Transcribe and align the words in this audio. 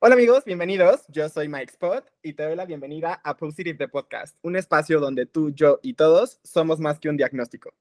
Hola 0.00 0.14
amigos, 0.14 0.44
bienvenidos. 0.44 1.00
Yo 1.08 1.28
soy 1.28 1.48
Mike 1.48 1.72
Spot 1.72 2.08
y 2.22 2.34
te 2.34 2.44
doy 2.44 2.54
la 2.54 2.66
bienvenida 2.66 3.20
a 3.24 3.36
Positive 3.36 3.76
the 3.76 3.88
Podcast, 3.88 4.36
un 4.42 4.54
espacio 4.54 5.00
donde 5.00 5.26
tú, 5.26 5.50
yo 5.50 5.80
y 5.82 5.94
todos 5.94 6.38
somos 6.44 6.78
más 6.78 7.00
que 7.00 7.08
un 7.08 7.16
diagnóstico. 7.16 7.74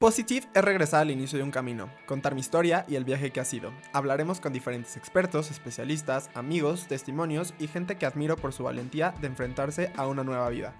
Positive 0.00 0.46
es 0.54 0.64
regresar 0.64 1.02
al 1.02 1.10
inicio 1.10 1.36
de 1.36 1.44
un 1.44 1.50
camino, 1.50 1.92
contar 2.06 2.34
mi 2.34 2.40
historia 2.40 2.86
y 2.88 2.94
el 2.96 3.04
viaje 3.04 3.30
que 3.30 3.40
ha 3.40 3.44
sido. 3.44 3.74
Hablaremos 3.92 4.40
con 4.40 4.54
diferentes 4.54 4.96
expertos, 4.96 5.50
especialistas, 5.50 6.30
amigos, 6.32 6.88
testimonios 6.88 7.52
y 7.58 7.66
gente 7.66 7.98
que 7.98 8.06
admiro 8.06 8.36
por 8.36 8.54
su 8.54 8.62
valentía 8.62 9.12
de 9.20 9.26
enfrentarse 9.26 9.92
a 9.96 10.06
una 10.06 10.24
nueva 10.24 10.48
vida. 10.48 10.74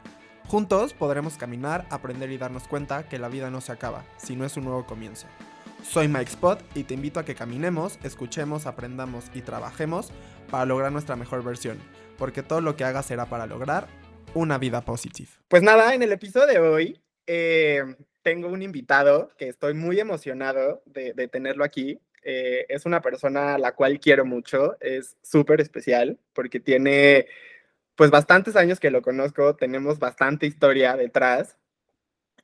Juntos 0.47 0.95
podremos 0.95 1.37
caminar, 1.37 1.87
aprender 1.91 2.31
y 2.31 2.39
darnos 2.39 2.67
cuenta 2.69 3.07
que 3.07 3.19
la 3.19 3.29
vida 3.29 3.51
no 3.51 3.61
se 3.61 3.73
acaba, 3.73 4.07
sino 4.17 4.47
es 4.47 4.57
un 4.57 4.65
nuevo 4.65 4.87
comienzo. 4.87 5.27
Soy 5.83 6.09
Mike 6.09 6.31
Spot 6.31 6.63
y 6.75 6.85
te 6.85 6.95
invito 6.95 7.21
a 7.21 7.25
que 7.25 7.35
caminemos, 7.35 7.99
escuchemos, 8.05 8.67
aprendamos 8.67 9.31
y 9.35 9.43
trabajemos 9.43 10.13
para 10.51 10.65
lograr 10.65 10.93
nuestra 10.93 11.17
mejor 11.17 11.43
versión, 11.43 11.79
porque 12.19 12.43
todo 12.43 12.61
lo 12.61 12.77
que 12.77 12.85
hagas 12.85 13.07
será 13.07 13.27
para 13.27 13.47
lograr 13.47 13.87
una 14.35 14.59
vida 14.59 14.83
positiva. 14.83 15.31
Pues 15.49 15.63
nada, 15.63 15.95
en 15.95 16.03
el 16.03 16.13
episodio 16.13 16.47
de 16.47 16.59
hoy 16.59 17.01
eh, 17.27 17.83
tengo 18.23 18.49
un 18.49 18.63
invitado 18.63 19.31
que 19.37 19.49
estoy 19.49 19.75
muy 19.75 19.99
emocionado 19.99 20.83
de, 20.87 21.13
tenerlo 21.29 21.65
aquí. 21.65 22.01
Eh, 22.23 22.67
es 22.69 22.87
una 22.87 23.01
persona 23.01 23.55
a 23.55 23.59
la 23.59 23.73
cual 23.73 23.99
quiero 23.99 24.25
mucho, 24.25 24.77
es 24.81 25.17
súper 25.23 25.61
especial 25.61 26.19
porque 26.33 26.61
tiene 26.61 27.27
pues 27.97 28.11
bastantes 28.11 28.57
años 28.57 28.79
que 28.79 28.91
lo 28.91 29.03
conozco, 29.03 29.57
tenemos 29.57 29.99
bastante 29.99 30.47
historia 30.47 30.97
detrás 30.97 31.57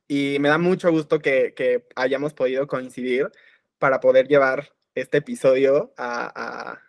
y 0.08 0.38
me 0.40 0.48
da 0.48 0.58
mucho 0.58 0.90
gusto 0.90 1.18
que, 1.18 1.84
hayamos 1.96 2.34
podido 2.34 2.66
coincidir 2.66 3.30
para 3.78 4.00
poder 4.00 4.28
llevar 4.28 4.72
este 4.94 5.18
episodio 5.18 5.92
a, 5.96 6.80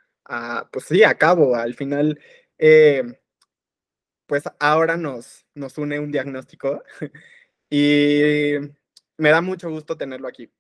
pues 0.71 0.85
sí, 0.85 1.03
a 1.03 1.15
cabo. 1.17 1.55
Al 1.55 1.73
final, 1.73 2.19
eh, 2.57 3.19
pues 4.25 4.43
ahora 4.59 4.97
nos, 4.97 5.45
nos 5.55 5.77
une 5.77 5.99
un 5.99 6.11
diagnóstico 6.11 6.83
y 7.69 8.53
me 9.17 9.29
da 9.29 9.41
mucho 9.41 9.69
gusto 9.69 9.97
tenerlo 9.97 10.27
aquí. 10.27 10.51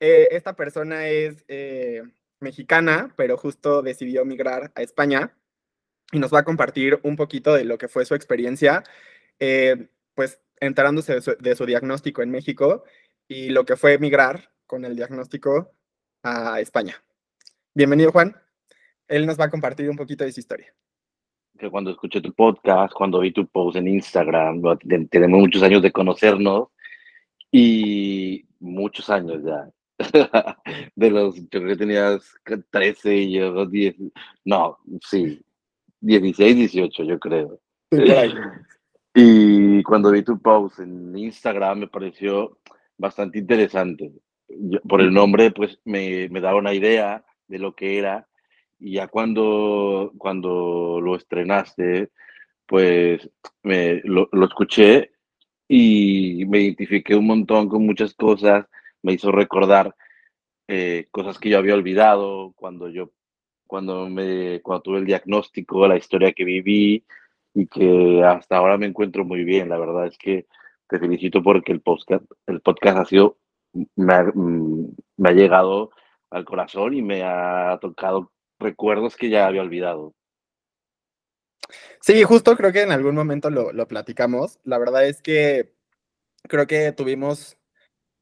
Eh, 0.00 0.28
esta 0.32 0.56
persona 0.56 1.08
es 1.08 1.44
eh, 1.48 2.02
mexicana, 2.40 3.12
pero 3.16 3.36
justo 3.36 3.82
decidió 3.82 4.24
migrar 4.24 4.72
a 4.74 4.82
España 4.82 5.36
y 6.12 6.18
nos 6.18 6.32
va 6.32 6.40
a 6.40 6.44
compartir 6.44 6.98
un 7.02 7.16
poquito 7.16 7.54
de 7.54 7.64
lo 7.64 7.78
que 7.78 7.88
fue 7.88 8.04
su 8.06 8.14
experiencia, 8.14 8.82
pues 10.14 10.40
enterándose 10.60 11.20
de 11.40 11.54
su, 11.56 11.66
diagnóstico 11.66 12.22
en 12.22 12.30
México 12.30 12.84
y 13.26 13.48
lo 13.48 13.64
que 13.64 13.76
fue 13.76 13.94
emigrar 13.94 14.50
con 14.66 14.84
el 14.84 14.94
diagnóstico 14.94 15.72
a 16.22 16.60
España. 16.60 17.02
Bienvenido, 17.74 18.12
Juan. 18.12 18.36
Él 19.08 19.26
nos 19.26 19.40
va 19.40 19.46
a 19.46 19.50
compartir 19.50 19.88
un 19.88 19.96
poquito 19.96 20.24
de 20.24 20.32
su 20.32 20.40
historia. 20.40 20.72
Que 21.58 21.70
cuando 21.70 21.90
escuché 21.90 22.20
tu 22.20 22.32
podcast, 22.32 22.92
cuando 22.94 23.20
vi 23.20 23.32
tu 23.32 23.46
post 23.46 23.76
en 23.76 23.88
Instagram, 23.88 24.62
tenemos 25.10 25.40
muchos 25.40 25.62
años 25.62 25.82
de 25.82 25.90
conocernos 25.90 26.68
y 27.50 28.46
muchos 28.60 29.10
años 29.10 29.42
ya. 29.44 29.70
de 30.94 31.10
los, 31.10 31.36
yo 31.36 31.48
creo 31.48 31.68
que 31.68 31.76
tenías 31.76 32.34
13 32.70 33.14
y 33.14 33.32
yo 33.32 33.66
10, 33.66 33.96
no, 34.44 34.78
sí, 35.02 35.42
16, 36.00 36.56
18, 36.56 37.04
yo 37.04 37.18
creo. 37.18 37.60
Y 39.14 39.82
cuando 39.82 40.10
vi 40.10 40.22
tu 40.22 40.40
post 40.40 40.80
en 40.80 41.16
Instagram 41.16 41.80
me 41.80 41.88
pareció 41.88 42.58
bastante 42.96 43.38
interesante. 43.38 44.12
por 44.88 45.00
el 45.00 45.12
nombre, 45.12 45.50
pues 45.52 45.78
me, 45.84 46.28
me, 46.28 46.40
daba 46.40 46.58
una 46.58 46.74
idea 46.74 47.24
de 47.48 47.58
lo 47.58 47.74
que 47.74 47.98
era. 47.98 48.28
Y 48.78 48.94
ya 48.94 49.08
cuando, 49.08 50.12
cuando 50.18 51.00
lo 51.02 51.16
estrenaste, 51.16 52.10
pues 52.66 53.28
me, 53.62 54.00
lo, 54.04 54.28
lo 54.32 54.46
escuché 54.46 55.12
y 55.68 56.44
me 56.46 56.60
identifiqué 56.60 57.14
un 57.14 57.26
montón 57.26 57.68
con 57.68 57.86
muchas 57.86 58.14
cosas. 58.14 58.66
Me 59.02 59.14
hizo 59.14 59.32
recordar 59.32 59.94
eh, 60.68 61.08
cosas 61.10 61.38
que 61.38 61.50
yo 61.50 61.58
había 61.58 61.74
olvidado 61.74 62.52
cuando 62.56 62.88
yo 62.88 63.12
cuando 63.66 64.08
me 64.08 64.60
cuando 64.62 64.82
tuve 64.82 64.98
el 64.98 65.06
diagnóstico, 65.06 65.86
la 65.86 65.96
historia 65.96 66.32
que 66.32 66.44
viví 66.44 67.04
y 67.54 67.66
que 67.66 68.22
hasta 68.24 68.56
ahora 68.56 68.78
me 68.78 68.86
encuentro 68.86 69.24
muy 69.24 69.44
bien. 69.44 69.68
La 69.68 69.78
verdad 69.78 70.06
es 70.06 70.16
que 70.18 70.46
te 70.88 70.98
felicito 70.98 71.42
porque 71.42 71.72
el 71.72 71.80
podcast, 71.80 72.24
el 72.46 72.60
podcast 72.60 72.98
ha 72.98 73.04
sido, 73.04 73.38
me 73.96 74.14
ha, 74.14 75.32
llegado 75.32 75.90
al 76.30 76.44
corazón 76.44 76.94
y 76.94 77.02
me 77.02 77.22
ha 77.22 77.78
tocado 77.80 78.32
recuerdos 78.58 79.16
que 79.16 79.30
ya 79.30 79.46
había 79.46 79.62
olvidado. 79.62 80.14
Sí, 82.00 82.22
justo 82.24 82.56
creo 82.56 82.72
que 82.72 82.82
en 82.82 82.92
algún 82.92 83.14
momento 83.14 83.50
lo, 83.50 83.72
lo 83.72 83.86
platicamos. 83.86 84.58
La 84.64 84.78
verdad 84.78 85.06
es 85.06 85.22
que 85.22 85.72
creo 86.48 86.66
que 86.66 86.92
tuvimos 86.92 87.56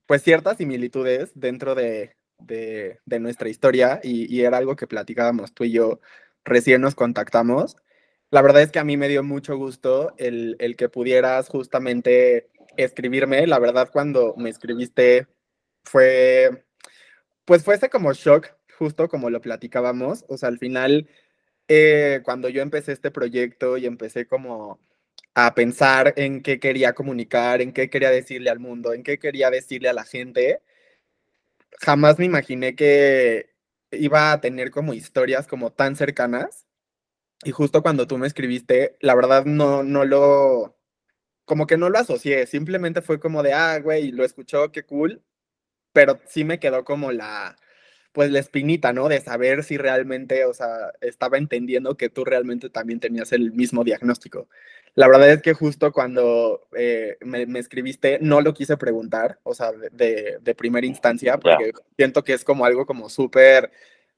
pues 0.07 0.23
ciertas 0.23 0.57
similitudes 0.57 1.33
dentro 1.35 1.75
de, 1.75 2.17
de, 2.39 2.99
de 3.05 3.21
nuestra 3.21 3.49
historia 3.49 4.01
y, 4.03 4.35
y, 4.35 4.43
era 4.43 4.57
algo 4.57 4.75
que 4.75 4.87
platicábamos 4.87 5.53
tú 5.53 5.65
y 5.65 5.73
yo 5.73 6.01
recién 6.45 6.81
nos 6.81 6.95
contactamos 6.95 7.77
la 8.31 8.43
verdad 8.43 8.63
es 8.63 8.71
que 8.71 8.79
a 8.79 8.85
mí 8.85 8.97
me 8.97 9.09
dio 9.09 9.23
mucho 9.23 9.57
gusto 9.57 10.15
el, 10.19 10.57
que 10.77 10.89
pudieras 10.89 11.49
justamente 11.49 12.51
escribirme. 12.77 13.47
La 13.47 13.59
verdad, 13.59 13.91
cuando 13.93 14.35
me 14.37 14.51
escribiste 14.51 15.27
fue, 15.85 16.65
pues 17.45 17.65
fue 17.65 17.77
ese 17.77 17.89
como 17.91 18.13
shock, 18.13 18.55
justo 18.79 19.09
como 19.09 19.31
lo 19.31 19.41
platicábamos. 19.41 20.25
O 20.29 20.37
sea, 20.37 20.51
al 20.51 20.59
final, 20.59 21.09
eh, 21.69 22.21
cuando 22.25 22.49
yo 22.51 22.63
empecé 22.63 22.93
este 22.93 23.11
proyecto 23.11 23.79
y 23.79 23.87
empecé 23.87 24.27
como 24.27 24.81
a 25.35 25.55
pensar 25.55 26.15
en 26.17 26.43
qué 26.43 26.61
quería 26.61 26.95
comunicar, 26.95 27.63
en 27.63 27.73
qué 27.73 27.91
quería 27.91 28.11
decirle 28.11 28.51
al 28.51 28.61
mundo, 28.61 28.93
en 28.93 29.05
qué 29.05 29.19
quería 29.19 29.51
decirle 29.51 29.89
a 29.89 29.93
la 29.95 30.05
gente, 30.05 30.63
jamás 31.81 32.19
me 32.19 32.27
imaginé 32.27 32.77
que 32.77 33.51
iba 33.93 34.33
a 34.33 34.41
tener 34.41 34.71
como 34.71 34.95
historias 34.95 35.47
como 35.47 35.73
tan 35.73 35.97
cercanas 35.97 36.68
y 37.45 37.51
justo 37.53 37.83
cuando 37.83 38.07
tú 38.07 38.19
me 38.19 38.27
escribiste, 38.27 38.97
la 39.01 39.15
verdad 39.15 39.45
no, 39.45 39.83
no 39.83 40.05
lo, 40.05 40.77
como 41.45 41.67
que 41.67 41.77
no 41.77 41.89
lo 41.89 41.99
asocié, 41.99 42.47
simplemente 42.47 43.03
fue 43.03 43.21
como 43.21 43.43
de, 43.43 43.53
ah, 43.53 43.79
güey, 43.81 44.11
lo 44.11 44.25
escuchó, 44.25 44.73
qué 44.73 44.85
cool, 44.85 45.23
pero 45.93 46.19
sí 46.27 46.45
me 46.45 46.59
quedó 46.59 46.85
como 46.85 47.13
la, 47.13 47.57
pues 48.13 48.31
la 48.31 48.41
espinita, 48.41 48.93
¿no? 48.93 49.09
De 49.09 49.21
saber 49.21 49.63
si 49.65 49.79
realmente, 49.79 50.45
o 50.45 50.55
sea, 50.55 50.93
estaba 51.01 51.39
entendiendo 51.39 51.97
que 51.97 52.09
tú 52.11 52.25
realmente 52.25 52.71
también 52.71 53.01
tenías 53.01 53.33
el 53.33 53.53
mismo 53.53 53.85
diagnóstico. 53.85 54.49
La 54.95 55.07
verdad 55.07 55.31
es 55.31 55.43
que 55.43 55.55
justo 55.55 55.93
cuando 55.93 56.67
eh, 56.77 57.19
me, 57.21 57.47
escribiste, 57.59 58.19
no 58.21 58.41
lo 58.41 58.55
quise 58.55 58.77
preguntar, 58.77 59.39
o 59.45 59.55
sea, 59.55 59.71
de, 59.73 60.39
de 60.41 60.55
primera 60.57 60.87
instancia, 60.87 61.39
porque 61.39 61.73
siento 61.97 62.25
que 62.25 62.33
es 62.33 62.45
como 62.45 62.65
algo 62.65 62.85
como 62.85 63.09
súper 63.09 63.71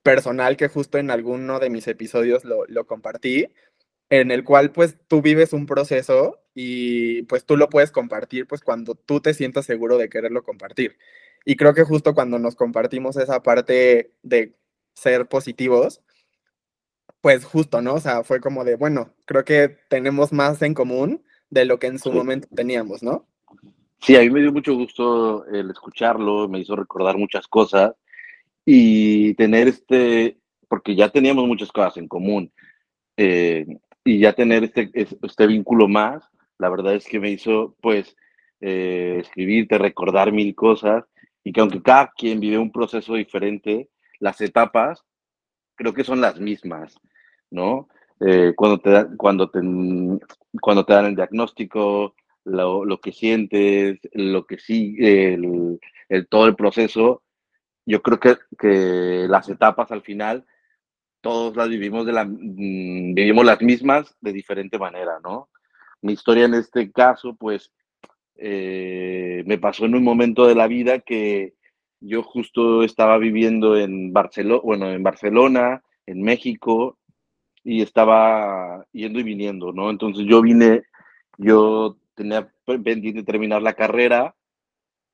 personal 0.03 0.56
que 0.56 0.69
justo 0.69 0.99
en 0.99 1.11
alguno 1.11 1.59
de 1.59 1.71
mis 1.71 1.87
episodios 1.88 2.44
lo, 2.44 2.65
lo, 2.66 2.87
compartí, 2.87 3.49
en 4.09 4.31
el 4.31 4.44
cual 4.44 4.72
pues 4.72 4.97
tú 5.09 5.22
vives 5.22 5.53
un 5.53 5.66
proceso 5.66 6.41
y 6.55 7.22
pues 7.22 7.44
tú 7.44 7.56
lo 7.56 7.69
puedes 7.69 7.91
compartir 7.91 8.47
pues 8.47 8.61
cuando 8.62 8.94
tú 8.94 9.21
te 9.21 9.34
sientas 9.34 9.66
seguro 9.66 9.99
de 9.99 10.09
quererlo 10.09 10.43
compartir. 10.43 10.97
Y 11.44 11.56
creo 11.56 11.75
que 11.75 11.84
justo 11.84 12.15
cuando 12.15 12.38
nos 12.38 12.55
compartimos 12.55 13.16
esa 13.16 13.43
parte 13.43 14.12
de 14.22 14.55
ser 14.94 15.27
positivos, 15.27 16.03
pues 17.21 17.44
justo, 17.44 17.81
¿no? 17.82 17.94
O 17.94 18.00
sea, 18.00 18.25
fue 18.25 18.41
como 18.41 18.65
de, 18.65 18.77
bueno, 18.77 19.15
creo 19.27 19.44
que 19.44 19.77
tenemos 19.88 20.32
más 20.32 20.61
en 20.62 20.75
común 20.75 21.25
de 21.50 21.65
lo 21.65 21.78
que 21.78 21.87
en 21.87 21.99
su 21.99 22.12
momento 22.12 22.49
teníamos, 22.55 23.03
¿no? 23.03 23.27
Sí, 24.00 24.17
a 24.17 24.21
mí 24.21 24.31
me 24.31 24.41
dio 24.41 24.53
mucho 24.53 24.75
gusto 24.75 25.44
el 25.47 25.71
escucharlo, 25.71 26.49
me 26.49 26.61
hizo 26.61 26.75
recordar 26.75 27.19
muchas 27.19 27.47
cosas 27.47 27.93
y 28.72 29.34
tener 29.34 29.66
este, 29.66 30.38
porque 30.69 30.94
ya 30.94 31.08
teníamos 31.08 31.44
muchas 31.44 31.72
cosas 31.72 31.97
en 31.97 32.06
común, 32.06 32.52
eh, 33.17 33.67
y 34.05 34.20
ya 34.20 34.32
tener 34.32 34.62
este, 34.62 34.88
este 34.94 35.46
vínculo 35.49 35.88
más, 35.88 36.22
la 36.56 36.69
verdad 36.69 36.94
es 36.94 37.05
que 37.05 37.19
me 37.19 37.32
hizo, 37.32 37.75
pues, 37.81 38.17
eh, 38.61 39.17
escribirte, 39.22 39.76
recordar 39.76 40.31
mil 40.31 40.55
cosas, 40.55 41.05
y 41.43 41.52
que 41.52 41.61
aunque 41.61 41.82
cada 41.82 42.12
quien 42.17 42.38
vive 42.38 42.58
un 42.58 42.70
proceso 42.70 43.14
diferente, 43.14 43.88
las 44.20 44.40
etapas 44.40 45.05
creo 45.75 45.93
que 45.93 46.05
son 46.05 46.20
las 46.20 46.38
mismas, 46.38 46.94
¿no? 47.50 47.88
Eh, 48.20 48.52
cuando, 48.55 48.78
te, 48.78 49.16
cuando, 49.16 49.50
te, 49.50 49.58
cuando 50.61 50.84
te 50.84 50.93
dan 50.93 51.06
el 51.06 51.16
diagnóstico, 51.16 52.14
lo, 52.44 52.84
lo 52.84 53.00
que 53.00 53.11
sientes, 53.11 53.99
lo 54.12 54.46
que 54.46 54.58
sigue, 54.58 55.34
el, 55.34 56.28
todo 56.28 56.46
el 56.46 56.55
proceso, 56.55 57.25
yo 57.87 58.03
creo 58.03 58.21
que, 58.21 58.37
que 58.59 59.27
las 59.29 59.49
etapas 59.49 59.91
al 59.93 60.03
final, 60.03 60.47
todos 61.21 61.56
las 61.56 61.69
vivimos, 61.69 62.06
de 62.06 62.12
la, 62.12 62.25
mm, 62.25 63.15
vivimos 63.15 63.44
las 63.44 63.61
mismas 63.61 64.17
de 64.21 64.32
diferente 64.32 64.79
manera, 64.79 65.19
¿no? 65.23 65.49
Mi 66.03 66.15
historia 66.15 66.47
en 66.47 66.55
este 66.55 66.91
caso, 66.93 67.35
pues, 67.35 67.73
eh, 68.37 69.43
me 69.47 69.59
pasó 69.59 69.85
en 69.85 69.94
un 69.94 70.05
momento 70.05 70.47
de 70.47 70.55
la 70.55 70.67
vida 70.67 71.00
que 71.00 71.55
yo 72.00 72.23
justo 72.23 72.82
estaba 72.82 73.19
viviendo 73.19 73.77
en 73.77 74.12
Barcelona, 74.12 74.62
bueno, 74.65 74.91
en 74.91 75.03
Barcelona, 75.03 75.83
en 76.06 76.23
México, 76.23 76.99
y 77.62 77.83
estaba 77.83 78.87
yendo 78.93 79.21
y 79.21 79.23
viniendo, 79.23 79.73
¿no? 79.73 79.91
Entonces 79.91 80.25
yo 80.26 80.41
vine, 80.41 80.85
yo 81.37 81.99
tenía 82.15 82.50
pendiente 82.65 83.23
terminar 83.23 83.62
la 83.62 83.75
carrera 83.75 84.35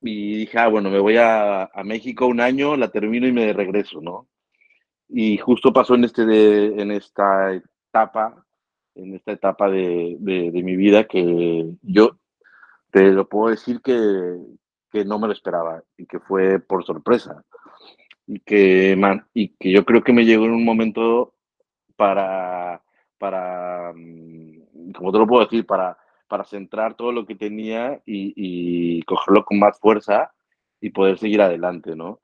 y 0.00 0.36
dije, 0.38 0.58
ah, 0.58 0.68
bueno, 0.68 0.90
me 0.90 0.98
voy 0.98 1.16
a, 1.16 1.64
a, 1.64 1.84
México 1.84 2.26
un 2.26 2.40
año, 2.40 2.76
la 2.76 2.88
termino 2.88 3.26
y 3.26 3.32
me 3.32 3.52
regreso, 3.52 4.00
¿no? 4.00 4.28
Y 5.08 5.38
justo 5.38 5.72
pasó 5.72 5.94
en, 5.94 6.04
este 6.04 6.26
de, 6.26 6.80
en 6.80 6.90
esta 6.90 7.52
etapa, 7.54 8.44
en 8.94 9.14
esta 9.14 9.32
etapa 9.32 9.70
de, 9.70 10.16
de, 10.20 10.50
de, 10.50 10.62
mi 10.62 10.76
vida 10.76 11.04
que 11.04 11.70
yo 11.82 12.18
te 12.90 13.12
lo 13.12 13.28
puedo 13.28 13.50
decir 13.50 13.80
que, 13.82 14.36
que 14.90 15.04
no 15.04 15.18
me 15.18 15.28
lo 15.28 15.32
esperaba 15.32 15.82
y 15.96 16.06
que 16.06 16.18
fue 16.20 16.58
por 16.58 16.84
sorpresa. 16.84 17.44
Y 18.26 18.40
que, 18.40 18.96
man, 18.96 19.26
y 19.34 19.50
que 19.56 19.70
yo 19.70 19.84
creo 19.84 20.02
que 20.02 20.12
me 20.12 20.24
llegó 20.24 20.46
en 20.46 20.52
un 20.52 20.64
momento 20.64 21.34
para, 21.94 22.82
para, 23.18 23.92
mm, 23.94 24.92
como 24.92 25.12
te 25.12 25.18
lo 25.18 25.26
puedo 25.26 25.44
decir, 25.44 25.64
para, 25.64 25.96
para 26.28 26.44
centrar 26.44 26.94
todo 26.94 27.12
lo 27.12 27.26
que 27.26 27.34
tenía 27.34 28.00
y, 28.04 28.32
y 28.36 29.02
cogerlo 29.02 29.44
con 29.44 29.58
más 29.58 29.78
fuerza 29.78 30.32
y 30.80 30.90
poder 30.90 31.18
seguir 31.18 31.40
adelante, 31.42 31.96
¿no? 31.96 32.20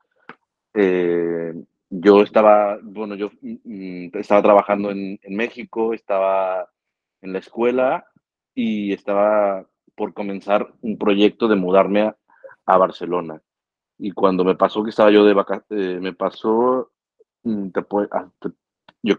Eh, 0.75 1.53
yo 1.91 2.23
estaba, 2.23 2.79
bueno, 2.83 3.15
yo 3.15 3.31
mm, 3.43 4.09
estaba 4.15 4.43
trabajando 4.43 4.91
en, 4.91 5.19
en, 5.23 5.37
México, 5.37 5.93
estaba 5.93 6.69
en 7.21 7.33
la 7.33 7.39
escuela 7.39 8.07
y 8.55 8.93
estaba 8.93 9.67
por 9.95 10.15
comenzar 10.15 10.73
un 10.81 10.97
proyecto 10.97 11.49
de 11.49 11.57
mudarme 11.57 12.03
a, 12.03 12.17
a 12.67 12.79
Barcelona. 12.79 13.43
Y 13.99 14.13
cuando 14.13 14.45
me 14.45 14.57
pasó 14.57 14.83
que 14.83 14.91
estaba 14.91 15.11
yo 15.11 15.25
de 15.25 15.35
vacaciones, 15.35 15.97
eh, 15.97 16.01
me 16.01 16.15
pasó, 16.15 16.91
mm, 17.45 17.71
te, 17.71 17.81
ah, 18.13 18.29
te, 18.41 18.49
yo, 19.03 19.17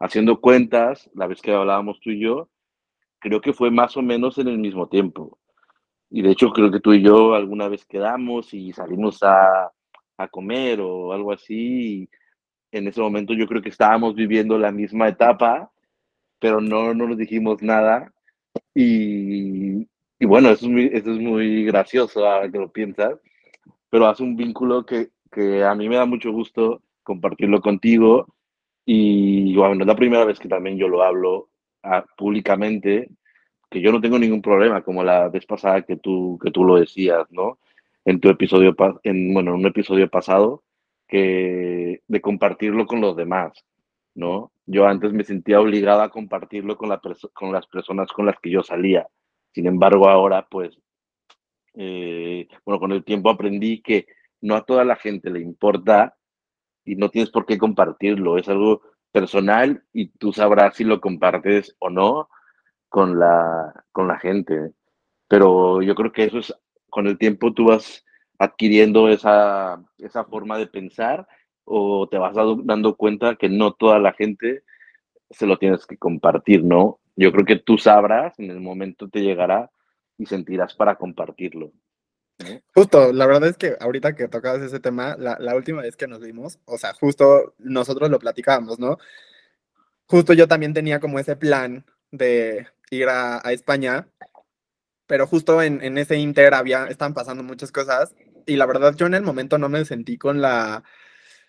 haciendo 0.00 0.40
cuentas, 0.40 1.10
la 1.14 1.26
vez 1.26 1.40
que 1.40 1.52
hablábamos 1.54 2.00
tú 2.00 2.10
y 2.10 2.20
yo, 2.20 2.48
creo 3.22 3.40
que 3.40 3.52
fue 3.52 3.70
más 3.70 3.96
o 3.96 4.02
menos 4.02 4.36
en 4.38 4.48
el 4.48 4.58
mismo 4.58 4.88
tiempo. 4.88 5.38
Y 6.10 6.22
de 6.22 6.32
hecho 6.32 6.50
creo 6.50 6.70
que 6.70 6.80
tú 6.80 6.92
y 6.92 7.02
yo 7.02 7.34
alguna 7.34 7.68
vez 7.68 7.86
quedamos 7.86 8.52
y 8.52 8.72
salimos 8.72 9.22
a, 9.22 9.72
a 10.18 10.28
comer 10.28 10.80
o 10.80 11.12
algo 11.12 11.32
así. 11.32 12.08
en 12.72 12.88
ese 12.88 13.00
momento 13.00 13.34
yo 13.34 13.46
creo 13.46 13.62
que 13.62 13.68
estábamos 13.70 14.14
viviendo 14.14 14.58
la 14.58 14.72
misma 14.72 15.08
etapa, 15.08 15.70
pero 16.40 16.60
no, 16.60 16.94
no 16.94 17.06
nos 17.08 17.16
dijimos 17.16 17.62
nada. 17.62 18.12
Y, 18.74 19.88
y 20.18 20.26
bueno, 20.26 20.50
eso 20.50 20.66
es, 20.66 20.72
muy, 20.72 20.90
eso 20.92 21.12
es 21.12 21.18
muy 21.20 21.64
gracioso 21.64 22.26
ahora 22.26 22.50
que 22.50 22.58
lo 22.58 22.72
piensas, 22.72 23.18
pero 23.90 24.06
hace 24.06 24.22
un 24.22 24.36
vínculo 24.36 24.84
que, 24.84 25.10
que 25.30 25.64
a 25.64 25.74
mí 25.74 25.88
me 25.88 25.96
da 25.96 26.06
mucho 26.06 26.32
gusto 26.32 26.82
compartirlo 27.02 27.60
contigo 27.60 28.26
y 28.84 29.54
bueno, 29.56 29.82
es 29.82 29.86
la 29.86 29.96
primera 29.96 30.24
vez 30.24 30.38
que 30.38 30.48
también 30.48 30.76
yo 30.76 30.88
lo 30.88 31.02
hablo 31.02 31.51
públicamente, 32.16 33.10
que 33.70 33.80
yo 33.80 33.90
no 33.90 34.00
tengo 34.00 34.18
ningún 34.18 34.42
problema, 34.42 34.82
como 34.82 35.02
la 35.02 35.28
vez 35.28 35.46
pasada 35.46 35.82
que 35.82 35.96
tú, 35.96 36.38
que 36.42 36.50
tú 36.50 36.64
lo 36.64 36.76
decías, 36.76 37.26
¿no? 37.30 37.58
En 38.04 38.20
tu 38.20 38.28
episodio, 38.28 38.74
en, 39.02 39.32
bueno, 39.32 39.52
en 39.52 39.60
un 39.60 39.66
episodio 39.66 40.08
pasado, 40.08 40.62
que 41.08 42.02
de 42.06 42.20
compartirlo 42.20 42.86
con 42.86 43.00
los 43.00 43.16
demás, 43.16 43.52
¿no? 44.14 44.52
Yo 44.66 44.86
antes 44.86 45.12
me 45.12 45.24
sentía 45.24 45.60
obligada 45.60 46.04
a 46.04 46.08
compartirlo 46.10 46.76
con, 46.76 46.88
la 46.88 47.00
con 47.32 47.52
las 47.52 47.66
personas 47.66 48.10
con 48.12 48.26
las 48.26 48.38
que 48.40 48.50
yo 48.50 48.62
salía. 48.62 49.06
Sin 49.52 49.66
embargo, 49.66 50.08
ahora, 50.08 50.46
pues, 50.50 50.78
eh, 51.74 52.48
bueno, 52.64 52.78
con 52.80 52.92
el 52.92 53.04
tiempo 53.04 53.30
aprendí 53.30 53.80
que 53.82 54.06
no 54.40 54.54
a 54.56 54.64
toda 54.64 54.84
la 54.84 54.96
gente 54.96 55.30
le 55.30 55.40
importa 55.40 56.16
y 56.84 56.96
no 56.96 57.10
tienes 57.10 57.30
por 57.30 57.46
qué 57.46 57.58
compartirlo, 57.58 58.38
es 58.38 58.48
algo 58.48 58.82
personal 59.12 59.84
y 59.92 60.08
tú 60.08 60.32
sabrás 60.32 60.76
si 60.76 60.84
lo 60.84 61.00
compartes 61.00 61.76
o 61.78 61.90
no 61.90 62.28
con 62.88 63.18
la, 63.18 63.84
con 63.92 64.08
la 64.08 64.18
gente. 64.18 64.72
Pero 65.28 65.82
yo 65.82 65.94
creo 65.94 66.12
que 66.12 66.24
eso 66.24 66.38
es, 66.38 66.54
con 66.90 67.06
el 67.06 67.18
tiempo 67.18 67.52
tú 67.52 67.66
vas 67.66 68.04
adquiriendo 68.38 69.08
esa, 69.08 69.82
esa 69.98 70.24
forma 70.24 70.58
de 70.58 70.66
pensar 70.66 71.26
o 71.64 72.08
te 72.08 72.18
vas 72.18 72.34
dando 72.34 72.96
cuenta 72.96 73.36
que 73.36 73.48
no 73.48 73.72
toda 73.72 73.98
la 73.98 74.12
gente 74.12 74.64
se 75.30 75.46
lo 75.46 75.58
tienes 75.58 75.86
que 75.86 75.96
compartir, 75.96 76.64
¿no? 76.64 77.00
Yo 77.16 77.32
creo 77.32 77.44
que 77.44 77.56
tú 77.56 77.78
sabrás, 77.78 78.38
en 78.38 78.50
el 78.50 78.60
momento 78.60 79.08
te 79.08 79.20
llegará 79.20 79.70
y 80.18 80.26
sentirás 80.26 80.74
para 80.74 80.96
compartirlo. 80.96 81.72
Justo, 82.74 83.12
la 83.12 83.26
verdad 83.26 83.48
es 83.50 83.56
que 83.56 83.76
ahorita 83.80 84.14
que 84.14 84.28
tocabas 84.28 84.62
ese 84.62 84.80
tema, 84.80 85.16
la, 85.18 85.54
última 85.54 85.82
vez 85.82 85.96
que 85.96 86.06
nos 86.06 86.20
vimos, 86.20 86.58
o 86.64 86.78
sea, 86.78 86.92
justo 86.94 87.54
nosotros 87.58 88.10
lo 88.10 88.18
platicábamos, 88.18 88.78
¿no? 88.78 88.98
Justo 90.06 90.32
yo 90.32 90.48
también 90.48 90.74
tenía 90.74 91.00
como 91.00 91.18
ese 91.18 91.36
plan 91.36 91.84
de 92.10 92.66
ir 92.90 93.08
a, 93.08 93.40
a 93.46 93.52
España, 93.52 94.08
pero 95.06 95.26
justo 95.26 95.62
en, 95.62 95.82
en, 95.82 95.98
ese 95.98 96.16
inter 96.16 96.54
había, 96.54 96.86
estaban 96.86 97.14
pasando 97.14 97.42
muchas 97.42 97.72
cosas 97.72 98.14
y 98.46 98.56
la 98.56 98.66
verdad 98.66 98.94
yo 98.96 99.06
en 99.06 99.14
el 99.14 99.22
momento 99.22 99.58
no 99.58 99.68
me 99.68 99.84
sentí 99.84 100.18
con 100.18 100.40
la... 100.40 100.84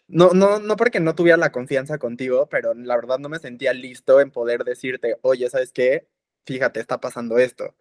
No, 0.07 0.31
no, 0.33 0.59
no 0.59 0.75
porque 0.75 0.99
no 0.99 1.15
tuviera 1.15 1.37
la 1.37 1.51
confianza 1.51 1.97
contigo, 1.97 2.47
pero 2.49 2.73
la 2.73 2.95
verdad 2.95 3.19
no 3.19 3.29
me 3.29 3.39
sentía 3.39 3.73
listo 3.73 4.19
en 4.21 4.31
poder 4.31 4.63
decirte, 4.63 5.17
oye, 5.21 5.49
¿sabes 5.49 5.71
qué? 5.71 6.07
Fíjate, 6.45 6.79
está 6.79 6.99
pasando 6.99 7.37
esto. 7.39 7.75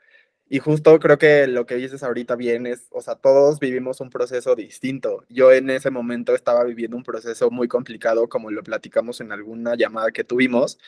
Y 0.48 0.58
justo 0.58 0.98
creo 1.00 1.18
que 1.18 1.46
lo 1.46 1.64
que 1.64 1.76
dices 1.76 2.02
ahorita 2.02 2.36
bien 2.36 2.66
es, 2.66 2.86
o 2.90 3.00
sea, 3.00 3.14
todos 3.14 3.58
vivimos 3.58 4.00
un 4.00 4.10
proceso 4.10 4.54
distinto. 4.54 5.24
Yo 5.28 5.50
en 5.50 5.70
ese 5.70 5.90
momento 5.90 6.34
estaba 6.34 6.64
viviendo 6.64 6.96
un 6.96 7.04
proceso 7.04 7.50
muy 7.50 7.68
complicado, 7.68 8.28
como 8.28 8.50
lo 8.50 8.62
platicamos 8.62 9.20
en 9.20 9.32
alguna 9.32 9.76
llamada 9.76 10.10
que 10.10 10.24
tuvimos. 10.24 10.78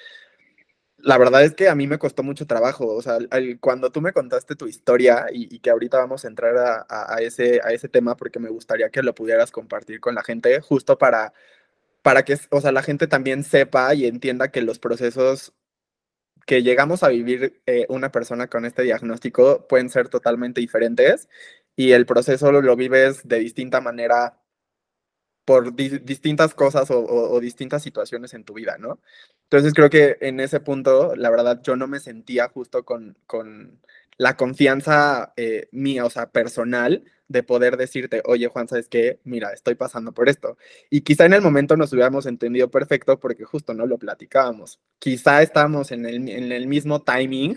La 0.99 1.19
verdad 1.19 1.45
es 1.45 1.55
que 1.55 1.69
a 1.69 1.75
mí 1.75 1.87
me 1.87 1.99
costó 1.99 2.23
mucho 2.23 2.47
trabajo, 2.47 2.87
o 2.87 3.03
sea, 3.03 3.19
cuando 3.61 3.91
tú 3.91 4.01
me 4.01 4.13
contaste 4.13 4.55
tu 4.57 4.67
historia 4.67 5.27
y, 5.33 5.59
que 5.59 5.71
ahorita 5.71 5.99
vamos 5.99 6.25
a 6.25 6.29
entrar 6.29 6.57
a, 6.57 6.87
a, 6.89 7.19
ese, 7.21 7.61
a 7.65 7.73
ese 7.73 7.89
tema 7.89 8.17
porque 8.17 8.39
me 8.39 8.49
gustaría 8.49 8.91
que 8.91 9.03
lo 9.03 9.15
pudieras 9.15 9.51
compartir 9.51 10.01
con 10.01 10.15
la 10.15 10.23
gente, 10.23 10.61
justo 10.61 10.97
para, 10.97 11.33
para 12.03 12.25
que, 12.25 12.39
o 12.51 12.61
sea, 12.61 12.73
la 12.73 12.83
gente 12.83 13.07
también 13.07 13.45
sepa 13.45 13.95
y 13.95 14.07
entienda 14.07 14.51
que 14.51 14.63
los 14.63 14.79
procesos 14.79 15.55
que 16.47 16.63
llegamos 16.63 17.03
a 17.03 17.09
vivir 17.09 17.61
eh, 17.67 17.87
una 17.89 18.11
persona 18.13 18.49
con 18.49 18.65
este 18.65 18.83
diagnóstico 18.83 19.67
pueden 19.69 19.91
ser 19.91 20.09
totalmente 20.09 20.61
diferentes 20.61 21.29
y 21.77 21.93
el 21.93 22.07
proceso 22.07 22.53
lo, 22.53 22.63
lo 22.63 22.77
vives 22.77 23.27
de 23.27 23.39
distinta 23.39 23.81
manera 23.81 24.41
por 25.45 25.75
di 25.75 25.99
distintas 25.99 26.55
cosas 26.55 26.91
o, 26.91 27.05
o, 27.05 27.41
distintas 27.41 27.83
situaciones 27.83 28.35
en 28.35 28.45
tu 28.45 28.55
vida, 28.55 28.77
¿no? 28.79 29.01
Entonces 29.45 29.75
creo 29.75 29.91
que 29.91 30.17
en 30.21 30.41
ese 30.41 30.61
punto, 30.61 31.15
la 31.17 31.31
verdad, 31.31 31.61
yo 31.63 31.77
no 31.77 31.87
me 31.87 32.01
sentía 32.01 32.49
justo 32.49 32.85
con, 32.85 33.19
con 33.27 33.81
la 34.17 34.37
confianza 34.37 35.33
eh, 35.37 35.69
mía, 35.73 36.05
o 36.05 36.11
sea, 36.11 36.31
personal, 36.31 37.05
de 37.29 37.43
poder 37.43 37.77
decirte, 37.77 38.23
oye 38.27 38.49
Juan, 38.49 38.69
¿sabes 38.69 38.89
qué? 38.89 39.21
Mira, 39.25 39.53
estoy 39.53 39.75
pasando 39.75 40.13
por 40.13 40.29
esto. 40.29 40.59
Y 40.91 41.01
quizá 41.03 41.25
en 41.27 41.33
el 41.33 41.43
momento 41.43 41.77
nos 41.77 41.93
hubiéramos 41.93 42.27
entendido 42.27 42.71
perfecto 42.71 43.19
porque 43.19 43.45
justo 43.45 43.75
no 43.75 43.87
lo 43.87 43.99
platicábamos. 43.99 44.81
Quizá 44.99 45.43
estábamos 45.43 45.91
en 45.91 46.07
el, 46.07 46.29
en 46.29 46.53
el 46.53 46.67
mismo 46.67 47.03
timing 47.03 47.57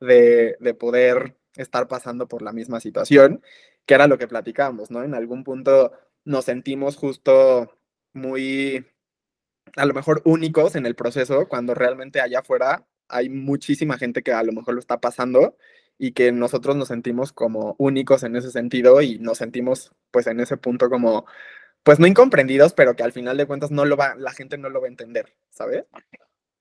de, 0.00 0.56
de 0.60 0.74
poder 0.74 1.36
estar 1.56 1.86
pasando 1.88 2.26
por 2.28 2.42
la 2.42 2.52
misma 2.52 2.80
situación, 2.80 3.42
que 3.86 3.94
era 3.94 4.08
lo 4.08 4.18
que 4.18 4.28
platicábamos, 4.28 4.90
¿no? 4.90 5.04
En 5.04 5.14
algún 5.14 5.44
punto 5.44 5.92
nos 6.24 6.46
sentimos 6.46 6.96
justo 6.96 7.78
muy, 8.12 8.86
a 9.76 9.86
lo 9.86 9.94
mejor 9.94 10.22
únicos 10.24 10.74
en 10.76 10.86
el 10.86 10.96
proceso, 10.96 11.48
cuando 11.48 11.74
realmente 11.74 12.20
allá 12.20 12.40
afuera 12.40 12.86
hay 13.08 13.28
muchísima 13.28 13.98
gente 13.98 14.22
que 14.22 14.32
a 14.32 14.42
lo 14.42 14.52
mejor 14.52 14.74
lo 14.74 14.80
está 14.80 15.00
pasando 15.00 15.56
y 15.98 16.12
que 16.12 16.32
nosotros 16.32 16.76
nos 16.76 16.88
sentimos 16.88 17.32
como 17.32 17.76
únicos 17.78 18.22
en 18.24 18.36
ese 18.36 18.50
sentido 18.50 19.00
y 19.02 19.18
nos 19.18 19.38
sentimos 19.38 19.92
pues 20.10 20.26
en 20.26 20.40
ese 20.40 20.56
punto 20.56 20.90
como 20.90 21.26
pues 21.82 22.00
no 22.00 22.06
incomprendidos, 22.06 22.72
pero 22.72 22.96
que 22.96 23.02
al 23.02 23.12
final 23.12 23.36
de 23.36 23.46
cuentas 23.46 23.70
no 23.70 23.84
lo 23.84 23.96
va, 23.96 24.14
la 24.16 24.32
gente 24.32 24.56
no 24.56 24.70
lo 24.70 24.80
va 24.80 24.86
a 24.86 24.90
entender, 24.90 25.26
¿sabes? 25.50 25.84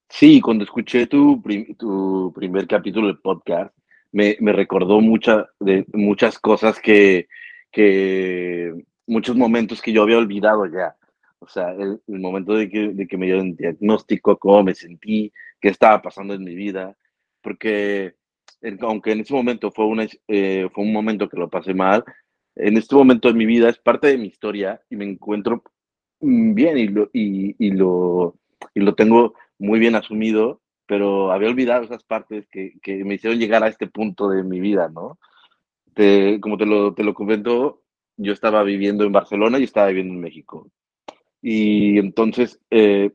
Sí, 0.09 0.41
cuando 0.41 0.65
escuché 0.65 1.07
tu, 1.07 1.41
tu 1.77 2.31
primer 2.35 2.67
capítulo 2.67 3.07
del 3.07 3.19
podcast, 3.19 3.73
me, 4.11 4.37
me 4.41 4.51
recordó 4.51 4.99
mucha, 4.99 5.49
de, 5.59 5.85
muchas 5.93 6.37
cosas 6.37 6.79
que, 6.79 7.27
que, 7.71 8.73
muchos 9.07 9.35
momentos 9.35 9.81
que 9.81 9.93
yo 9.93 10.03
había 10.03 10.17
olvidado 10.17 10.65
ya. 10.67 10.95
O 11.39 11.47
sea, 11.47 11.71
el, 11.71 12.01
el 12.07 12.19
momento 12.19 12.53
de 12.53 12.69
que, 12.69 12.89
de 12.89 13.07
que 13.07 13.17
me 13.17 13.25
dieron 13.25 13.55
diagnóstico, 13.55 14.37
cómo 14.37 14.63
me 14.63 14.75
sentí, 14.75 15.31
qué 15.59 15.69
estaba 15.69 16.01
pasando 16.01 16.33
en 16.33 16.43
mi 16.43 16.53
vida, 16.53 16.95
porque 17.41 18.15
aunque 18.81 19.11
en 19.11 19.21
ese 19.21 19.33
momento 19.33 19.71
fue, 19.71 19.85
una, 19.85 20.07
eh, 20.27 20.69
fue 20.73 20.83
un 20.83 20.93
momento 20.93 21.29
que 21.29 21.37
lo 21.37 21.49
pasé 21.49 21.73
mal, 21.73 22.03
en 22.55 22.77
este 22.77 22.95
momento 22.95 23.27
de 23.27 23.33
mi 23.33 23.45
vida 23.45 23.69
es 23.69 23.77
parte 23.79 24.07
de 24.07 24.17
mi 24.17 24.27
historia 24.27 24.81
y 24.89 24.95
me 24.95 25.05
encuentro 25.05 25.63
bien 26.19 26.77
y 26.77 26.87
lo, 26.87 27.09
y, 27.13 27.55
y 27.65 27.71
lo, 27.71 28.35
y 28.73 28.79
lo 28.79 28.95
tengo 28.95 29.33
muy 29.57 29.79
bien 29.79 29.95
asumido, 29.95 30.61
pero 30.85 31.31
había 31.31 31.49
olvidado 31.49 31.83
esas 31.83 32.03
partes 32.03 32.47
que, 32.49 32.73
que 32.81 33.03
me 33.03 33.15
hicieron 33.15 33.39
llegar 33.39 33.63
a 33.63 33.67
este 33.67 33.87
punto 33.87 34.29
de 34.29 34.43
mi 34.43 34.59
vida, 34.59 34.89
¿no? 34.89 35.17
Te, 35.93 36.39
como 36.39 36.57
te 36.57 36.65
lo, 36.65 36.93
te 36.93 37.03
lo 37.03 37.13
comento, 37.13 37.81
yo 38.17 38.33
estaba 38.33 38.63
viviendo 38.63 39.03
en 39.03 39.11
Barcelona 39.11 39.59
y 39.59 39.63
estaba 39.63 39.87
viviendo 39.87 40.13
en 40.13 40.21
México. 40.21 40.69
Y 41.41 41.97
entonces, 41.97 42.59
eh, 42.69 43.11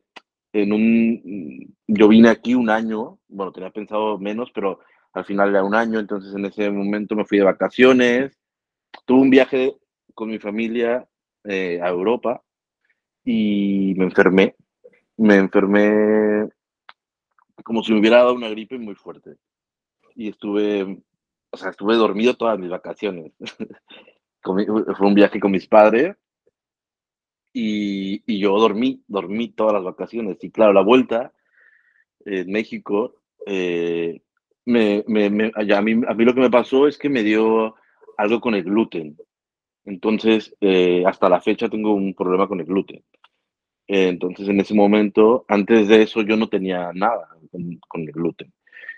en 0.53 0.73
un, 0.73 1.75
yo 1.87 2.07
vine 2.07 2.29
aquí 2.29 2.55
un 2.55 2.69
año, 2.69 3.19
bueno, 3.27 3.51
tenía 3.51 3.71
pensado 3.71 4.17
menos, 4.17 4.51
pero 4.53 4.79
al 5.13 5.25
final 5.25 5.49
era 5.49 5.63
un 5.63 5.75
año, 5.75 5.99
entonces 5.99 6.33
en 6.33 6.45
ese 6.45 6.69
momento 6.69 7.15
me 7.15 7.25
fui 7.25 7.39
de 7.39 7.43
vacaciones, 7.43 8.37
tuve 9.05 9.21
un 9.21 9.29
viaje 9.29 9.75
con 10.13 10.29
mi 10.29 10.39
familia 10.39 11.07
eh, 11.43 11.79
a 11.81 11.89
Europa 11.89 12.43
y 13.23 13.93
me 13.97 14.05
enfermé, 14.05 14.55
me 15.17 15.35
enfermé 15.35 16.49
como 17.63 17.83
si 17.83 17.93
me 17.93 17.99
hubiera 17.99 18.17
dado 18.17 18.33
una 18.33 18.49
gripe 18.49 18.77
muy 18.77 18.95
fuerte 18.95 19.35
y 20.15 20.29
estuve, 20.29 21.01
o 21.51 21.57
sea, 21.57 21.69
estuve 21.69 21.95
dormido 21.95 22.35
todas 22.35 22.59
mis 22.59 22.69
vacaciones. 22.69 23.31
fue 24.43 25.07
un 25.07 25.13
viaje 25.13 25.39
con 25.39 25.51
mis 25.51 25.67
padres 25.67 26.15
y, 27.53 28.21
y, 28.25 28.39
yo 28.39 28.57
dormí, 28.57 29.03
dormí 29.07 29.49
todas 29.49 29.73
las 29.73 29.83
vacaciones. 29.83 30.37
Y 30.41 30.51
claro, 30.51 30.73
la 30.73 30.81
vuelta 30.81 31.33
en 32.25 32.51
México, 32.51 33.15
eh, 33.45 34.21
me, 34.69 35.03
me, 35.07 35.29
me, 35.29 35.51
a, 35.55 35.81
mí, 35.81 36.01
a 36.07 36.13
mí 36.13 36.25
lo 36.25 36.33
que 36.33 36.41
me 36.41 36.49
pasó 36.49 36.87
es 36.87 36.97
que 36.97 37.09
me 37.09 37.23
dio 37.23 37.75
algo 38.17 38.39
con 38.39 38.53
el 38.55 38.63
gluten. 38.63 39.17
Entonces, 39.85 40.55
eh, 40.61 41.03
hasta 41.05 41.29
la 41.29 41.41
fecha 41.41 41.69
tengo 41.69 41.93
un 41.93 42.13
problema 42.13 42.47
con 42.47 42.59
el 42.59 42.65
gluten. 42.65 43.03
Eh, 43.87 44.09
entonces, 44.09 44.47
en 44.47 44.59
ese 44.59 44.75
momento, 44.75 45.45
antes 45.47 45.87
de 45.87 46.03
eso, 46.03 46.21
yo 46.21 46.37
no 46.37 46.47
tenía 46.47 46.91
nada 46.93 47.27
con, 47.51 47.79
con 47.87 48.01
el 48.01 48.11
gluten. 48.11 48.53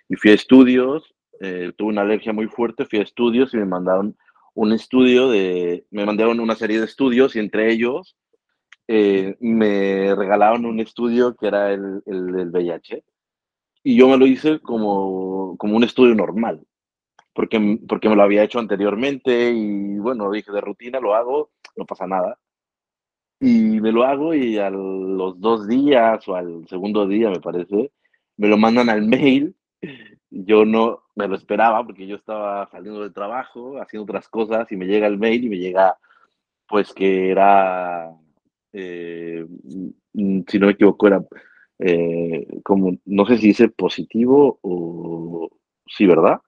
Y 0.09 0.15
fui 0.15 0.31
a 0.31 0.33
estudios, 0.33 1.15
eh, 1.39 1.71
tuve 1.77 1.89
una 1.89 2.01
alergia 2.01 2.33
muy 2.33 2.47
fuerte, 2.47 2.85
fui 2.85 2.99
a 2.99 3.03
estudios 3.03 3.53
y 3.53 3.57
me 3.57 3.65
mandaron 3.65 4.17
un 4.53 4.73
estudio 4.73 5.29
de, 5.29 5.85
me 5.89 6.05
mandaron 6.05 6.39
una 6.41 6.55
serie 6.55 6.79
de 6.79 6.85
estudios 6.85 7.35
y 7.35 7.39
entre 7.39 7.71
ellos 7.71 8.17
eh, 8.87 9.37
me 9.39 10.13
regalaron 10.15 10.65
un 10.65 10.81
estudio 10.81 11.35
que 11.35 11.47
era 11.47 11.71
el, 11.71 12.03
el, 12.05 12.39
el, 12.39 12.49
VIH 12.49 13.03
y 13.83 13.97
yo 13.97 14.07
me 14.07 14.17
lo 14.17 14.25
hice 14.25 14.59
como, 14.59 15.55
como 15.57 15.75
un 15.75 15.83
estudio 15.83 16.15
normal, 16.15 16.65
porque, 17.33 17.79
porque 17.87 18.09
me 18.09 18.15
lo 18.15 18.23
había 18.23 18.43
hecho 18.43 18.59
anteriormente 18.59 19.51
y 19.51 19.97
bueno, 19.97 20.31
dije 20.31 20.51
de 20.51 20.61
rutina 20.61 20.99
lo 20.99 21.15
hago, 21.15 21.51
no 21.75 21.85
pasa 21.85 22.07
nada. 22.07 22.37
Y 23.39 23.81
me 23.81 23.91
lo 23.91 24.03
hago 24.03 24.35
y 24.35 24.59
a 24.59 24.69
los 24.69 25.39
dos 25.39 25.67
días 25.67 26.27
o 26.27 26.35
al 26.35 26.67
segundo 26.67 27.07
día, 27.07 27.29
me 27.31 27.39
parece, 27.39 27.91
me 28.37 28.47
lo 28.47 28.57
mandan 28.57 28.89
al 28.89 29.01
mail. 29.01 29.55
Yo 30.29 30.63
no 30.63 31.03
me 31.15 31.27
lo 31.27 31.35
esperaba 31.35 31.83
porque 31.83 32.07
yo 32.07 32.15
estaba 32.15 32.69
saliendo 32.69 33.01
del 33.01 33.13
trabajo, 33.13 33.81
haciendo 33.81 34.03
otras 34.03 34.29
cosas 34.29 34.71
y 34.71 34.77
me 34.77 34.85
llega 34.85 35.07
el 35.07 35.17
mail 35.17 35.43
y 35.43 35.49
me 35.49 35.57
llega 35.57 35.97
pues 36.67 36.93
que 36.93 37.31
era 37.31 38.09
eh, 38.71 39.45
si 40.13 40.59
no 40.59 40.67
me 40.67 40.71
equivoco, 40.73 41.07
era 41.07 41.21
eh, 41.81 42.47
como, 42.63 42.95
no 43.05 43.25
sé 43.25 43.37
si 43.37 43.47
dice 43.47 43.67
positivo 43.67 44.59
o 44.61 45.49
sí, 45.87 46.05
¿verdad? 46.05 46.39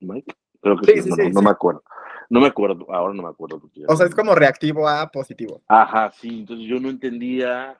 Mike? 0.00 0.32
Creo 0.60 0.76
que 0.76 0.92
sí, 0.92 1.02
sí, 1.02 1.10
no, 1.10 1.16
sí, 1.16 1.30
no 1.32 1.42
me 1.42 1.50
acuerdo. 1.50 1.82
No 2.30 2.40
me 2.40 2.46
acuerdo, 2.46 2.86
ahora 2.88 3.12
no 3.12 3.22
me 3.24 3.28
acuerdo. 3.28 3.60
O 3.88 3.96
sea, 3.96 4.06
es 4.06 4.14
como 4.14 4.34
reactivo 4.34 4.88
a 4.88 5.10
positivo. 5.10 5.60
Ajá, 5.68 6.12
sí, 6.12 6.40
entonces 6.40 6.66
yo 6.66 6.78
no 6.80 6.88
entendía 6.88 7.78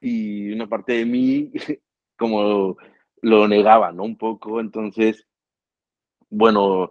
y 0.00 0.52
una 0.52 0.66
parte 0.66 0.94
de 0.94 1.06
mí 1.06 1.52
como 2.18 2.76
lo 3.22 3.48
negaba, 3.48 3.92
¿no? 3.92 4.02
Un 4.02 4.18
poco, 4.18 4.60
entonces, 4.60 5.26
bueno, 6.28 6.90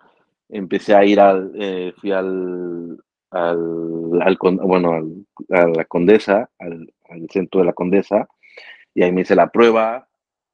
empecé 0.50 0.96
a 0.96 1.04
ir 1.04 1.20
al, 1.20 1.52
eh, 1.56 1.94
fui 1.98 2.12
al, 2.12 2.98
al, 3.32 4.22
al 4.22 4.38
bueno, 4.64 4.94
al, 4.94 5.26
a 5.50 5.68
la 5.68 5.86
Condesa, 5.86 6.50
al, 6.60 6.94
al, 7.10 7.30
centro 7.30 7.60
de 7.60 7.68
la 7.68 7.74
Condesa, 7.74 8.28
y 8.96 9.04
ahí 9.04 9.12
me 9.12 9.22
hice 9.22 9.36
la 9.36 9.52
prueba 9.52 10.08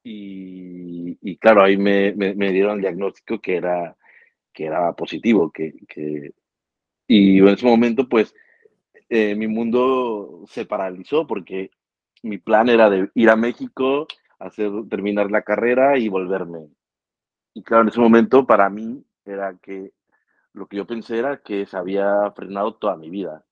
y, 0.04 1.36
claro, 1.38 1.62
ahí 1.62 1.76
me, 1.76 2.12
me, 2.12 2.52
dieron 2.52 2.74
el 2.76 2.80
diagnóstico 2.82 3.40
que 3.40 3.56
era, 3.56 3.96
que 4.52 4.66
era 4.66 4.92
positivo, 4.94 5.50
que, 5.52 5.72
y 7.06 7.38
en 7.38 7.48
ese 7.48 7.64
momento 7.66 8.08
pues 8.08 8.34
eh, 9.08 9.36
mi 9.36 9.46
mundo 9.46 10.44
se 10.48 10.66
paralizó 10.66 11.26
porque 11.26 11.70
mi 12.22 12.38
plan 12.38 12.68
era 12.68 12.90
de 12.90 13.10
ir 13.14 13.30
a 13.30 13.36
México, 13.36 14.08
hacer, 14.40 14.70
terminar 14.90 15.30
la 15.30 15.42
carrera 15.42 15.98
y 15.98 16.08
volverme. 16.08 16.68
Y 17.54 17.62
claro, 17.62 17.82
en 17.84 17.88
ese 17.90 18.00
momento 18.00 18.46
para 18.46 18.68
mí 18.70 19.04
era 19.24 19.56
que 19.62 19.92
lo 20.52 20.66
que 20.66 20.78
yo 20.78 20.86
pensé 20.86 21.18
era 21.18 21.38
que 21.38 21.66
se 21.66 21.76
había 21.76 22.30
frenado 22.34 22.74
toda 22.74 22.96
mi 22.96 23.08
vida 23.08 23.44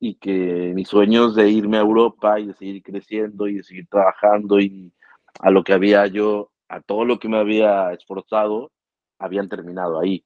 y 0.00 0.14
que 0.16 0.72
mis 0.74 0.88
sueños 0.88 1.34
de 1.34 1.50
irme 1.50 1.76
a 1.78 1.80
Europa 1.80 2.38
y 2.40 2.46
de 2.46 2.54
seguir 2.54 2.82
creciendo 2.82 3.48
y 3.48 3.56
de 3.56 3.62
seguir 3.62 3.86
trabajando 3.88 4.60
y 4.60 4.92
a 5.40 5.50
lo 5.50 5.64
que 5.64 5.72
había 5.72 6.06
yo, 6.06 6.52
a 6.68 6.80
todo 6.80 7.04
lo 7.04 7.18
que 7.18 7.28
me 7.28 7.38
había 7.38 7.92
esforzado, 7.92 8.72
habían 9.18 9.48
terminado 9.48 10.00
ahí. 10.00 10.24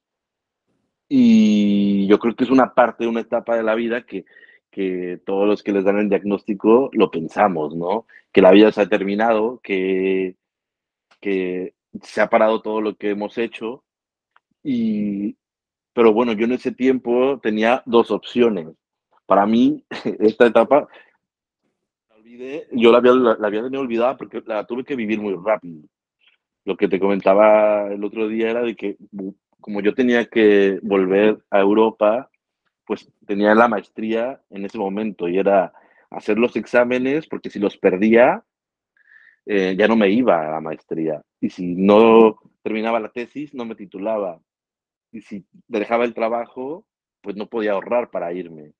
Y 1.09 2.07
yo 2.07 2.19
creo 2.19 2.35
que 2.35 2.43
es 2.43 2.49
una 2.49 2.73
parte, 2.73 3.07
una 3.07 3.21
etapa 3.21 3.55
de 3.55 3.63
la 3.63 3.75
vida 3.75 4.05
que, 4.05 4.25
que 4.71 5.21
todos 5.25 5.47
los 5.47 5.63
que 5.63 5.71
les 5.71 5.83
dan 5.83 5.99
el 5.99 6.09
diagnóstico 6.09 6.89
lo 6.93 7.11
pensamos, 7.11 7.75
¿no? 7.75 8.07
Que 8.31 8.41
la 8.41 8.51
vida 8.51 8.71
se 8.71 8.81
ha 8.81 8.89
terminado, 8.89 9.59
que, 9.63 10.35
que 11.21 11.75
se 12.01 12.21
ha 12.21 12.29
parado 12.29 12.61
todo 12.61 12.81
lo 12.81 12.95
que 12.95 13.11
hemos 13.11 13.37
hecho 13.37 13.83
y, 14.63 15.37
pero 15.93 16.13
bueno, 16.13 16.33
yo 16.33 16.45
en 16.45 16.53
ese 16.53 16.71
tiempo 16.71 17.39
tenía 17.41 17.83
dos 17.85 18.11
opciones. 18.11 18.67
Para 19.25 19.45
mí, 19.45 19.83
esta 20.19 20.47
etapa, 20.47 20.87
la 22.09 22.15
olvidé, 22.15 22.67
yo 22.71 22.91
la 22.91 22.97
había, 22.99 23.13
la, 23.13 23.35
la 23.39 23.47
había 23.47 23.63
tenido 23.63 23.81
olvidada 23.81 24.17
porque 24.17 24.41
la 24.45 24.65
tuve 24.65 24.83
que 24.83 24.95
vivir 24.95 25.19
muy 25.19 25.35
rápido. 25.35 25.81
Lo 26.65 26.77
que 26.77 26.87
te 26.87 26.99
comentaba 26.99 27.91
el 27.91 28.03
otro 28.03 28.27
día 28.27 28.49
era 28.49 28.61
de 28.61 28.75
que 28.75 28.97
como 29.59 29.81
yo 29.81 29.93
tenía 29.93 30.25
que 30.25 30.79
volver 30.81 31.39
a 31.49 31.59
Europa, 31.59 32.29
pues 32.85 33.09
tenía 33.25 33.55
la 33.55 33.67
maestría 33.67 34.41
en 34.49 34.65
ese 34.65 34.77
momento 34.77 35.27
y 35.27 35.37
era 35.37 35.73
hacer 36.09 36.37
los 36.37 36.55
exámenes 36.55 37.27
porque 37.27 37.49
si 37.49 37.59
los 37.59 37.77
perdía, 37.77 38.43
eh, 39.45 39.75
ya 39.77 39.87
no 39.87 39.95
me 39.95 40.09
iba 40.09 40.47
a 40.47 40.51
la 40.51 40.61
maestría. 40.61 41.21
Y 41.39 41.49
si 41.49 41.75
no 41.75 42.39
terminaba 42.61 42.99
la 42.99 43.09
tesis, 43.09 43.53
no 43.53 43.65
me 43.65 43.75
titulaba 43.75 44.39
y 45.13 45.21
si 45.21 45.45
dejaba 45.67 46.03
el 46.03 46.13
trabajo, 46.13 46.85
pues 47.21 47.35
no 47.35 47.47
podía 47.47 47.73
ahorrar 47.73 48.09
para 48.09 48.33
irme. 48.33 48.73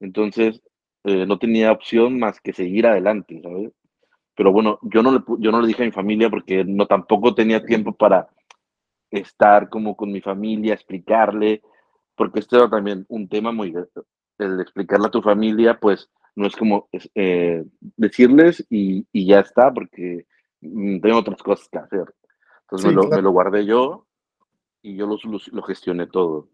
Entonces, 0.00 0.62
eh, 1.04 1.26
no 1.26 1.38
tenía 1.38 1.72
opción 1.72 2.18
más 2.18 2.40
que 2.40 2.52
seguir 2.52 2.86
adelante, 2.86 3.40
¿sabes? 3.42 3.72
Pero 4.36 4.52
bueno, 4.52 4.78
yo 4.82 5.02
no, 5.02 5.12
le, 5.12 5.20
yo 5.38 5.52
no 5.52 5.60
le 5.60 5.68
dije 5.68 5.82
a 5.82 5.86
mi 5.86 5.92
familia 5.92 6.30
porque 6.30 6.64
no 6.64 6.86
tampoco 6.86 7.34
tenía 7.34 7.64
tiempo 7.64 7.92
para 7.92 8.28
estar 9.10 9.68
como 9.68 9.96
con 9.96 10.10
mi 10.10 10.20
familia, 10.20 10.74
explicarle, 10.74 11.62
porque 12.16 12.40
esto 12.40 12.56
era 12.56 12.70
también 12.70 13.04
un 13.08 13.28
tema 13.28 13.52
muy... 13.52 13.74
El 14.38 14.60
explicarle 14.60 15.06
a 15.06 15.10
tu 15.10 15.22
familia, 15.22 15.78
pues 15.78 16.10
no 16.34 16.46
es 16.46 16.56
como 16.56 16.88
eh, 17.14 17.64
decirles 17.96 18.66
y, 18.68 19.06
y, 19.12 19.26
ya 19.26 19.40
está, 19.40 19.72
porque 19.72 20.26
mm, 20.60 20.98
tengo 21.00 21.18
otras 21.18 21.40
cosas 21.42 21.68
que 21.68 21.78
hacer. 21.78 22.14
Entonces 22.62 22.80
sí, 22.80 22.86
me, 22.88 22.94
lo, 22.94 23.02
claro. 23.02 23.16
me, 23.16 23.22
lo, 23.22 23.30
guardé 23.30 23.66
yo 23.66 24.06
y 24.82 24.96
yo 24.96 25.06
lo, 25.06 25.16
lo, 25.30 25.38
lo 25.52 25.62
gestioné 25.62 26.08
todo. 26.08 26.48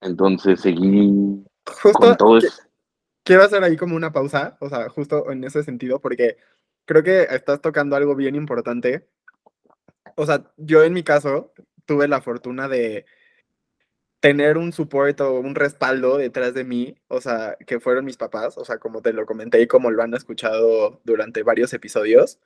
Entonces 0.00 0.60
seguí 0.60 1.44
justo. 1.66 2.16
Quiero 3.22 3.42
hacer 3.42 3.64
ahí 3.64 3.76
como 3.76 3.96
una 3.96 4.12
pausa, 4.12 4.56
o 4.60 4.68
sea, 4.68 4.88
justo 4.90 5.30
en 5.30 5.44
ese 5.44 5.62
sentido, 5.62 6.00
porque 6.00 6.36
creo 6.84 7.02
que 7.02 7.22
estás 7.22 7.60
tocando 7.60 7.96
algo 7.96 8.14
bien 8.14 8.34
importante. 8.34 9.08
O 10.16 10.26
sea, 10.26 10.52
yo 10.56 10.84
en 10.84 10.92
mi 10.92 11.02
caso 11.02 11.52
tuve 11.86 12.06
la 12.06 12.20
fortuna 12.20 12.68
de 12.68 13.06
tener 14.20 14.56
un 14.56 14.72
support 14.72 15.20
o 15.20 15.38
un 15.40 15.54
respaldo 15.54 16.16
detrás 16.16 16.54
de 16.54 16.64
mí, 16.64 16.96
o 17.08 17.20
sea, 17.20 17.56
que 17.66 17.80
fueron 17.80 18.06
mis 18.06 18.16
papás, 18.16 18.56
o 18.56 18.64
sea, 18.64 18.78
como 18.78 19.02
te 19.02 19.12
lo 19.12 19.26
comenté 19.26 19.60
y 19.60 19.66
como 19.66 19.90
lo 19.90 20.02
han 20.02 20.14
escuchado 20.14 21.00
durante 21.04 21.42
varios 21.42 21.72
episodios. 21.74 22.38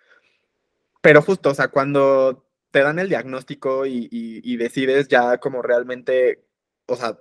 Pero 1.00 1.22
justo, 1.22 1.50
o 1.50 1.54
sea, 1.54 1.68
cuando 1.68 2.44
te 2.72 2.80
dan 2.80 2.98
el 2.98 3.08
diagnóstico 3.08 3.86
y, 3.86 4.08
y, 4.10 4.40
y, 4.42 4.56
decides 4.56 5.08
ya 5.08 5.38
como 5.38 5.62
realmente, 5.62 6.44
o 6.86 6.96
sea, 6.96 7.18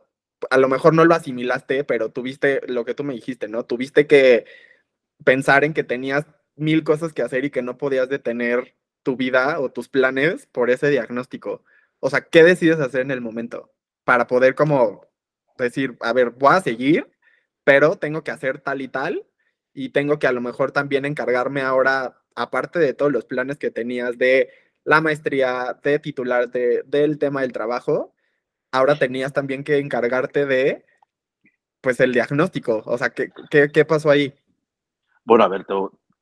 a 0.49 0.57
lo 0.57 0.67
mejor 0.69 0.93
no 0.93 1.05
lo 1.05 1.15
asimilaste, 1.15 1.83
pero 1.83 2.09
tuviste 2.11 2.61
lo 2.67 2.85
que 2.85 2.93
tú 2.93 3.03
me 3.03 3.13
dijiste, 3.13 3.47
¿no? 3.47 3.65
Tuviste 3.65 4.07
que 4.07 4.45
pensar 5.23 5.63
en 5.63 5.73
que 5.73 5.83
tenías 5.83 6.25
mil 6.55 6.83
cosas 6.83 7.13
que 7.13 7.21
hacer 7.21 7.45
y 7.45 7.51
que 7.51 7.61
no 7.61 7.77
podías 7.77 8.09
detener 8.09 8.75
tu 9.03 9.15
vida 9.15 9.59
o 9.59 9.71
tus 9.71 9.89
planes 9.89 10.47
por 10.47 10.69
ese 10.69 10.89
diagnóstico. 10.89 11.63
O 11.99 12.09
sea, 12.09 12.21
¿qué 12.21 12.43
decides 12.43 12.79
hacer 12.79 13.01
en 13.01 13.11
el 13.11 13.21
momento 13.21 13.73
para 14.03 14.27
poder 14.27 14.55
como 14.55 15.07
decir, 15.57 15.97
a 16.01 16.13
ver, 16.13 16.31
voy 16.31 16.55
a 16.55 16.61
seguir, 16.61 17.09
pero 17.63 17.97
tengo 17.97 18.23
que 18.23 18.31
hacer 18.31 18.59
tal 18.59 18.81
y 18.81 18.87
tal 18.87 19.25
y 19.73 19.89
tengo 19.89 20.19
que 20.19 20.27
a 20.27 20.31
lo 20.31 20.41
mejor 20.41 20.71
también 20.71 21.05
encargarme 21.05 21.61
ahora, 21.61 22.17
aparte 22.35 22.79
de 22.79 22.93
todos 22.93 23.11
los 23.11 23.25
planes 23.25 23.57
que 23.57 23.71
tenías 23.71 24.17
de 24.17 24.49
la 24.83 25.01
maestría, 25.01 25.79
de 25.83 25.99
titularte 25.99 26.83
del 26.83 27.19
tema 27.19 27.41
del 27.41 27.51
trabajo, 27.51 28.15
ahora 28.71 28.97
tenías 28.97 29.33
también 29.33 29.63
que 29.63 29.77
encargarte 29.77 30.45
de, 30.45 30.85
pues, 31.81 31.99
el 31.99 32.13
diagnóstico. 32.13 32.83
O 32.85 32.97
sea, 32.97 33.09
¿qué, 33.09 33.29
qué, 33.49 33.69
qué 33.71 33.85
pasó 33.85 34.09
ahí? 34.09 34.33
Bueno, 35.23 35.43
a 35.43 35.47
ver, 35.47 35.65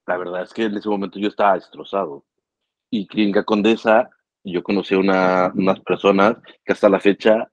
la 0.07 0.17
verdad 0.17 0.43
es 0.43 0.53
que 0.53 0.63
en 0.63 0.77
ese 0.77 0.89
momento 0.89 1.19
yo 1.19 1.27
estaba 1.27 1.55
destrozado. 1.55 2.25
Y 2.89 3.07
Clínica 3.07 3.43
Condesa, 3.43 4.09
yo 4.43 4.63
conocí 4.63 4.95
a 4.95 4.99
una, 4.99 5.51
unas 5.55 5.79
personas 5.81 6.37
que 6.63 6.73
hasta 6.73 6.89
la 6.89 6.99
fecha, 6.99 7.51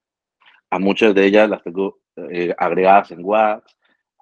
a 0.70 0.78
muchas 0.78 1.14
de 1.14 1.26
ellas 1.26 1.49
las 1.49 1.62
tengo 1.62 1.99
eh, 2.16 2.54
agregadas 2.56 3.11
en 3.11 3.25
WhatsApp. 3.25 3.64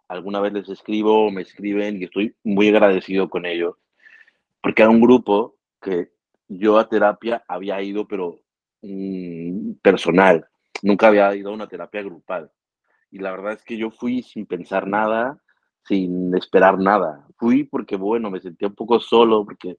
Alguna 0.08 0.40
vez 0.40 0.52
les 0.52 0.68
escribo, 0.68 1.30
me 1.30 1.42
escriben 1.42 2.00
y 2.00 2.04
estoy 2.04 2.34
muy 2.42 2.68
agradecido 2.68 3.28
con 3.28 3.46
ellos. 3.46 3.76
Porque 4.60 4.82
era 4.82 4.90
un 4.90 5.00
grupo 5.00 5.56
que 5.80 6.10
yo 6.48 6.78
a 6.78 6.88
terapia 6.88 7.44
había 7.46 7.80
ido, 7.80 8.08
pero 8.08 8.40
mm, 8.82 9.74
personal. 9.82 10.49
Nunca 10.82 11.08
había 11.08 11.34
ido 11.34 11.50
a 11.50 11.54
una 11.54 11.68
terapia 11.68 12.02
grupal. 12.02 12.50
Y 13.10 13.18
la 13.18 13.32
verdad 13.32 13.54
es 13.54 13.64
que 13.64 13.76
yo 13.76 13.90
fui 13.90 14.22
sin 14.22 14.46
pensar 14.46 14.86
nada, 14.86 15.40
sin 15.84 16.34
esperar 16.36 16.78
nada. 16.78 17.26
Fui 17.36 17.64
porque, 17.64 17.96
bueno, 17.96 18.30
me 18.30 18.40
sentía 18.40 18.68
un 18.68 18.74
poco 18.74 19.00
solo, 19.00 19.44
porque 19.44 19.76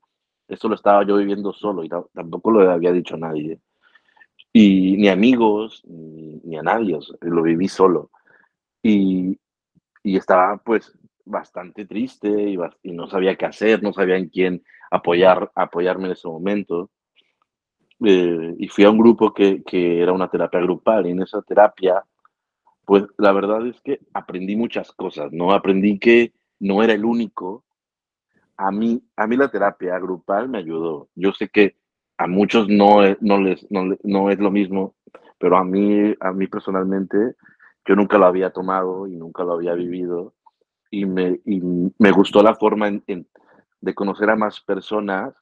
eso 0.47 0.67
lo 0.67 0.75
estaba 0.75 1.05
yo 1.05 1.17
viviendo 1.17 1.53
solo 1.53 1.83
y 1.83 1.89
tampoco 1.89 2.51
lo 2.51 2.69
había 2.69 2.91
dicho 2.91 3.15
a 3.15 3.19
nadie. 3.19 3.59
Y 4.51 4.97
ni 4.97 5.07
amigos, 5.07 5.81
ni, 5.85 6.57
a 6.57 6.61
nadie, 6.61 6.99
lo 7.21 7.41
viví 7.41 7.69
solo. 7.69 8.11
Y, 8.83 9.39
y 10.03 10.17
estaba 10.17 10.57
pues 10.57 10.91
bastante 11.23 11.85
triste 11.85 12.27
y, 12.29 12.57
y, 12.83 12.91
no 12.91 13.07
sabía 13.07 13.35
qué 13.35 13.45
hacer, 13.45 13.81
no 13.81 13.93
sabía 13.93 14.17
en 14.17 14.27
quién 14.27 14.63
apoyar, 14.89 15.51
apoyarme 15.55 16.07
en 16.07 16.11
ese 16.11 16.27
momento. 16.27 16.91
Eh, 18.03 18.55
y 18.57 18.67
fui 18.67 18.83
a 18.83 18.89
un 18.89 18.97
grupo 18.97 19.33
que, 19.33 19.63
que, 19.63 20.01
era 20.01 20.11
una 20.11 20.29
terapia 20.29 20.59
grupal 20.59 21.05
y 21.05 21.11
en 21.11 21.21
esa 21.21 21.41
terapia, 21.41 22.03
pues 22.85 23.03
la 23.17 23.31
verdad 23.31 23.65
es 23.67 23.79
que 23.81 23.99
aprendí 24.13 24.55
muchas 24.55 24.91
cosas, 24.91 25.31
¿no? 25.31 25.51
Aprendí 25.53 25.99
que 25.99 26.33
no 26.59 26.81
era 26.83 26.93
el 26.93 27.05
único. 27.05 27.63
A 28.57 28.71
mí, 28.71 29.01
a 29.15 29.27
mí 29.27 29.37
la 29.37 29.49
terapia 29.49 29.99
grupal 29.99 30.49
me 30.49 30.59
ayudó. 30.59 31.09
Yo 31.15 31.31
sé 31.33 31.49
que 31.49 31.75
a 32.17 32.27
muchos 32.27 32.67
no 32.69 33.03
es, 33.03 33.17
no 33.21 33.39
les, 33.39 33.65
no, 33.71 33.95
no 34.03 34.29
es 34.29 34.39
lo 34.39 34.51
mismo, 34.51 34.95
pero 35.37 35.57
a 35.57 35.63
mí, 35.63 36.15
a 36.19 36.31
mí 36.31 36.47
personalmente, 36.47 37.35
yo 37.85 37.95
nunca 37.95 38.17
lo 38.17 38.25
había 38.25 38.51
tomado 38.51 39.07
y 39.07 39.15
nunca 39.15 39.43
lo 39.43 39.53
había 39.53 39.73
vivido 39.73 40.33
y 40.91 41.05
me, 41.05 41.39
y 41.45 41.61
me 41.97 42.11
gustó 42.11 42.43
la 42.43 42.55
forma 42.55 42.89
en, 42.89 43.27
de 43.79 43.95
conocer 43.95 44.29
a 44.29 44.35
más 44.35 44.59
personas, 44.61 45.33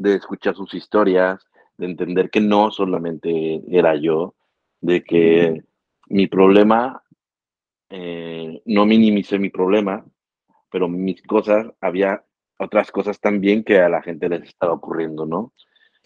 de 0.00 0.14
escuchar 0.14 0.56
sus 0.56 0.72
historias, 0.72 1.46
de 1.76 1.84
entender 1.84 2.30
que 2.30 2.40
no 2.40 2.70
solamente 2.70 3.60
era 3.68 3.94
yo, 3.96 4.34
de 4.80 5.04
que 5.04 5.62
mi 6.08 6.26
problema, 6.26 7.02
eh, 7.90 8.62
no 8.64 8.86
minimicé 8.86 9.38
mi 9.38 9.50
problema, 9.50 10.02
pero 10.70 10.88
mis 10.88 11.22
cosas, 11.22 11.66
había 11.82 12.24
otras 12.56 12.90
cosas 12.90 13.20
también 13.20 13.62
que 13.62 13.78
a 13.78 13.90
la 13.90 14.00
gente 14.00 14.30
les 14.30 14.44
estaba 14.44 14.72
ocurriendo, 14.72 15.26
¿no? 15.26 15.52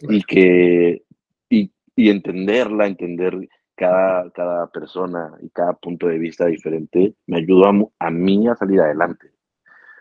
Y 0.01 0.25
que, 0.25 1.05
y, 1.49 1.71
y 1.95 2.11
entenderla, 2.11 2.89
entender 2.89 3.49
cada, 3.77 4.29
cada 4.33 4.67
persona 4.73 5.35
y 5.41 5.51
cada 5.51 5.75
punto 5.75 6.09
de 6.09 6.19
vista 6.19 6.47
diferente 6.47 7.15
me 7.29 7.39
ayudó 7.39 7.67
a, 7.69 8.07
a 8.07 8.11
mí 8.11 8.49
a 8.49 8.57
salir 8.57 8.81
adelante, 8.81 9.31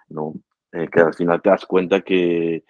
¿no? 0.09 0.33
Eh, 0.71 0.87
que 0.91 0.99
al 1.01 1.13
final 1.13 1.43
te 1.43 1.51
das 1.51 1.67
cuenta 1.67 2.01
que, 2.01 2.63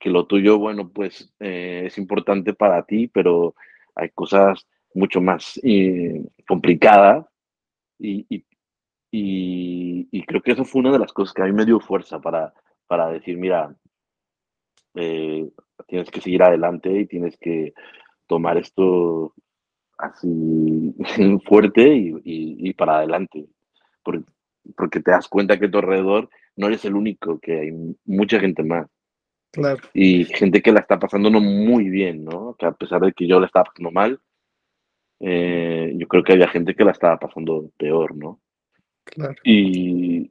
que 0.00 0.10
lo 0.10 0.26
tuyo, 0.26 0.58
bueno, 0.58 0.88
pues 0.88 1.32
eh, 1.40 1.84
es 1.86 1.98
importante 1.98 2.54
para 2.54 2.82
ti, 2.84 3.06
pero 3.06 3.54
hay 3.94 4.08
cosas 4.10 4.66
mucho 4.94 5.20
más 5.20 5.60
eh, 5.62 6.24
complicadas 6.48 7.26
y, 7.98 8.26
y, 9.12 10.22
creo 10.26 10.42
que 10.42 10.52
eso 10.52 10.64
fue 10.64 10.80
una 10.80 10.92
de 10.92 10.98
las 10.98 11.12
cosas 11.12 11.34
que 11.34 11.42
a 11.42 11.46
mí 11.46 11.52
me 11.52 11.66
dio 11.66 11.80
fuerza 11.80 12.20
para, 12.20 12.52
para 12.86 13.08
decir, 13.08 13.36
mira, 13.36 13.74
tienes 15.86 16.10
que 16.10 16.20
seguir 16.20 16.42
adelante 16.42 16.90
y 16.92 17.06
tienes 17.06 17.36
que 17.36 17.74
tomar 18.26 18.56
esto 18.56 19.34
así 19.98 20.94
fuerte 21.46 21.94
y, 21.94 22.14
y, 22.24 22.72
para 22.74 22.98
adelante, 22.98 23.46
porque, 24.02 24.24
porque, 24.76 25.00
te 25.00 25.10
das 25.10 25.28
cuenta 25.28 25.58
que 25.58 25.66
a 25.66 25.70
tu 25.70 25.78
alrededor 25.78 26.30
no 26.56 26.68
eres 26.68 26.84
el 26.84 26.94
único, 26.94 27.38
que 27.38 27.60
hay 27.60 27.96
mucha 28.04 28.40
gente 28.40 28.62
más. 28.62 28.86
Claro. 29.52 29.80
Y 29.94 30.24
gente 30.24 30.62
que 30.62 30.72
la 30.72 30.80
está 30.80 30.98
pasando 30.98 31.28
no 31.30 31.40
muy 31.40 31.88
bien, 31.88 32.24
¿no? 32.24 32.54
Que 32.58 32.66
a 32.66 32.72
pesar 32.72 33.00
de 33.00 33.12
que 33.12 33.26
yo 33.26 33.40
la 33.40 33.46
estaba 33.46 33.64
pasando 33.64 33.90
mal, 33.90 34.20
eh, 35.20 35.92
yo 35.96 36.08
creo 36.08 36.22
que 36.22 36.32
había 36.32 36.48
gente 36.48 36.74
que 36.74 36.84
la 36.84 36.92
estaba 36.92 37.18
pasando 37.18 37.70
peor, 37.76 38.16
¿no? 38.16 38.40
Claro. 39.04 39.34
Y, 39.42 40.30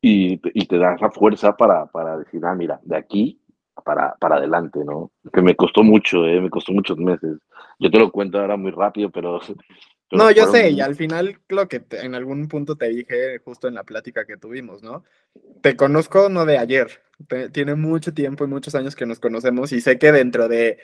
y, 0.00 0.40
y 0.42 0.66
te 0.66 0.78
da 0.78 0.94
esa 0.94 1.10
fuerza 1.10 1.56
para, 1.56 1.86
para 1.86 2.18
decir, 2.18 2.40
ah, 2.44 2.54
mira, 2.54 2.80
de 2.82 2.96
aquí 2.96 3.40
para, 3.84 4.14
para 4.16 4.36
adelante, 4.36 4.80
¿no? 4.84 5.12
Que 5.32 5.42
me 5.42 5.56
costó 5.56 5.82
mucho, 5.82 6.26
¿eh? 6.26 6.40
Me 6.40 6.50
costó 6.50 6.72
muchos 6.72 6.98
meses. 6.98 7.38
Yo 7.78 7.90
te 7.90 7.98
lo 7.98 8.10
cuento 8.10 8.38
ahora 8.38 8.56
muy 8.56 8.70
rápido, 8.70 9.10
pero... 9.10 9.40
pero 10.10 10.24
no, 10.24 10.30
yo 10.30 10.46
sé, 10.46 10.70
y 10.70 10.80
al 10.80 10.94
final 10.94 11.38
lo 11.48 11.68
que 11.68 11.82
en 11.90 12.14
algún 12.14 12.48
punto 12.48 12.76
te 12.76 12.88
dije 12.88 13.38
justo 13.38 13.68
en 13.68 13.74
la 13.74 13.84
plática 13.84 14.26
que 14.26 14.36
tuvimos, 14.36 14.82
¿no? 14.82 15.04
Te 15.60 15.76
conozco 15.76 16.28
no 16.28 16.44
de 16.44 16.58
ayer, 16.58 17.02
tiene 17.52 17.74
mucho 17.74 18.14
tiempo 18.14 18.44
y 18.44 18.48
muchos 18.48 18.74
años 18.74 18.96
que 18.96 19.06
nos 19.06 19.20
conocemos 19.20 19.72
y 19.72 19.80
sé 19.80 19.98
que 19.98 20.12
dentro 20.12 20.48
de 20.48 20.78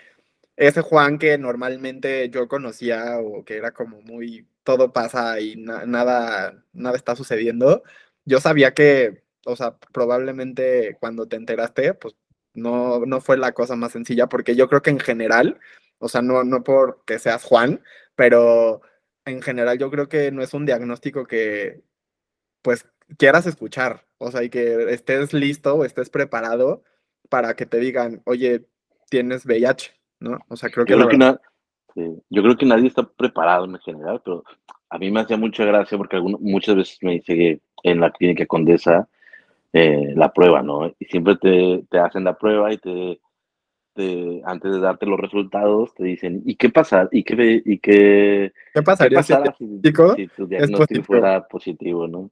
ese 0.56 0.82
Juan 0.82 1.18
que 1.18 1.38
normalmente 1.38 2.30
yo 2.30 2.48
conocía 2.48 3.18
o 3.20 3.44
que 3.44 3.56
era 3.56 3.72
como 3.72 4.00
muy 4.02 4.46
todo 4.64 4.92
pasa 4.92 5.40
y 5.40 5.56
nada 5.56 6.54
nada 6.72 6.96
está 6.96 7.16
sucediendo, 7.16 7.82
yo 8.24 8.40
sabía 8.40 8.74
que, 8.74 9.22
o 9.46 9.56
sea, 9.56 9.76
probablemente 9.92 10.96
cuando 11.00 11.26
te 11.28 11.36
enteraste, 11.36 11.94
pues 11.94 12.14
no, 12.54 13.06
no 13.06 13.20
fue 13.20 13.38
la 13.38 13.52
cosa 13.52 13.76
más 13.76 13.92
sencilla, 13.92 14.28
porque 14.28 14.56
yo 14.56 14.68
creo 14.68 14.82
que 14.82 14.90
en 14.90 15.00
general, 15.00 15.60
o 15.98 16.08
sea, 16.08 16.22
no, 16.22 16.44
no 16.44 16.64
porque 16.64 17.18
seas 17.18 17.44
Juan, 17.44 17.82
pero 18.16 18.82
en 19.24 19.42
general 19.42 19.78
yo 19.78 19.90
creo 19.90 20.08
que 20.08 20.32
no 20.32 20.42
es 20.42 20.54
un 20.54 20.66
diagnóstico 20.66 21.26
que, 21.26 21.82
pues, 22.62 22.86
quieras 23.18 23.46
escuchar, 23.46 24.04
o 24.18 24.30
sea, 24.30 24.42
y 24.42 24.50
que 24.50 24.92
estés 24.92 25.32
listo 25.32 25.74
o 25.74 25.84
estés 25.84 26.10
preparado 26.10 26.82
para 27.28 27.54
que 27.54 27.66
te 27.66 27.78
digan, 27.78 28.22
oye, 28.24 28.66
tienes 29.10 29.46
VIH, 29.46 29.92
¿no? 30.20 30.38
O 30.48 30.56
sea, 30.56 30.70
creo 30.70 30.84
que... 30.84 30.92
Yo, 30.92 31.08
creo 31.08 31.40
que, 31.94 32.12
yo 32.28 32.42
creo 32.42 32.56
que 32.56 32.66
nadie 32.66 32.88
está 32.88 33.02
preparado 33.04 33.64
en 33.64 33.78
general, 33.78 34.20
pero 34.24 34.44
a 34.90 34.98
mí 34.98 35.10
me 35.10 35.20
hacía 35.20 35.36
mucha 35.36 35.64
gracia 35.64 35.98
porque 35.98 36.20
muchas 36.20 36.76
veces 36.76 36.98
me 37.02 37.12
dice 37.12 37.34
que 37.34 37.60
en 37.82 38.00
la 38.00 38.10
clínica 38.10 38.46
Condesa 38.46 39.08
eh, 39.72 40.12
la 40.14 40.32
prueba, 40.32 40.62
¿no? 40.62 40.86
Y 40.98 41.04
siempre 41.06 41.36
te, 41.36 41.84
te, 41.90 41.98
hacen 41.98 42.24
la 42.24 42.38
prueba 42.38 42.72
y 42.72 42.78
te, 42.78 43.20
te, 43.94 44.42
antes 44.44 44.72
de 44.72 44.80
darte 44.80 45.06
los 45.06 45.20
resultados 45.20 45.94
te 45.94 46.04
dicen, 46.04 46.42
¿y 46.46 46.54
qué 46.54 46.70
pasa? 46.70 47.08
¿Y 47.10 47.24
qué, 47.24 47.62
y 47.64 47.78
qué, 47.78 48.52
¿Qué 48.72 48.82
pasaría 48.82 49.22
si, 49.22 49.34
si, 49.34 50.28
tu 50.28 50.46
diagnóstico 50.46 51.04
fuera 51.04 51.46
positivo, 51.46 52.06
¿no? 52.06 52.30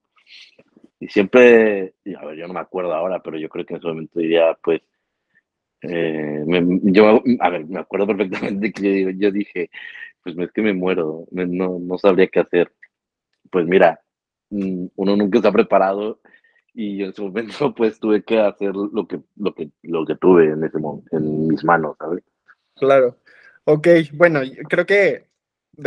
Y 1.01 1.09
siempre, 1.09 1.95
a 2.19 2.27
ver, 2.27 2.37
yo 2.37 2.47
no 2.47 2.55
me 2.55 2.61
acuerdo 2.61 2.95
ahora, 2.95 3.23
pero 3.23 3.39
yo 3.39 3.49
creo 3.49 3.67
que 3.67 3.75
en 3.75 3.79
ese 3.79 3.89
momento 3.89 4.19
diría, 4.19 4.57
pues, 4.63 4.81
eh, 5.83 6.45
yo, 6.85 7.23
a 7.41 7.51
ver, 7.51 7.67
me 7.67 7.81
acuerdo 7.81 8.07
perfectamente 8.07 8.73
que 8.73 9.03
yo, 9.03 9.11
yo 9.11 9.31
dije, 9.31 9.71
pues 10.23 10.37
es 10.39 10.53
que 10.53 10.63
me 10.63 10.73
muero, 10.73 11.27
no, 11.31 11.79
no 11.79 11.99
sabría 11.99 12.29
qué 12.29 12.41
hacer. 12.41 12.73
Pues 13.51 13.67
mira, 13.67 14.01
mm, 14.51 14.87
uno 14.97 15.17
nunca 15.17 15.39
está 15.39 15.53
preparado 15.53 16.21
y 16.73 17.03
en 17.03 17.11
ese 17.11 17.23
momento 17.23 17.75
pues 17.77 18.01
tuve 18.01 18.23
que 18.23 18.41
hacer 18.41 18.75
lo 18.75 19.07
que, 19.07 19.21
lo 19.37 19.55
que, 19.55 19.71
lo 19.83 20.05
que 20.05 20.17
tuve 20.17 20.47
en 20.47 20.65
ese 20.65 20.79
momento, 20.79 21.17
en 21.17 21.49
mis 21.49 21.63
manos, 21.65 21.97
¿sabes? 21.99 22.25
Claro. 22.77 23.19
Ok, 23.65 23.89
bueno, 24.13 24.41
creo 24.69 24.85
que, 24.85 25.29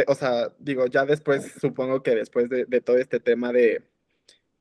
o 0.07 0.15
sea, 0.15 0.51
digo, 0.57 0.87
ya 0.87 1.05
después, 1.05 1.53
supongo 1.59 2.01
que 2.01 2.15
después 2.15 2.49
de, 2.49 2.65
todo 2.81 2.97
este 2.97 3.19
tema 3.19 3.51
de 3.51 3.83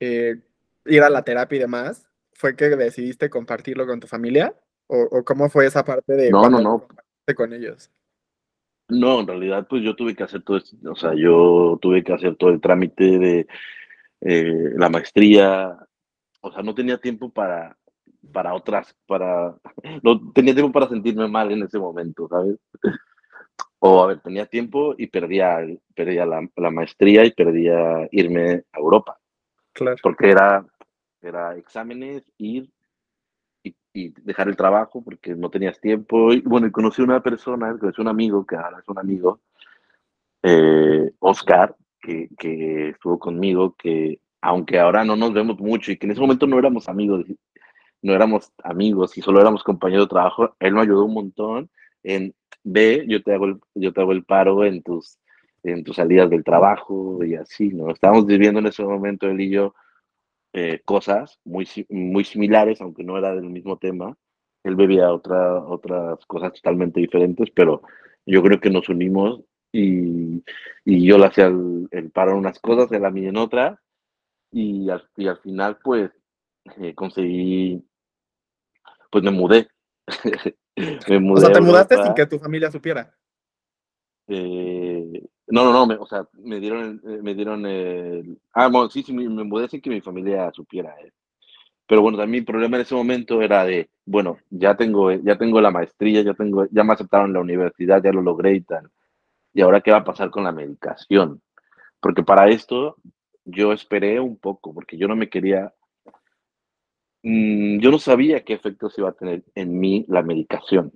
eh, 0.01 0.37
ir 0.85 1.03
a 1.03 1.11
la 1.11 1.23
terapia 1.23 1.57
y 1.57 1.61
demás, 1.61 2.09
¿fue 2.33 2.57
que 2.57 2.69
decidiste 2.71 3.31
compartirlo 3.31 3.87
con 3.87 4.01
tu 4.01 4.07
familia? 4.07 4.55
¿O, 4.89 5.25
cómo 5.25 5.49
fue 5.49 5.67
esa 5.67 5.85
parte 5.85 6.15
de 6.15 6.31
no, 6.31 6.49
no, 6.49 6.61
no. 6.61 6.87
con 7.35 7.53
ellos? 7.53 7.91
No, 8.89 9.21
en 9.21 9.27
realidad, 9.27 9.67
pues 9.69 9.83
yo 9.83 9.97
tuve 9.97 10.15
que 10.15 10.23
hacer 10.23 10.43
todo, 10.43 10.59
esto, 10.59 10.77
o 10.89 10.95
sea, 10.95 11.13
yo 11.15 11.77
tuve 11.83 12.05
que 12.05 12.13
hacer 12.13 12.37
todo 12.37 12.51
el 12.51 12.61
trámite 12.61 13.19
de 13.19 13.47
eh, 14.21 14.71
la 14.77 14.89
maestría, 14.89 15.77
o 16.41 16.53
sea, 16.53 16.63
no 16.63 16.73
tenía 16.73 16.99
tiempo 16.99 17.31
para, 17.31 17.77
para 18.33 18.55
otras, 18.55 18.95
para, 19.07 19.57
no 20.05 20.33
tenía 20.33 20.55
tiempo 20.55 20.73
para 20.73 20.89
sentirme 20.89 21.27
mal 21.27 21.51
en 21.51 21.65
ese 21.65 21.79
momento, 21.79 22.29
¿sabes? 22.29 22.57
O, 23.79 24.03
a 24.03 24.07
ver, 24.07 24.21
tenía 24.21 24.47
tiempo 24.47 24.95
y 24.97 25.07
perdía, 25.07 25.59
perdía 25.95 26.25
la, 26.25 26.49
la 26.57 26.71
maestría 26.71 27.27
y 27.27 27.31
perdía 27.33 28.09
irme 28.11 28.65
a 28.73 28.79
Europa. 28.79 29.19
Claro. 29.77 29.97
Porque 30.03 30.31
era, 30.31 30.67
era 31.21 31.55
exámenes, 31.57 32.25
ir 32.39 32.71
y, 33.62 33.77
y, 33.93 34.09
dejar 34.23 34.49
el 34.49 34.57
trabajo 34.57 35.05
porque 35.05 35.35
no 35.35 35.51
tenías 35.51 35.79
tiempo. 35.79 36.33
Y 36.33 36.41
bueno, 36.41 36.73
conocí 36.73 37.03
una 37.03 37.23
persona, 37.23 37.77
conocí 37.79 38.01
un 38.01 38.09
amigo, 38.09 38.47
que 38.47 38.57
ahora 38.57 38.79
es 38.79 38.89
un 38.89 38.99
amigo, 38.99 39.41
eh, 40.43 41.12
Oscar, 41.19 41.77
que, 42.01 42.31
que 42.39 42.91
estuvo 42.91 43.19
conmigo, 43.19 43.75
que 43.77 44.21
aunque 44.41 44.79
ahora 44.79 45.05
no 45.05 45.15
nos 45.15 45.35
vemos 45.35 45.59
mucho 45.59 45.93
y 45.93 45.99
que 45.99 46.07
en 46.07 46.12
ese 46.12 46.21
momento 46.21 46.47
no 46.47 46.59
éramos 46.59 46.89
amigos, 46.89 47.27
no 48.01 48.15
éramos 48.15 48.53
amigos 48.62 49.19
y 49.19 49.23
solo 49.23 49.41
éramos 49.41 49.62
compañeros 49.62 50.07
de 50.07 50.11
trabajo, 50.11 50.57
él 50.61 50.73
me 50.73 50.81
ayudó 50.83 51.05
un 51.05 51.15
montón 51.15 51.71
en, 52.03 52.35
ve, 52.62 53.05
yo 53.09 53.23
te 53.23 53.35
hago 53.35 53.47
el, 53.47 53.61
yo 53.75 53.93
te 53.93 54.01
hago 54.01 54.12
el 54.12 54.25
paro 54.25 54.65
en 54.65 54.83
tus, 54.83 55.19
en 55.66 55.85
tus 55.85 55.96
salidas 55.96 56.31
del 56.31 56.44
trabajo 56.44 57.24
y 57.24 57.35
así, 57.35 57.68
¿no? 57.68 57.90
Estábamos 57.90 58.26
viviendo 58.26 58.61
en 58.61 58.66
ese 58.66 58.83
momento 58.85 59.26
él 59.26 59.40
y 59.40 59.50
yo 59.50 59.74
eh, 60.52 60.81
cosas 60.85 61.38
muy, 61.44 61.68
muy 61.90 62.24
similares, 62.24 62.81
aunque 62.81 63.05
no 63.05 63.18
era 63.18 63.35
del 63.35 63.50
mismo 63.50 63.76
tema. 63.79 64.16
Él 64.64 64.74
bebía 64.74 65.12
otra, 65.12 65.62
otras 65.62 66.24
cosas 66.26 66.52
totalmente 66.55 67.00
diferentes, 67.00 67.50
pero 67.50 67.83
yo 68.24 68.42
creo 68.42 68.61
que 68.61 68.70
nos 68.70 68.88
unimos 68.88 69.42
y, 69.72 70.42
y 70.85 71.07
yo 71.07 71.18
le 71.18 71.26
hacía 71.26 71.46
el, 71.46 71.88
el, 71.90 72.11
paro 72.11 72.33
en 72.33 72.38
unas 72.38 72.59
cosas, 72.59 72.90
él 72.92 73.05
a 73.05 73.11
mí 73.11 73.26
en 73.26 73.37
otras, 73.37 73.79
y 74.50 74.88
al, 74.88 75.07
y 75.16 75.29
al 75.29 75.38
final 75.38 75.79
pues 75.83 76.11
eh, 76.81 76.94
conseguí, 76.94 77.85
pues 79.11 79.22
me 79.22 79.31
mudé. 79.31 79.68
me 81.09 81.20
mudé 81.20 81.38
o 81.38 81.44
sea, 81.44 81.52
te 81.52 81.61
mudaste 81.61 82.02
sin 82.02 82.14
que 82.14 82.26
tu 82.26 82.38
familia 82.38 82.70
supiera. 82.70 83.14
Eh, 84.29 85.22
no, 85.49 85.65
no, 85.65 85.73
no, 85.73 85.87
me, 85.87 85.95
o 85.95 86.07
sea, 86.07 86.27
me 86.35 86.59
dieron, 86.61 87.01
eh, 87.05 87.21
me 87.23 87.35
dieron 87.35 87.65
el... 87.67 88.39
Ah, 88.53 88.69
bueno, 88.69 88.91
sí, 88.91 89.03
sí, 89.03 89.13
me, 89.13 89.29
me 89.29 89.45
mudé 89.45 89.69
sin 89.69 89.81
que 89.81 89.91
mi 89.91 90.01
familia 90.01 90.51
supiera. 90.53 90.95
Eh. 91.01 91.13
Pero 91.87 92.03
bueno, 92.03 92.19
también 92.19 92.43
mi 92.43 92.47
problema 92.47 92.77
en 92.77 92.83
ese 92.83 92.95
momento 92.95 93.41
era 93.41 93.65
de, 93.65 93.89
bueno, 94.05 94.39
ya 94.51 94.77
tengo, 94.77 95.13
ya 95.13 95.39
tengo 95.39 95.61
la 95.61 95.71
maestría, 95.71 96.23
ya 96.23 96.35
tengo, 96.35 96.67
ya 96.71 96.83
me 96.83 96.95
aceptaron 96.95 97.33
la 97.33 97.41
universidad, 97.41 98.03
ya 98.03 98.13
lo 98.13 98.23
logré 98.23 98.57
y 98.57 98.61
tal. 98.63 98.91
¿Y 99.55 99.63
ahora 99.63 99.81
qué 99.81 99.93
va 99.93 99.99
a 99.99 100.05
pasar 100.05 100.31
con 100.31 100.45
la 100.45 100.53
medicación? 100.53 101.41
Porque 102.01 102.25
para 102.25 102.49
esto 102.49 102.97
yo 103.45 103.73
esperé 103.73 104.19
un 104.19 104.37
poco, 104.37 104.75
porque 104.75 104.99
yo 104.99 105.07
no 105.07 105.15
me 105.15 105.29
quería, 105.29 105.73
mmm, 107.23 107.79
yo 107.79 107.91
no 107.93 107.99
sabía 107.99 108.45
qué 108.45 108.55
efectos 108.55 108.99
iba 108.99 109.11
a 109.11 109.13
tener 109.13 109.45
en 109.55 109.79
mí 109.79 110.05
la 110.09 110.23
medicación. 110.23 110.93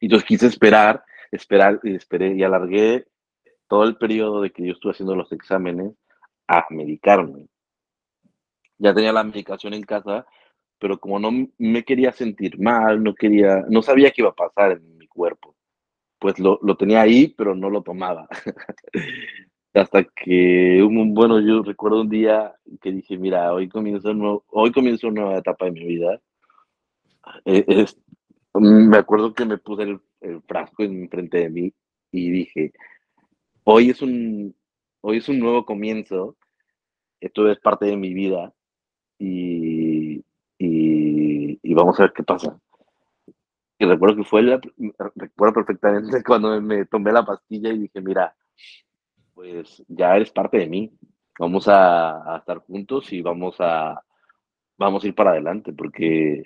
Y 0.00 0.06
entonces 0.06 0.26
quise 0.26 0.46
esperar 0.46 1.04
esperar 1.34 1.80
y 1.82 1.94
esperé 1.94 2.34
y 2.34 2.42
alargué 2.42 3.06
todo 3.68 3.84
el 3.84 3.96
periodo 3.96 4.42
de 4.42 4.50
que 4.50 4.66
yo 4.66 4.72
estuve 4.72 4.92
haciendo 4.92 5.16
los 5.16 5.32
exámenes 5.32 5.92
a 6.46 6.66
medicarme. 6.70 7.48
Ya 8.78 8.94
tenía 8.94 9.12
la 9.12 9.24
medicación 9.24 9.74
en 9.74 9.82
casa, 9.82 10.26
pero 10.78 10.98
como 10.98 11.18
no 11.18 11.30
me 11.58 11.84
quería 11.84 12.12
sentir 12.12 12.58
mal, 12.58 13.02
no 13.02 13.14
quería, 13.14 13.64
no 13.68 13.82
sabía 13.82 14.10
qué 14.10 14.22
iba 14.22 14.30
a 14.30 14.34
pasar 14.34 14.72
en 14.72 14.98
mi 14.98 15.06
cuerpo, 15.06 15.56
pues 16.18 16.38
lo, 16.38 16.58
lo 16.62 16.76
tenía 16.76 17.02
ahí, 17.02 17.28
pero 17.28 17.54
no 17.54 17.70
lo 17.70 17.82
tomaba. 17.82 18.28
Hasta 19.74 20.04
que, 20.04 20.82
un, 20.82 21.14
bueno, 21.14 21.40
yo 21.40 21.62
recuerdo 21.62 22.02
un 22.02 22.08
día 22.08 22.54
que 22.80 22.92
dije, 22.92 23.18
mira, 23.18 23.52
hoy 23.52 23.68
comienzo, 23.68 24.14
nuevo, 24.14 24.44
hoy 24.48 24.70
comienzo 24.70 25.08
una 25.08 25.22
nueva 25.22 25.38
etapa 25.38 25.64
de 25.64 25.72
mi 25.72 25.84
vida. 25.84 26.20
Eh, 27.44 27.64
es, 27.66 27.98
me 28.54 28.96
acuerdo 28.96 29.34
que 29.34 29.44
me 29.44 29.58
puse 29.58 29.82
el, 29.82 30.00
el 30.24 30.42
frasco 30.42 30.82
enfrente 30.82 31.38
de 31.38 31.50
mí 31.50 31.74
y 32.10 32.30
dije, 32.30 32.72
hoy 33.64 33.90
es 33.90 34.02
un, 34.02 34.54
hoy 35.00 35.18
es 35.18 35.28
un 35.28 35.38
nuevo 35.38 35.64
comienzo, 35.64 36.36
esto 37.20 37.50
es 37.50 37.58
parte 37.60 37.86
de 37.86 37.96
mi 37.96 38.14
vida 38.14 38.52
y, 39.18 40.24
y, 40.58 41.74
vamos 41.74 41.98
a 41.98 42.04
ver 42.04 42.12
qué 42.12 42.22
pasa. 42.22 42.56
Y 43.78 43.84
recuerdo 43.84 44.16
que 44.16 44.24
fue, 44.24 44.42
la, 44.42 44.60
recuerdo 45.16 45.54
perfectamente 45.54 46.22
cuando 46.26 46.60
me 46.60 46.86
tomé 46.86 47.12
la 47.12 47.24
pastilla 47.24 47.70
y 47.72 47.80
dije, 47.80 48.00
mira, 48.00 48.34
pues 49.34 49.82
ya 49.88 50.14
eres 50.14 50.30
parte 50.30 50.58
de 50.58 50.68
mí, 50.68 50.92
vamos 51.38 51.66
a, 51.66 52.34
a 52.34 52.38
estar 52.38 52.58
juntos 52.58 53.12
y 53.12 53.20
vamos 53.22 53.56
a, 53.58 54.00
vamos 54.78 55.02
a 55.02 55.08
ir 55.08 55.14
para 55.14 55.32
adelante, 55.32 55.72
porque, 55.72 56.44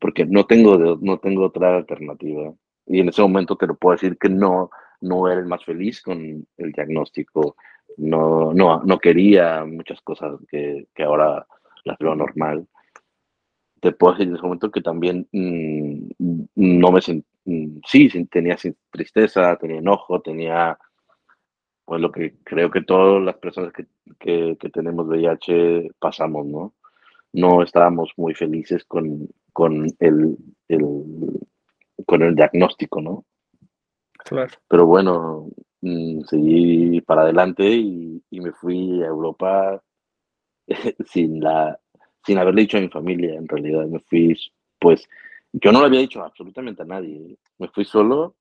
porque 0.00 0.24
no 0.24 0.46
tengo, 0.46 0.96
no 1.00 1.18
tengo 1.18 1.44
otra 1.44 1.76
alternativa 1.76 2.54
y 2.86 3.00
en 3.00 3.08
ese 3.08 3.22
momento 3.22 3.56
te 3.56 3.66
lo 3.66 3.74
puedo 3.74 3.94
decir 3.94 4.18
que 4.18 4.28
no, 4.28 4.70
no 5.00 5.28
era 5.28 5.40
el 5.40 5.46
más 5.46 5.64
feliz 5.64 6.02
con 6.02 6.46
el 6.56 6.72
diagnóstico, 6.72 7.56
no, 7.96 8.52
no, 8.52 8.82
no 8.82 8.98
quería 8.98 9.64
muchas 9.64 10.00
cosas 10.00 10.38
que, 10.48 10.88
que 10.94 11.02
ahora 11.02 11.46
las 11.84 11.98
veo 11.98 12.14
normal. 12.14 12.66
Te 13.80 13.92
puedo 13.92 14.14
decir 14.14 14.28
en 14.28 14.34
ese 14.34 14.42
momento 14.42 14.70
que 14.70 14.80
también 14.80 15.28
mmm, 15.32 16.08
no 16.54 16.92
me 16.92 17.00
sentí, 17.00 17.26
mmm, 17.44 17.80
sí, 17.86 18.08
tenía 18.26 18.56
tristeza, 18.90 19.56
tenía 19.56 19.78
enojo, 19.78 20.20
tenía 20.20 20.78
pues 21.84 22.00
lo 22.00 22.10
que 22.10 22.36
creo 22.44 22.70
que 22.70 22.82
todas 22.82 23.22
las 23.22 23.36
personas 23.36 23.72
que, 23.72 24.56
que, 24.58 24.70
tenemos 24.70 25.06
VIH 25.06 25.90
pasamos, 25.98 26.46
¿no? 26.46 26.74
No 27.32 27.62
estábamos 27.62 28.12
muy 28.16 28.34
felices 28.34 28.84
con, 28.84 29.28
con 29.52 29.86
el, 29.98 30.38
con 32.06 32.22
el 32.22 32.34
diagnóstico, 32.34 33.00
¿no? 33.00 33.24
Claro. 34.24 34.52
Pero 34.68 34.86
bueno, 34.86 35.48
mmm, 35.80 36.22
seguí 36.22 37.00
para 37.02 37.22
adelante 37.22 37.64
y, 37.64 38.22
y, 38.30 38.40
me 38.40 38.52
fui 38.52 39.02
a 39.02 39.06
Europa 39.06 39.82
sin, 41.06 41.40
la, 41.40 41.78
sin 42.24 42.38
haberle 42.38 42.62
dicho 42.62 42.78
a 42.78 42.80
mi 42.80 42.88
familia, 42.88 43.34
en 43.34 43.48
realidad. 43.48 43.86
Me 43.86 44.00
fui, 44.00 44.36
pues, 44.78 45.08
yo 45.52 45.72
no 45.72 45.80
lo 45.80 45.86
había 45.86 46.00
dicho 46.00 46.22
absolutamente 46.22 46.82
a 46.82 46.86
nadie. 46.86 47.36
Me 47.58 47.68
fui 47.68 47.84
solo, 47.84 48.34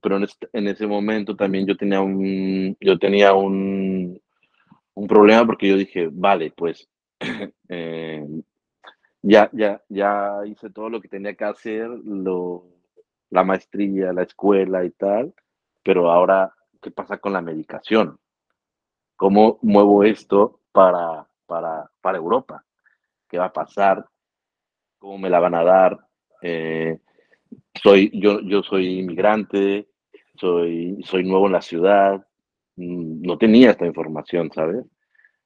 pero 0.00 0.16
en, 0.16 0.24
este, 0.24 0.48
en 0.52 0.68
ese 0.68 0.86
momento 0.86 1.36
también 1.36 1.66
yo 1.66 1.76
tenía 1.76 2.00
un, 2.00 2.76
yo 2.80 2.98
tenía 2.98 3.32
un, 3.34 4.20
un 4.94 5.06
problema 5.06 5.46
porque 5.46 5.68
yo 5.68 5.76
dije, 5.76 6.08
vale, 6.10 6.52
pues 6.56 6.88
eh, 7.68 8.26
ya, 9.26 9.48
ya, 9.52 9.82
ya 9.88 10.42
hice 10.44 10.68
todo 10.70 10.90
lo 10.90 11.00
que 11.00 11.08
tenía 11.08 11.34
que 11.34 11.44
hacer, 11.44 11.88
lo, 11.88 12.66
la 13.30 13.42
maestría, 13.42 14.12
la 14.12 14.22
escuela 14.22 14.84
y 14.84 14.90
tal, 14.90 15.34
pero 15.82 16.10
ahora, 16.10 16.54
¿qué 16.82 16.90
pasa 16.90 17.16
con 17.18 17.32
la 17.32 17.40
medicación? 17.40 18.18
¿Cómo 19.16 19.58
muevo 19.62 20.04
esto 20.04 20.60
para, 20.72 21.26
para, 21.46 21.90
para 22.02 22.18
Europa? 22.18 22.64
¿Qué 23.26 23.38
va 23.38 23.46
a 23.46 23.52
pasar? 23.52 24.06
¿Cómo 24.98 25.16
me 25.18 25.30
la 25.30 25.40
van 25.40 25.54
a 25.54 25.64
dar? 25.64 26.06
Eh, 26.42 26.98
soy, 27.82 28.10
yo, 28.12 28.40
yo 28.40 28.62
soy 28.62 28.98
inmigrante, 28.98 29.88
soy, 30.36 31.02
soy 31.04 31.24
nuevo 31.24 31.46
en 31.46 31.52
la 31.52 31.62
ciudad, 31.62 32.26
mm, 32.76 33.22
no 33.22 33.38
tenía 33.38 33.70
esta 33.70 33.86
información, 33.86 34.50
¿sabes? 34.54 34.84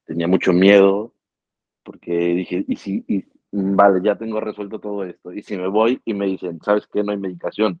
Tenía 0.03 0.27
mucho 0.27 0.51
miedo, 0.51 1.13
porque 1.83 2.11
dije, 2.11 2.65
¿y 2.67 2.75
si, 2.75 3.05
vale, 3.51 4.01
ya 4.03 4.15
tengo 4.17 4.39
resuelto 4.39 4.79
todo 4.79 5.03
esto. 5.03 5.33
Y 5.33 5.43
si 5.43 5.57
me 5.57 5.67
voy 5.67 6.01
y 6.05 6.13
me 6.13 6.25
dicen, 6.25 6.59
¿sabes 6.61 6.87
qué? 6.87 7.03
No 7.03 7.11
hay 7.11 7.17
medicación 7.17 7.79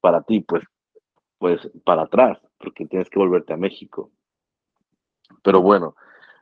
para 0.00 0.22
ti, 0.22 0.40
pues, 0.40 0.64
pues 1.38 1.70
para 1.84 2.02
atrás, 2.02 2.38
porque 2.58 2.86
tienes 2.86 3.08
que 3.08 3.18
volverte 3.18 3.52
a 3.52 3.56
México. 3.56 4.10
Pero 5.42 5.62
bueno, 5.62 5.96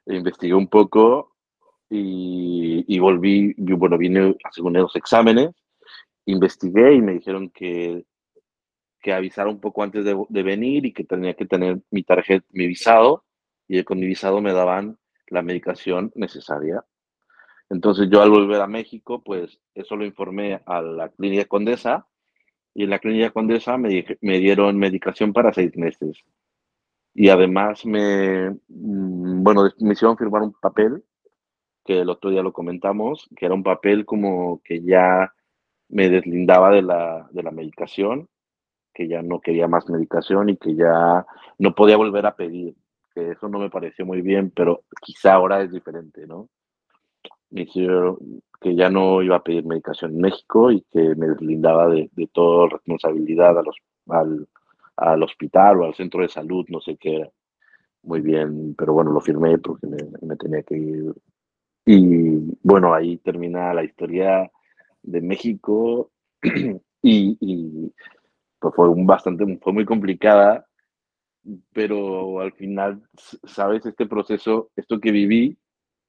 investigué 0.07 0.55
un 0.55 0.69
poco 0.69 1.37
y, 1.89 2.85
y 2.87 2.99
volví, 2.99 3.55
bueno, 3.57 3.99
vine 3.99 4.37
a 4.45 4.49
hacer 4.49 4.65
unos 4.65 4.95
exámenes, 4.97 5.51
investigué 6.27 6.95
y 6.95 7.03
me 7.03 7.13
dijeron 7.13 7.51
que, 7.51 8.05
que 9.01 9.13
avisara 9.13 9.51
un 9.51 9.61
poco 9.61 9.83
antes 9.83 10.05
de, 10.05 10.17
de 10.29 10.43
venir 10.43 10.87
y 10.87 10.93
que 10.93 11.05
tenía 11.05 11.35
que 11.35 11.47
tener 11.47 11.81
mi 11.91 12.03
tarjeta, 12.03 12.47
mi 12.51 12.67
visado, 12.67 13.25
y 13.69 13.83
con 13.85 13.99
mi 14.01 14.07
visado 14.07 14.41
me 14.41 14.53
daban 14.53 14.99
la 15.29 15.43
medicación 15.43 16.13
necesaria 16.15 16.85
entonces 17.73 18.09
yo 18.11 18.21
al 18.21 18.29
volver 18.29 18.61
a 18.61 18.67
México, 18.67 19.23
pues 19.25 19.59
eso 19.75 19.97
lo 19.97 20.05
informé 20.05 20.61
a 20.67 20.83
la 20.83 21.09
clínica 21.09 21.47
Condesa 21.47 22.07
y 22.75 22.85
en 22.85 22.91
la 22.91 22.99
clínica 22.99 23.31
Condesa 23.31 23.79
me, 23.79 24.05
me 24.21 24.39
dieron 24.41 24.77
medicación 24.77 25.33
para 25.33 25.55
seis 25.55 25.75
meses. 25.75 26.23
Y 27.15 27.31
además 27.31 27.87
me, 27.87 28.51
mm, 28.51 29.43
bueno, 29.43 29.71
me 29.79 29.95
hicieron 29.95 30.19
firmar 30.19 30.43
un 30.43 30.53
papel, 30.53 31.03
que 31.83 32.01
el 32.01 32.11
otro 32.11 32.31
día 32.31 32.43
lo 32.43 32.53
comentamos, 32.53 33.27
que 33.37 33.47
era 33.47 33.55
un 33.55 33.63
papel 33.63 34.05
como 34.05 34.61
que 34.63 34.83
ya 34.83 35.33
me 35.89 36.11
deslindaba 36.11 36.71
de 36.73 36.83
la, 36.83 37.27
de 37.33 37.43
la 37.43 37.53
medicación, 37.53 38.29
que 38.93 39.09
ya 39.09 39.23
no 39.23 39.41
quería 39.41 39.67
más 39.67 39.89
medicación 39.89 40.51
y 40.51 40.59
que 40.59 40.75
ya 40.75 41.25
no 41.59 41.75
podía 41.75 41.97
volver 41.97 42.27
a 42.27 42.37
pedir, 42.37 42.75
que 43.15 43.31
eso 43.31 43.49
no 43.49 43.59
me 43.59 43.71
pareció 43.71 44.05
muy 44.05 44.21
bien, 44.21 44.53
pero 44.55 44.85
quizá 45.01 45.33
ahora 45.33 45.63
es 45.63 45.73
diferente, 45.73 46.27
¿no? 46.27 46.51
Me 47.53 47.63
hicieron 47.63 48.17
que 48.61 48.75
ya 48.75 48.89
no 48.91 49.23
iba 49.23 49.37
a 49.37 49.43
pedir 49.43 49.65
medicación 49.65 50.13
en 50.13 50.21
México 50.21 50.71
y 50.71 50.83
que 50.93 51.15
me 51.17 51.29
deslindaba 51.29 51.89
de, 51.89 52.11
de 52.13 52.27
toda 52.29 52.69
responsabilidad 52.69 53.59
a 53.59 53.63
los, 53.63 53.77
al, 54.09 54.49
al, 54.97 55.23
hospital 55.23 55.81
o 55.81 55.85
al 55.87 55.95
centro 55.95 56.23
de 56.23 56.29
salud, 56.29 56.65
no 56.69 56.81
sé 56.81 56.97
qué 56.97 57.31
Muy 58.03 58.21
bien, 58.21 58.75
pero 58.77 58.93
bueno, 58.95 59.13
lo 59.13 59.21
firmé 59.21 59.59
porque 59.59 59.87
me, 59.87 59.99
me 60.23 60.37
tenía 60.37 60.63
que 60.63 60.77
ir. 60.77 61.15
Y 61.85 62.57
bueno, 62.63 62.95
ahí 62.95 63.19
termina 63.19 63.75
la 63.75 63.85
historia 63.85 64.51
de 65.03 65.21
México 65.21 66.11
y, 67.03 67.37
y 67.41 67.93
pues 68.61 68.75
fue 68.75 68.89
un 68.89 69.07
bastante, 69.07 69.59
fue 69.59 69.73
muy 69.73 69.85
complicada, 69.85 70.67
pero 71.73 72.41
al 72.41 72.53
final, 72.53 73.03
sabes, 73.45 73.85
este 73.87 74.07
proceso, 74.07 74.71
esto 74.77 75.01
que 75.01 75.11
viví 75.11 75.59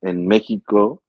en 0.02 0.28
México, 0.28 1.02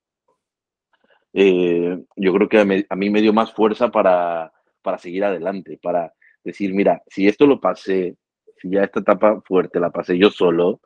eh, 1.34 1.98
yo 2.16 2.32
creo 2.32 2.48
que 2.48 2.58
a, 2.60 2.96
mí 2.96 3.10
me 3.10 3.20
dio 3.20 3.32
más 3.32 3.52
fuerza 3.52 3.90
para, 3.90 4.52
para 4.82 4.98
seguir 4.98 5.24
adelante, 5.24 5.78
para 5.82 6.14
decir, 6.44 6.72
mira, 6.72 7.02
si 7.08 7.26
esto 7.26 7.46
lo 7.46 7.60
pasé, 7.60 8.16
si 8.56 8.70
ya 8.70 8.84
esta 8.84 9.00
etapa 9.00 9.40
fuerte 9.42 9.80
la 9.80 9.90
pasé 9.90 10.16
yo 10.16 10.30
solo, 10.30 10.80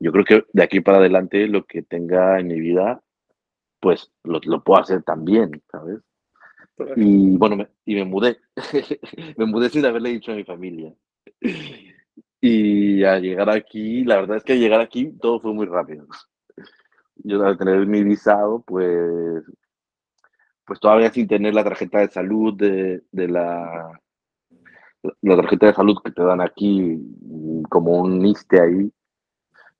yo 0.00 0.10
creo 0.10 0.24
que 0.24 0.44
de 0.52 0.62
aquí 0.62 0.80
para 0.80 0.98
adelante 0.98 1.46
lo 1.46 1.64
que 1.64 1.82
tenga 1.82 2.40
en 2.40 2.48
mi 2.48 2.58
vida, 2.58 3.02
pues 3.80 4.10
lo, 4.24 4.40
lo 4.44 4.64
puedo 4.64 4.80
hacer 4.80 5.02
también, 5.02 5.62
¿sabes? 5.70 6.00
Y 6.96 7.36
bueno, 7.36 7.56
me, 7.56 7.68
y 7.84 7.94
me 7.94 8.04
mudé. 8.04 8.38
me 9.36 9.44
mudé 9.44 9.68
sin 9.68 9.84
haberle 9.84 10.10
dicho 10.10 10.32
a 10.32 10.36
mi 10.36 10.44
familia. 10.44 10.94
Y 12.40 13.04
al 13.04 13.22
llegar 13.22 13.50
aquí, 13.50 14.04
la 14.04 14.16
verdad 14.16 14.38
es 14.38 14.44
que 14.44 14.54
al 14.54 14.58
llegar 14.58 14.80
aquí 14.80 15.12
todo 15.20 15.38
fue 15.38 15.52
muy 15.52 15.66
rápido. 15.66 16.06
Yo 17.16 17.44
al 17.44 17.58
tener 17.58 17.86
mi 17.86 18.02
visado, 18.02 18.64
pues, 18.66 19.44
pues 20.72 20.80
todavía 20.80 21.12
sin 21.12 21.28
tener 21.28 21.52
la 21.52 21.64
tarjeta 21.64 21.98
de 21.98 22.08
salud 22.08 22.54
de, 22.54 23.02
de 23.12 23.28
la, 23.28 24.00
la 25.20 25.36
tarjeta 25.36 25.66
de 25.66 25.74
salud 25.74 25.98
que 26.02 26.10
te 26.10 26.22
dan 26.22 26.40
aquí 26.40 26.98
como 27.68 27.98
un 27.98 28.24
ISTE 28.24 28.58
ahí 28.58 28.92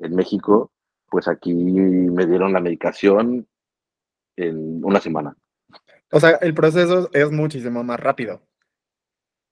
en 0.01 0.15
México, 0.15 0.71
pues 1.09 1.29
aquí 1.29 1.55
me 1.55 2.27
dieron 2.27 2.53
la 2.53 2.61
medicación 2.61 3.49
en 4.37 4.85
una 4.85 5.01
semana. 5.01 5.35
O 6.11 6.21
sea, 6.21 6.33
el 6.43 6.53
proceso 6.53 7.09
es 7.15 7.31
muchísimo 7.33 7.83
más 7.83 7.99
rápido. 7.99 8.43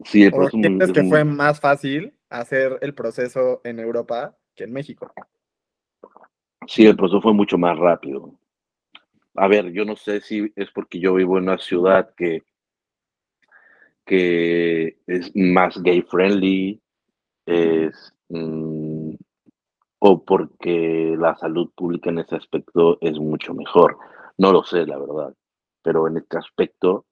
Sí, 0.05 0.25
el 0.25 0.33
proceso 0.33 0.59
¿Sientes 0.59 0.93
que 0.93 1.05
fue 1.05 1.25
más 1.25 1.59
fácil 1.59 2.19
hacer 2.29 2.77
el 2.83 2.93
proceso 2.93 3.63
en 3.65 3.79
Europa 3.79 4.37
que 4.55 4.65
en 4.65 4.75
México? 4.75 5.11
Sí, 6.67 6.85
el 6.85 6.97
proceso 6.97 7.23
fue 7.23 7.33
mucho 7.33 7.57
más 7.57 7.79
rápido. 7.79 8.39
A 9.41 9.49
ver, 9.49 9.73
yo 9.73 9.85
no 9.85 9.97
sé 9.97 10.21
si 10.21 10.53
es 10.57 10.71
porque 10.71 11.01
yo 11.01 11.15
vivo 11.15 11.39
en 11.39 11.45
una 11.45 11.59
ciudad 11.59 12.15
que, 12.17 12.43
que 14.05 14.99
es 15.07 15.31
más 15.35 15.83
gay 15.83 16.03
friendly, 16.03 16.81
es, 17.47 18.15
mm, 18.29 19.15
o 20.01 20.25
porque 20.25 21.15
la 21.19 21.37
salud 21.37 21.71
pública 21.75 22.11
en 22.11 22.19
ese 22.21 22.37
aspecto 22.37 22.99
es 23.01 23.19
mucho 23.19 23.55
mejor. 23.55 23.99
No 24.39 24.53
lo 24.53 24.63
sé, 24.65 24.87
la 24.87 24.99
verdad 24.99 25.35
pero 25.83 26.07
en 26.09 26.19
este 26.19 26.39
aspecto 26.39 27.07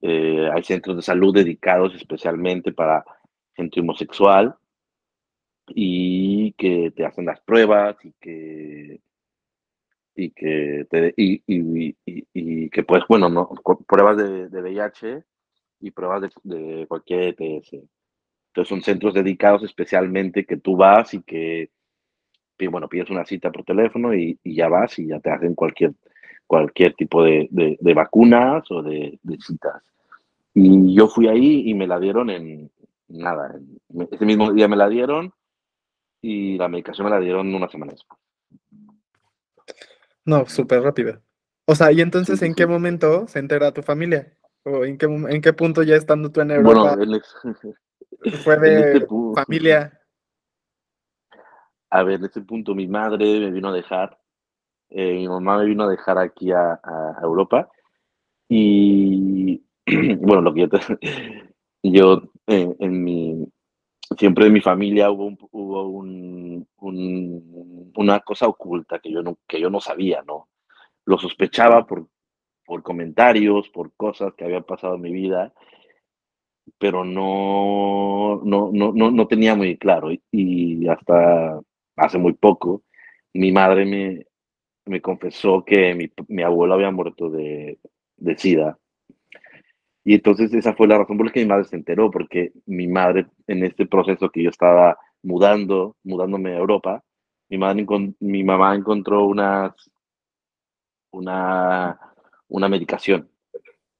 eh, 0.00 0.48
hay 0.52 0.62
centros 0.62 0.96
de 0.96 1.02
salud 1.02 1.34
dedicados 1.34 1.94
especialmente 1.94 2.72
para 2.72 3.04
gente 3.54 3.80
homosexual 3.80 4.54
y 5.68 6.52
que 6.52 6.92
te 6.94 7.04
hacen 7.04 7.26
las 7.26 7.40
pruebas 7.40 7.96
y 8.04 8.12
que 8.20 9.00
y 10.16 10.30
que 10.30 10.86
te, 10.90 11.14
y, 11.16 11.42
y, 11.46 12.70
que 12.70 12.82
pues 12.82 13.04
bueno 13.08 13.28
no 13.28 13.50
pruebas 13.86 14.16
de, 14.16 14.48
de 14.48 14.62
VIH 14.62 15.22
y 15.80 15.90
pruebas 15.90 16.22
de, 16.22 16.30
de, 16.42 16.86
cualquier 16.86 17.36
ETS 17.38 17.72
entonces 17.72 18.68
son 18.68 18.82
centros 18.82 19.14
dedicados 19.14 19.62
especialmente 19.62 20.46
que 20.46 20.56
tú 20.56 20.76
vas 20.76 21.12
y 21.14 21.22
que 21.22 21.70
bueno 22.70 22.88
pides 22.88 23.10
una 23.10 23.26
cita 23.26 23.52
por 23.52 23.64
teléfono 23.64 24.14
y, 24.14 24.38
y 24.42 24.54
ya 24.54 24.68
vas 24.68 24.98
y 24.98 25.08
ya 25.08 25.20
te 25.20 25.30
hacen 25.30 25.54
cualquier 25.54 25.92
cualquier 26.46 26.94
tipo 26.94 27.22
de, 27.22 27.48
de, 27.50 27.94
vacunas 27.94 28.70
o 28.70 28.82
de, 28.82 29.18
citas. 29.40 29.82
Y 30.54 30.94
yo 30.94 31.08
fui 31.08 31.28
ahí 31.28 31.68
y 31.68 31.74
me 31.74 31.86
la 31.86 31.98
dieron 31.98 32.30
en 32.30 32.70
nada. 33.08 33.58
ese 34.10 34.24
mismo 34.24 34.52
día 34.52 34.68
me 34.68 34.76
la 34.76 34.88
dieron 34.88 35.32
y 36.22 36.56
la 36.56 36.68
medicación 36.68 37.06
me 37.06 37.10
la 37.10 37.20
dieron 37.20 37.54
una 37.54 37.68
semana 37.68 37.92
después. 37.92 38.18
No, 40.26 40.46
súper 40.46 40.82
rápido. 40.82 41.22
O 41.66 41.74
sea, 41.74 41.90
¿y 41.90 42.00
entonces 42.00 42.42
en 42.42 42.54
qué 42.54 42.66
momento 42.66 43.26
se 43.26 43.38
entera 43.38 43.72
tu 43.72 43.82
familia? 43.82 44.36
¿O 44.64 44.84
en 44.84 44.98
qué, 44.98 45.06
en 45.06 45.40
qué 45.40 45.52
punto 45.52 45.82
ya 45.82 45.96
estando 45.96 46.30
tú 46.30 46.42
en 46.42 46.50
Europa? 46.50 46.96
Bueno, 46.96 47.18
fue 48.44 48.56
de 48.60 48.92
este 48.92 49.06
familia. 49.34 49.98
A 51.90 52.02
ver, 52.02 52.20
en 52.20 52.26
ese 52.26 52.42
punto 52.42 52.74
mi 52.74 52.86
madre 52.86 53.40
me 53.40 53.50
vino 53.50 53.68
a 53.70 53.72
dejar 53.72 54.18
eh, 54.90 55.14
mi 55.14 55.28
mamá 55.28 55.58
me 55.58 55.64
vino 55.64 55.84
a 55.84 55.88
dejar 55.88 56.18
aquí 56.18 56.52
a, 56.52 56.80
Europa 57.22 57.68
y 58.48 59.62
bueno, 60.20 60.42
lo 60.42 60.54
que 60.54 60.60
yo, 60.60 60.68
yo 61.82 62.22
en, 62.46 63.04
mi, 63.04 63.48
siempre 64.18 64.46
en 64.46 64.52
mi 64.52 64.60
familia 64.60 65.10
hubo, 65.10 65.36
hubo 65.52 65.88
un, 65.88 66.66
una 67.96 68.20
cosa 68.20 68.46
oculta 68.48 68.98
que 68.98 69.10
yo 69.10 69.22
no, 69.22 69.38
que 69.46 69.60
yo 69.60 69.70
no 69.70 69.80
sabía, 69.80 70.22
¿no? 70.22 70.48
Lo 71.04 71.18
sospechaba 71.18 71.86
por, 71.86 72.08
por 72.64 72.82
comentarios, 72.82 73.68
por 73.70 73.92
cosas 73.94 74.34
que 74.34 74.44
habían 74.44 74.64
pasado 74.64 74.96
en 74.96 75.02
mi 75.02 75.12
vida, 75.12 75.52
pero 76.78 77.04
no, 77.04 78.40
no, 78.44 78.70
no, 78.72 78.92
no, 78.92 79.10
no 79.10 79.26
tenía 79.28 79.54
muy 79.54 79.78
claro. 79.78 80.10
Y 80.30 80.88
hasta 80.88 81.60
hace 81.96 82.18
muy 82.18 82.34
poco, 82.34 82.82
mi 83.32 83.52
madre 83.52 83.84
me, 83.86 84.26
me 84.86 85.00
confesó 85.00 85.64
que 85.64 85.94
mi, 85.94 86.10
mi 86.28 86.42
abuelo 86.42 86.74
había 86.74 86.90
muerto 86.90 87.30
de, 87.30 87.78
de, 88.16 88.38
SIDA. 88.38 88.78
Y 90.06 90.14
entonces 90.14 90.54
esa 90.54 90.72
fue 90.72 90.86
la 90.86 90.98
razón 90.98 91.16
por 91.16 91.26
la 91.26 91.32
que 91.32 91.40
mi 91.40 91.46
madre 91.46 91.64
se 91.64 91.74
enteró, 91.74 92.12
porque 92.12 92.52
mi 92.66 92.86
madre 92.86 93.26
en 93.48 93.64
este 93.64 93.86
proceso 93.86 94.30
que 94.30 94.40
yo 94.40 94.50
estaba 94.50 94.96
mudando, 95.24 95.96
mudándome 96.04 96.52
a 96.52 96.58
Europa, 96.58 97.02
mi, 97.48 97.58
madre, 97.58 97.84
mi 98.20 98.44
mamá 98.44 98.76
encontró 98.76 99.24
una, 99.24 99.74
una, 101.10 101.98
una 102.46 102.68
medicación. 102.68 103.28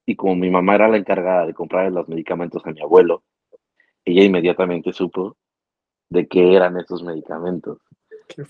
Y 0.07 0.15
como 0.15 0.37
mi 0.37 0.49
mamá 0.49 0.77
era 0.77 0.87
la 0.87 0.97
encargada 0.97 1.45
de 1.45 1.55
comprar 1.55 1.91
los 1.91 2.09
medicamentos 2.09 2.65
a 2.65 2.71
mi 2.71 2.81
abuelo, 2.81 3.25
ella 4.05 4.23
inmediatamente 4.23 4.93
supo 4.93 5.37
de 6.09 6.29
qué 6.29 6.55
eran 6.55 6.79
esos 6.79 7.03
medicamentos. 7.03 7.79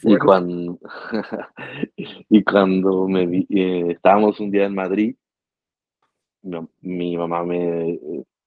Y 0.03 0.19
cuando, 0.19 0.79
y 1.97 2.45
cuando 2.45 3.09
me 3.09 3.47
eh, 3.49 3.93
estábamos 3.93 4.41
un 4.41 4.51
día 4.51 4.67
en 4.67 4.75
Madrid, 4.75 5.17
mi, 6.81 7.17
mamá 7.17 7.45
me, 7.45 7.99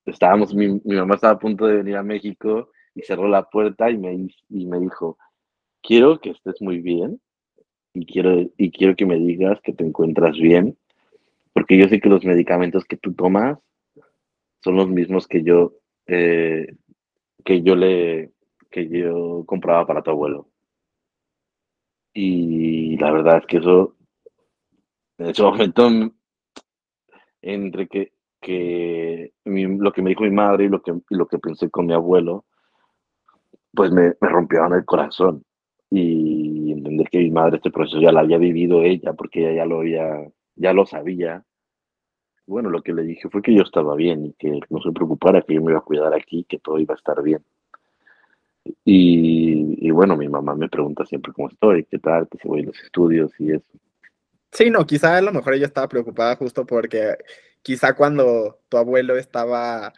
estábamos, 0.06 0.54
mi, 0.54 0.80
mamá 0.84 1.14
estaba 1.14 1.34
a 1.34 1.38
punto 1.38 1.66
de 1.66 1.76
venir 1.76 1.96
a 1.96 2.02
México 2.02 2.70
y 2.94 3.02
cerró 3.02 3.28
la 3.28 3.48
puerta 3.48 3.90
y 3.90 3.98
me, 3.98 4.28
y 4.48 4.66
me 4.66 4.80
dijo, 4.80 5.18
quiero 5.82 6.20
que 6.20 6.30
estés 6.30 6.60
muy 6.60 6.80
bien 6.80 7.20
y 7.94 8.06
quiero, 8.06 8.40
y 8.56 8.70
quiero 8.70 8.96
que 8.96 9.06
me 9.06 9.16
digas 9.16 9.60
que 9.62 9.72
te 9.72 9.84
encuentras 9.84 10.36
bien, 10.38 10.76
porque 11.52 11.76
yo 11.76 11.88
sé 11.88 12.00
que 12.00 12.08
los 12.08 12.24
medicamentos 12.24 12.84
que 12.84 12.96
tú 12.96 13.12
tomas 13.14 13.58
son 14.62 14.76
los 14.76 14.88
mismos 14.88 15.26
que 15.26 15.42
yo, 15.42 15.74
eh, 16.06 16.74
que 17.44 17.62
yo 17.62 17.74
le, 17.74 18.32
que 18.70 18.88
yo 18.88 19.44
compraba 19.46 19.86
para 19.86 20.02
tu 20.02 20.10
abuelo. 20.10 20.48
Y 22.12 22.96
la 22.98 23.10
verdad 23.12 23.38
es 23.38 23.46
que 23.46 23.58
eso, 23.58 23.96
en 25.18 25.26
ese 25.30 25.42
momento, 25.42 25.88
entre 27.42 27.88
que, 27.88 28.12
que 28.40 29.32
lo 29.44 29.92
que 29.92 30.02
me 30.02 30.10
dijo 30.10 30.24
mi 30.24 30.30
madre 30.30 30.64
y 30.64 30.68
lo 30.68 30.82
que, 30.82 30.94
lo 31.10 31.26
que 31.26 31.38
pensé 31.38 31.70
con 31.70 31.86
mi 31.86 31.92
abuelo, 31.92 32.44
pues 33.72 33.90
me, 33.92 34.14
me 34.20 34.28
rompió 34.28 34.66
en 34.66 34.74
el 34.74 34.84
corazón. 34.84 35.44
Y 35.92 36.72
entender 36.72 37.08
que 37.10 37.18
mi 37.18 37.30
madre 37.30 37.56
este 37.56 37.70
proceso 37.70 38.00
ya 38.00 38.12
lo 38.12 38.20
había 38.20 38.38
vivido 38.38 38.82
ella, 38.82 39.12
porque 39.12 39.40
ella 39.40 39.56
ya 39.56 39.66
lo 39.66 39.80
había, 39.80 40.30
ya 40.56 40.72
lo 40.72 40.86
sabía. 40.86 41.44
Bueno, 42.46 42.70
lo 42.70 42.82
que 42.82 42.92
le 42.92 43.02
dije 43.02 43.28
fue 43.28 43.42
que 43.42 43.54
yo 43.54 43.62
estaba 43.62 43.94
bien 43.96 44.26
y 44.26 44.32
que 44.34 44.60
no 44.70 44.80
se 44.80 44.92
preocupara, 44.92 45.42
que 45.42 45.54
yo 45.54 45.62
me 45.62 45.72
iba 45.72 45.80
a 45.80 45.84
cuidar 45.84 46.14
aquí, 46.14 46.44
que 46.44 46.58
todo 46.58 46.78
iba 46.78 46.94
a 46.94 46.96
estar 46.98 47.22
bien. 47.22 47.44
Y, 48.84 49.90
bueno, 49.90 50.16
mi 50.16 50.28
mamá 50.28 50.54
me 50.54 50.68
pregunta 50.68 51.04
siempre 51.06 51.32
cómo 51.32 51.48
estoy, 51.48 51.84
qué 51.84 51.98
tal, 51.98 52.28
que 52.28 52.38
si 52.38 52.48
voy 52.48 52.62
a 52.62 52.64
los 52.66 52.82
estudios 52.82 53.32
y 53.38 53.52
eso. 53.52 53.78
Sí, 54.52 54.70
no, 54.70 54.86
quizá 54.86 55.16
a 55.16 55.22
lo 55.22 55.32
mejor 55.32 55.54
ella 55.54 55.66
estaba 55.66 55.88
preocupada 55.88 56.36
justo 56.36 56.66
porque 56.66 57.16
quizá 57.62 57.94
cuando 57.94 58.60
tu 58.68 58.76
abuelo 58.76 59.16
estaba 59.16 59.92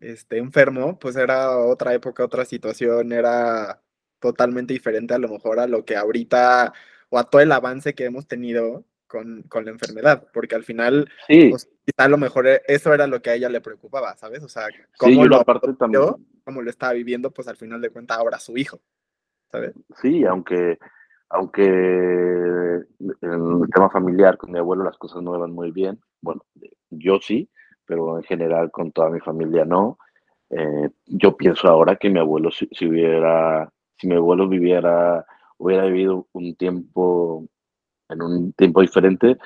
este, 0.00 0.38
enfermo, 0.38 0.98
pues 0.98 1.16
era 1.16 1.58
otra 1.58 1.94
época, 1.94 2.24
otra 2.24 2.44
situación, 2.44 3.12
era 3.12 3.80
totalmente 4.20 4.72
diferente 4.72 5.14
a 5.14 5.18
lo 5.18 5.28
mejor 5.28 5.60
a 5.60 5.66
lo 5.66 5.84
que 5.84 5.96
ahorita 5.96 6.72
o 7.08 7.18
a 7.18 7.24
todo 7.24 7.40
el 7.40 7.52
avance 7.52 7.94
que 7.94 8.04
hemos 8.04 8.26
tenido 8.26 8.84
con, 9.06 9.42
con 9.44 9.64
la 9.64 9.70
enfermedad, 9.70 10.26
porque 10.32 10.54
al 10.54 10.64
final, 10.64 11.08
pues, 11.28 11.70
quizá 11.84 12.04
a 12.04 12.08
lo 12.08 12.18
mejor 12.18 12.46
e, 12.46 12.62
eso 12.66 12.92
era 12.92 13.06
lo 13.06 13.22
que 13.22 13.30
a 13.30 13.34
ella 13.34 13.48
le 13.48 13.60
preocupaba, 13.60 14.16
¿sabes? 14.16 14.42
O 14.42 14.48
sea, 14.48 14.66
cómo 14.98 15.24
lo 15.24 15.36
aparte 15.36 15.72
también 15.74 16.02
como 16.44 16.62
lo 16.62 16.70
estaba 16.70 16.92
viviendo, 16.92 17.30
pues 17.30 17.48
al 17.48 17.56
final 17.56 17.80
de 17.80 17.90
cuentas 17.90 18.18
ahora 18.18 18.38
su 18.38 18.56
hijo, 18.56 18.80
¿sabes? 19.50 19.72
Sí, 20.00 20.24
aunque, 20.24 20.78
aunque 21.30 21.64
en 21.64 22.84
el 23.20 23.70
tema 23.72 23.90
familiar 23.90 24.36
con 24.36 24.52
mi 24.52 24.58
abuelo 24.58 24.84
las 24.84 24.98
cosas 24.98 25.22
no 25.22 25.36
iban 25.36 25.52
muy 25.52 25.70
bien, 25.70 26.00
bueno, 26.20 26.42
yo 26.90 27.18
sí, 27.20 27.48
pero 27.86 28.16
en 28.16 28.24
general 28.24 28.70
con 28.70 28.92
toda 28.92 29.10
mi 29.10 29.20
familia 29.20 29.64
no. 29.64 29.98
Eh, 30.50 30.90
yo 31.06 31.36
pienso 31.36 31.68
ahora 31.68 31.96
que 31.96 32.10
mi 32.10 32.20
abuelo 32.20 32.50
si, 32.50 32.68
hubiera, 32.86 33.70
si 33.98 34.06
mi 34.06 34.14
abuelo 34.14 34.48
viviera, 34.48 35.26
hubiera 35.58 35.84
vivido 35.86 36.28
un 36.32 36.54
tiempo, 36.56 37.46
en 38.08 38.22
un 38.22 38.52
tiempo 38.52 38.80
diferente, 38.80 39.36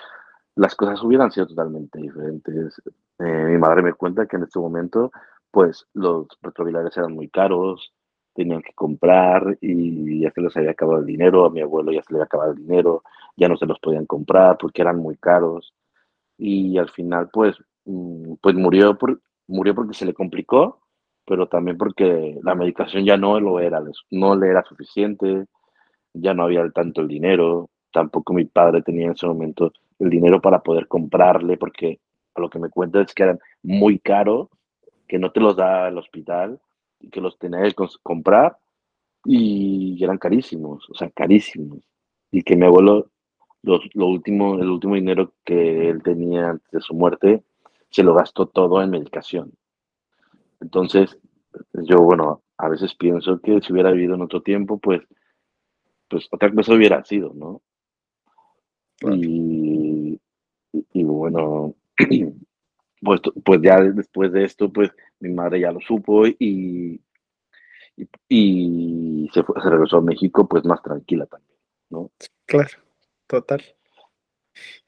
las 0.57 0.75
cosas 0.75 1.03
hubieran 1.03 1.31
sido 1.31 1.47
totalmente 1.47 1.99
diferentes. 2.01 2.83
Eh, 3.19 3.45
mi 3.47 3.59
madre 3.59 3.83
me 3.83 3.93
cuenta 3.95 4.27
que 4.27 4.37
en 4.37 4.43
este 4.43 4.59
momento, 4.59 5.11
pues 5.51 5.87
los 5.95 6.27
retrovirales 6.43 6.97
eran 6.97 7.15
muy 7.15 7.29
caros, 7.29 7.95
tenían 8.39 8.63
que 8.63 8.73
comprar 8.73 9.59
y 9.61 10.21
ya 10.21 10.31
se 10.31 10.41
les 10.41 10.57
había 10.57 10.71
acabado 10.71 11.01
el 11.01 11.07
dinero, 11.07 11.45
a 11.45 11.51
mi 11.51 11.61
abuelo 11.61 11.91
ya 11.91 12.05
se 12.05 12.13
le 12.13 12.19
había 12.19 12.27
acabado 12.27 12.53
el 12.53 12.59
dinero, 12.59 13.03
ya 13.37 13.49
no 13.49 13.57
se 13.57 13.67
los 13.67 13.81
podían 13.81 14.07
comprar 14.07 14.57
porque 14.59 14.81
eran 14.81 14.99
muy 14.99 15.17
caros. 15.17 15.75
Y 16.39 16.79
al 16.79 16.89
final 16.91 17.31
pues, 17.33 17.57
mm, 17.85 18.35
pues 18.41 18.55
murió, 18.55 18.97
por, 18.97 19.21
murió 19.49 19.75
porque 19.75 19.95
se 19.95 20.07
le 20.07 20.15
complicó, 20.15 20.79
pero 21.27 21.49
también 21.49 21.77
porque 21.77 22.39
la 22.45 22.55
medicación 22.55 23.05
ya 23.05 23.17
no 23.17 23.41
lo 23.41 23.59
era, 23.59 23.83
no 24.13 24.37
le 24.37 24.49
era 24.49 24.63
suficiente, 24.63 25.47
ya 26.15 26.33
no 26.33 26.45
había 26.45 26.71
tanto 26.71 27.01
el 27.01 27.09
dinero, 27.09 27.71
tampoco 27.93 28.35
mi 28.35 28.45
padre 28.45 28.83
tenía 28.83 29.07
en 29.07 29.13
ese 29.13 29.27
momento 29.27 29.73
el 29.99 30.11
dinero 30.11 30.41
para 30.41 30.61
poder 30.61 30.87
comprarle, 30.87 31.57
porque 31.57 31.99
a 32.37 32.41
lo 32.41 32.49
que 32.49 32.61
me 32.61 32.71
cuenta 32.71 33.01
es 33.01 33.13
que 33.15 33.25
eran 33.25 33.41
muy 33.65 33.99
caros, 33.99 34.49
que 35.09 35.19
no 35.19 35.33
te 35.33 35.41
los 35.41 35.57
da 35.57 35.89
el 35.89 35.99
hospital, 35.99 36.61
que 37.11 37.21
los 37.21 37.39
tenía 37.39 37.63
que 37.63 37.75
comprar, 38.03 38.59
y 39.25 40.03
eran 40.03 40.19
carísimos, 40.19 40.89
o 40.91 40.95
sea, 40.95 41.11
carísimos. 41.11 41.81
Y 42.31 42.43
que 42.43 42.57
mi 42.57 42.67
abuelo, 42.67 43.11
lo 43.63 44.07
último, 44.07 44.55
el 44.55 44.69
último 44.69 44.95
dinero 44.95 45.33
que 45.45 45.91
él 45.91 46.03
tenía 46.03 46.51
antes 46.51 46.71
de 46.71 46.81
su 46.81 46.95
muerte, 46.95 47.43
se 47.91 48.03
lo 48.03 48.15
gastó 48.15 48.47
todo 48.47 48.83
en 48.83 48.91
medicación. 48.91 49.53
Entonces, 50.61 51.19
yo, 51.73 51.99
bueno, 51.99 52.43
a 52.57 52.69
veces 52.69 52.95
pienso 52.95 53.41
que 53.41 53.61
si 53.61 53.73
hubiera 53.73 53.91
vivido 53.93 54.15
en 54.15 54.23
otro 54.23 54.43
tiempo, 54.43 54.79
pues, 54.79 55.03
pues 56.09 56.29
otra 56.31 56.53
cosa 56.53 56.75
hubiera 56.75 57.05
sido, 57.05 57.33
¿no? 57.35 57.63
Y, 59.15 60.21
y, 60.73 61.05
bueno, 61.05 61.75
pues, 63.03 63.21
pues 63.45 63.61
ya 63.63 63.81
después 63.81 64.33
de 64.33 64.45
esto, 64.45 64.73
pues 64.73 64.91
mi 65.21 65.31
madre 65.31 65.61
ya 65.61 65.73
lo 65.73 65.81
supo 65.81 66.27
y, 66.27 67.01
y, 68.29 69.31
se, 69.33 69.41
se 69.41 69.71
regresó 69.71 69.99
a 69.99 70.03
México 70.03 70.49
pues 70.49 70.65
más 70.65 70.83
tranquila 70.83 71.27
también, 71.27 71.59
¿no? 71.91 72.11
Claro, 72.47 72.71
total. 73.27 73.63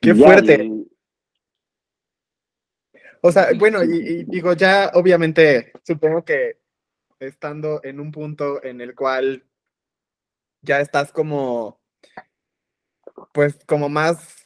Qué 0.01 0.15
fuerte. 0.15 0.71
O 3.23 3.31
sea, 3.31 3.49
bueno, 3.59 3.83
y, 3.85 4.25
digo, 4.25 4.55
ya 4.55 4.91
obviamente 4.95 5.73
supongo 5.83 6.25
que 6.25 6.59
estando 7.19 7.81
en 7.85 8.01
un 8.01 8.11
punto 8.11 8.65
en 8.65 8.81
el 8.81 8.95
cual 8.95 9.45
ya 10.63 10.81
estás 10.81 11.13
como 11.13 11.79
pues 13.33 13.63
como 13.67 13.89
más 13.91 14.37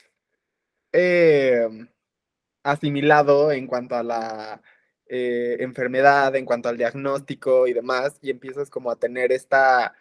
eh, 0.93 1.69
asimilado 2.65 3.53
en 3.53 3.67
cuanto 3.69 3.95
a 3.97 4.03
la 4.03 4.63
eh, 5.07 5.59
enfermedad, 5.61 6.35
en 6.35 6.47
cuanto 6.47 6.69
al 6.69 6.79
diagnóstico 6.79 7.69
y 7.69 7.73
demás, 7.75 8.19
y 8.23 8.31
empiezas 8.31 8.71
como 8.71 8.91
a 8.91 8.97
tener 8.99 9.31
esta 9.33 9.95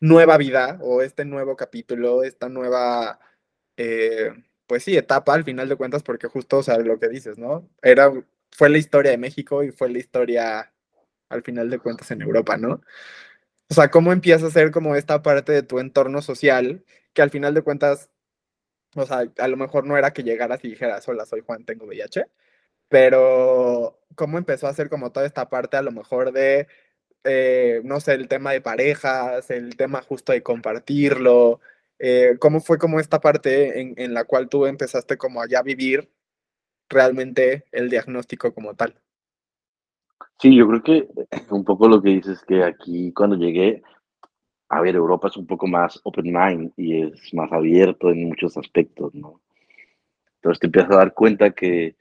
nueva 0.00 0.36
vida 0.38 0.78
o 0.82 1.02
este 1.02 1.24
nuevo 1.24 1.56
capítulo, 1.56 2.22
esta 2.24 2.48
nueva, 2.48 3.20
eh, 3.76 4.32
pues 4.66 4.84
sí, 4.84 4.96
etapa 4.96 5.34
al 5.34 5.44
final 5.44 5.68
de 5.68 5.76
cuentas, 5.76 6.02
porque 6.02 6.28
justo, 6.28 6.58
o 6.58 6.62
sea, 6.62 6.78
lo 6.78 6.98
que 6.98 7.08
dices, 7.08 7.38
¿no? 7.38 7.68
Era, 7.82 8.12
fue 8.50 8.68
la 8.70 8.78
historia 8.78 9.12
de 9.12 9.18
México 9.18 9.62
y 9.62 9.70
fue 9.72 9.90
la 9.90 9.98
historia 9.98 10.72
al 11.28 11.42
final 11.42 11.70
de 11.70 11.78
cuentas 11.78 12.10
en 12.10 12.22
Europa, 12.22 12.56
¿no? 12.56 12.82
O 13.70 13.74
sea, 13.74 13.90
cómo 13.90 14.12
empieza 14.12 14.46
a 14.46 14.50
ser 14.50 14.72
como 14.72 14.96
esta 14.96 15.22
parte 15.22 15.52
de 15.52 15.62
tu 15.62 15.78
entorno 15.78 16.22
social 16.22 16.84
que 17.12 17.22
al 17.22 17.30
final 17.30 17.54
de 17.54 17.62
cuentas, 17.62 18.10
o 18.96 19.06
sea, 19.06 19.24
a 19.38 19.48
lo 19.48 19.56
mejor 19.56 19.86
no 19.86 19.96
era 19.96 20.12
que 20.12 20.22
llegaras 20.22 20.64
y 20.64 20.70
dijeras, 20.70 21.08
hola, 21.08 21.26
soy 21.26 21.42
Juan, 21.42 21.64
tengo 21.64 21.86
VIH, 21.86 22.26
pero 22.88 23.98
cómo 24.16 24.38
empezó 24.38 24.66
a 24.66 24.74
ser 24.74 24.88
como 24.88 25.12
toda 25.12 25.26
esta 25.26 25.48
parte 25.48 25.76
a 25.76 25.82
lo 25.82 25.92
mejor 25.92 26.32
de, 26.32 26.66
eh, 27.24 27.80
no 27.84 28.00
sé, 28.00 28.14
el 28.14 28.28
tema 28.28 28.52
de 28.52 28.60
parejas, 28.60 29.50
el 29.50 29.76
tema 29.76 30.02
justo 30.02 30.32
de 30.32 30.42
compartirlo, 30.42 31.60
eh, 31.98 32.36
cómo 32.40 32.60
fue 32.60 32.78
como 32.78 33.00
esta 33.00 33.20
parte 33.20 33.80
en, 33.80 33.94
en 33.96 34.14
la 34.14 34.24
cual 34.24 34.48
tú 34.48 34.66
empezaste 34.66 35.16
como 35.18 35.42
a 35.42 35.48
ya 35.48 35.62
vivir 35.62 36.10
realmente 36.88 37.64
el 37.72 37.90
diagnóstico 37.90 38.52
como 38.52 38.74
tal. 38.74 38.94
Sí, 40.40 40.56
yo 40.56 40.66
creo 40.66 40.82
que 40.82 41.08
un 41.50 41.64
poco 41.64 41.88
lo 41.88 42.02
que 42.02 42.10
dices 42.10 42.42
que 42.46 42.64
aquí 42.64 43.12
cuando 43.12 43.36
llegué, 43.36 43.82
a 44.70 44.80
ver, 44.80 44.94
Europa 44.94 45.28
es 45.28 45.36
un 45.36 45.46
poco 45.46 45.66
más 45.66 46.00
open 46.04 46.32
mind 46.32 46.72
y 46.76 47.02
es 47.02 47.34
más 47.34 47.52
abierto 47.52 48.10
en 48.10 48.28
muchos 48.28 48.56
aspectos, 48.56 49.12
¿no? 49.14 49.40
Entonces 50.36 50.60
te 50.60 50.66
empiezas 50.68 50.92
a 50.92 50.98
dar 50.98 51.12
cuenta 51.12 51.50
que, 51.50 51.96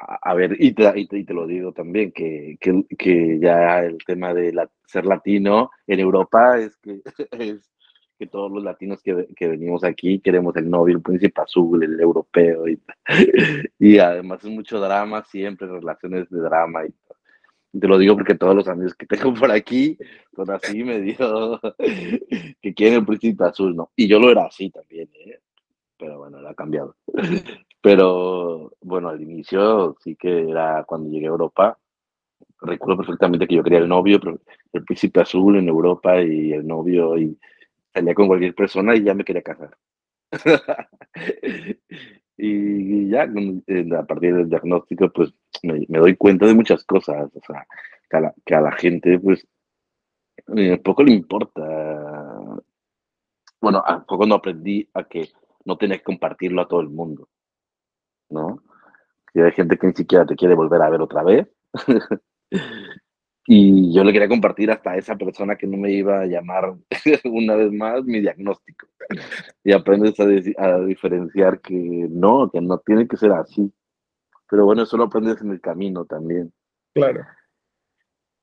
a, 0.00 0.34
ver, 0.34 0.56
y 0.58 0.72
te, 0.72 1.32
lo 1.32 1.46
digo 1.46 1.72
también, 1.72 2.10
que, 2.12 2.58
que, 2.60 3.38
ya 3.40 3.84
el 3.84 3.98
tema 4.04 4.34
de 4.34 4.52
ser 4.86 5.06
latino 5.06 5.70
en 5.86 6.00
Europa 6.00 6.58
es 6.58 6.76
que, 6.78 7.00
es 7.30 7.70
todos 8.30 8.50
los 8.50 8.64
latinos 8.64 9.02
que, 9.02 9.48
venimos 9.48 9.84
aquí 9.84 10.18
queremos 10.18 10.56
el 10.56 10.70
novio, 10.70 10.96
el 10.96 11.02
príncipe 11.02 11.42
azul, 11.42 11.82
el 11.84 12.00
europeo, 12.00 12.66
y, 12.68 12.80
y 13.78 13.98
además 13.98 14.42
es 14.44 14.50
mucho 14.50 14.80
drama 14.80 15.22
siempre, 15.24 15.68
relaciones 15.68 16.28
de 16.30 16.40
drama 16.40 16.86
y 16.86 16.94
te 17.78 17.88
lo 17.88 17.98
digo 17.98 18.16
porque 18.16 18.34
todos 18.34 18.54
los 18.54 18.68
amigos 18.68 18.94
que 18.94 19.06
tengo 19.06 19.34
por 19.34 19.50
aquí 19.50 19.98
son 20.34 20.50
así, 20.50 20.84
me 20.84 21.00
dio 21.00 21.60
que 22.60 22.74
quieren 22.74 23.00
el 23.00 23.06
príncipe 23.06 23.44
azul, 23.44 23.74
¿no? 23.74 23.90
Y 23.96 24.08
yo 24.08 24.18
lo 24.18 24.30
era 24.30 24.46
así 24.46 24.70
también, 24.70 25.08
¿eh? 25.14 25.40
Pero 25.96 26.18
bueno, 26.18 26.40
lo 26.40 26.48
ha 26.48 26.54
cambiado. 26.54 26.96
Pero 27.80 28.72
bueno, 28.80 29.10
al 29.10 29.20
inicio 29.20 29.96
sí 30.02 30.16
que 30.16 30.50
era 30.50 30.84
cuando 30.84 31.10
llegué 31.10 31.26
a 31.26 31.30
Europa. 31.30 31.78
Recuerdo 32.62 32.96
perfectamente 32.96 33.46
que 33.46 33.56
yo 33.56 33.62
quería 33.62 33.80
el 33.80 33.88
novio, 33.88 34.18
pero 34.18 34.40
el 34.72 34.84
príncipe 34.84 35.20
azul 35.20 35.56
en 35.56 35.68
Europa 35.68 36.18
y 36.22 36.50
el 36.52 36.66
novio 36.66 37.18
y 37.18 37.38
salía 37.92 38.14
con 38.14 38.26
cualquier 38.26 38.54
persona 38.54 38.96
y 38.96 39.02
ya 39.02 39.12
me 39.12 39.22
quería 39.22 39.42
casar. 39.42 39.76
Y 42.36 43.08
ya 43.10 43.22
a 43.98 44.06
partir 44.06 44.34
del 44.34 44.48
diagnóstico, 44.48 45.10
pues 45.10 45.32
me, 45.62 45.86
doy 45.86 46.16
cuenta 46.16 46.46
de 46.46 46.54
muchas 46.54 46.84
cosas, 46.84 47.30
o 47.34 47.40
sea, 47.46 47.66
que 48.44 48.54
a 48.54 48.60
la, 48.60 48.72
gente, 48.72 49.18
pues, 49.18 49.46
eh, 50.56 50.78
poco 50.78 51.02
le 51.02 51.12
importa. 51.12 51.62
Bueno, 53.60 53.82
poco 54.06 54.26
no 54.26 54.34
aprendí 54.34 54.88
a 54.94 55.04
que 55.04 55.28
no 55.64 55.76
tenés 55.76 55.98
que 55.98 56.04
compartirlo 56.04 56.62
a 56.62 56.68
todo 56.68 56.80
el 56.80 56.90
mundo, 56.90 57.28
¿no? 58.30 58.62
Y 59.32 59.40
hay 59.40 59.52
gente 59.52 59.78
que 59.78 59.86
ni 59.86 59.94
siquiera 59.94 60.26
te 60.26 60.36
quiere 60.36 60.54
volver 60.54 60.82
a 60.82 60.90
ver 60.90 61.00
otra 61.00 61.22
vez. 61.22 61.48
Y 63.46 63.92
yo 63.92 64.02
le 64.04 64.12
quería 64.12 64.28
compartir 64.28 64.70
hasta 64.70 64.92
a 64.92 64.96
esa 64.96 65.16
persona 65.16 65.56
que 65.56 65.66
no 65.66 65.76
me 65.76 65.92
iba 65.92 66.20
a 66.20 66.26
llamar 66.26 66.74
una 67.24 67.56
vez 67.56 67.72
más 67.72 68.02
mi 68.04 68.20
diagnóstico. 68.20 68.86
Y 69.62 69.72
aprendes 69.72 70.18
a, 70.18 70.80
diferenciar 70.80 71.60
que 71.60 71.74
no, 71.74 72.50
que 72.50 72.60
no 72.60 72.78
tiene 72.78 73.06
que 73.06 73.18
ser 73.18 73.32
así. 73.32 73.70
Pero 74.48 74.64
bueno, 74.64 74.82
eso 74.82 74.96
lo 74.96 75.04
aprendes 75.04 75.42
en 75.42 75.50
el 75.50 75.60
camino 75.60 76.06
también. 76.06 76.52
Claro. 76.94 77.22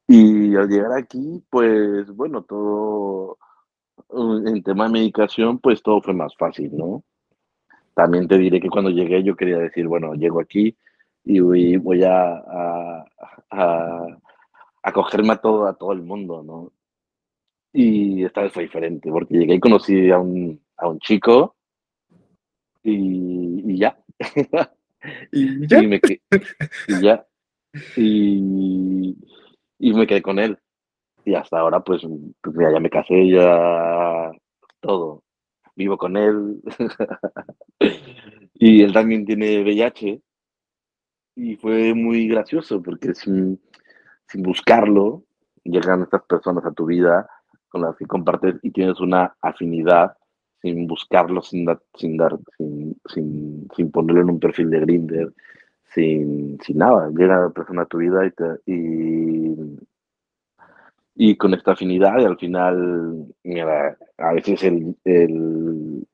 Y 0.07 0.55
al 0.55 0.67
llegar 0.67 0.93
aquí, 0.93 1.43
pues 1.49 2.07
bueno, 2.11 2.43
todo 2.43 3.37
en 4.45 4.61
tema 4.61 4.85
de 4.85 4.91
medicación, 4.91 5.57
pues 5.59 5.81
todo 5.81 6.01
fue 6.01 6.13
más 6.13 6.35
fácil, 6.35 6.75
¿no? 6.75 7.03
También 7.95 8.27
te 8.27 8.37
diré 8.37 8.59
que 8.59 8.69
cuando 8.69 8.89
llegué 8.89 9.23
yo 9.23 9.35
quería 9.35 9.57
decir, 9.57 9.87
bueno, 9.87 10.13
llego 10.13 10.41
aquí 10.41 10.75
y 11.23 11.39
voy, 11.39 11.77
voy 11.77 12.03
a 12.03 13.05
acogerme 14.83 15.33
a 15.33 15.37
todo, 15.37 15.67
a 15.67 15.73
todo 15.73 15.91
el 15.93 16.01
mundo, 16.01 16.43
¿no? 16.43 16.71
Y 17.73 18.23
esta 18.25 18.41
vez 18.41 18.51
fue 18.51 18.63
diferente, 18.63 19.09
porque 19.09 19.35
llegué 19.35 19.55
y 19.55 19.59
conocí 19.59 20.11
a 20.11 20.19
un, 20.19 20.61
a 20.77 20.89
un 20.89 20.99
chico 20.99 21.55
y, 22.83 23.71
y 23.71 23.77
ya. 23.77 23.97
¿Y 25.31 25.67
ya? 25.67 25.81
y, 25.81 25.87
me, 25.87 26.01
y 26.87 27.01
ya. 27.01 27.25
Y, 27.95 29.17
y 29.79 29.93
me 29.93 30.07
quedé 30.07 30.21
con 30.21 30.39
él. 30.39 30.57
Y 31.23 31.35
hasta 31.35 31.59
ahora, 31.59 31.79
pues, 31.81 32.01
pues 32.41 32.55
mira, 32.55 32.73
ya 32.73 32.79
me 32.79 32.89
casé, 32.89 33.29
ya 33.29 34.31
todo. 34.79 35.23
Vivo 35.75 35.97
con 35.97 36.17
él. 36.17 36.61
y 38.55 38.83
él 38.83 38.91
también 38.91 39.25
tiene 39.25 39.63
VIH. 39.63 40.21
Y 41.35 41.55
fue 41.55 41.93
muy 41.93 42.27
gracioso 42.27 42.81
porque 42.81 43.13
sin, 43.13 43.61
sin 44.31 44.43
buscarlo, 44.43 45.23
llegan 45.63 46.03
estas 46.03 46.23
personas 46.23 46.65
a 46.65 46.71
tu 46.71 46.85
vida 46.85 47.29
con 47.69 47.81
las 47.81 47.95
que 47.97 48.05
compartes 48.05 48.55
y 48.63 48.71
tienes 48.71 48.99
una 48.99 49.35
afinidad 49.41 50.17
sin 50.61 50.87
buscarlo, 50.87 51.41
sin, 51.41 51.67
sin 51.95 52.17
dar, 52.17 52.37
sin, 52.57 52.95
sin, 53.07 53.67
sin, 53.75 53.91
ponerlo 53.91 54.21
en 54.21 54.29
un 54.29 54.39
perfil 54.39 54.69
de 54.69 54.79
Grinder, 54.79 55.33
sin, 55.93 56.59
sin 56.61 56.77
nada. 56.77 57.09
Llega 57.09 57.41
la 57.41 57.49
persona 57.49 57.83
a 57.83 57.85
tu 57.85 57.97
vida 57.97 58.25
y, 58.65 58.71
y, 58.71 59.55
y, 61.15 61.35
con 61.35 61.53
esta 61.53 61.71
afinidad 61.71 62.19
y 62.19 62.25
al 62.25 62.37
final, 62.37 63.25
mira, 63.43 63.97
a 64.17 64.33
veces 64.33 64.63
el, 64.63 64.95
el, 65.03 66.05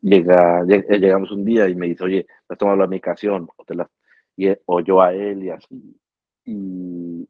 llega, 0.00 0.64
llegamos 0.64 1.30
un 1.30 1.44
día 1.44 1.68
y 1.68 1.74
me 1.74 1.88
dice, 1.88 2.04
oye, 2.04 2.24
¿te 2.24 2.54
has 2.54 2.58
tomado 2.58 2.78
la 2.78 2.86
medicación? 2.86 3.48
O, 3.56 3.64
te 3.64 3.74
y, 4.36 4.48
o 4.66 4.80
yo 4.80 5.02
a 5.02 5.12
él 5.12 5.44
y 5.44 5.50
así. 5.50 5.96
Y, 6.46 7.28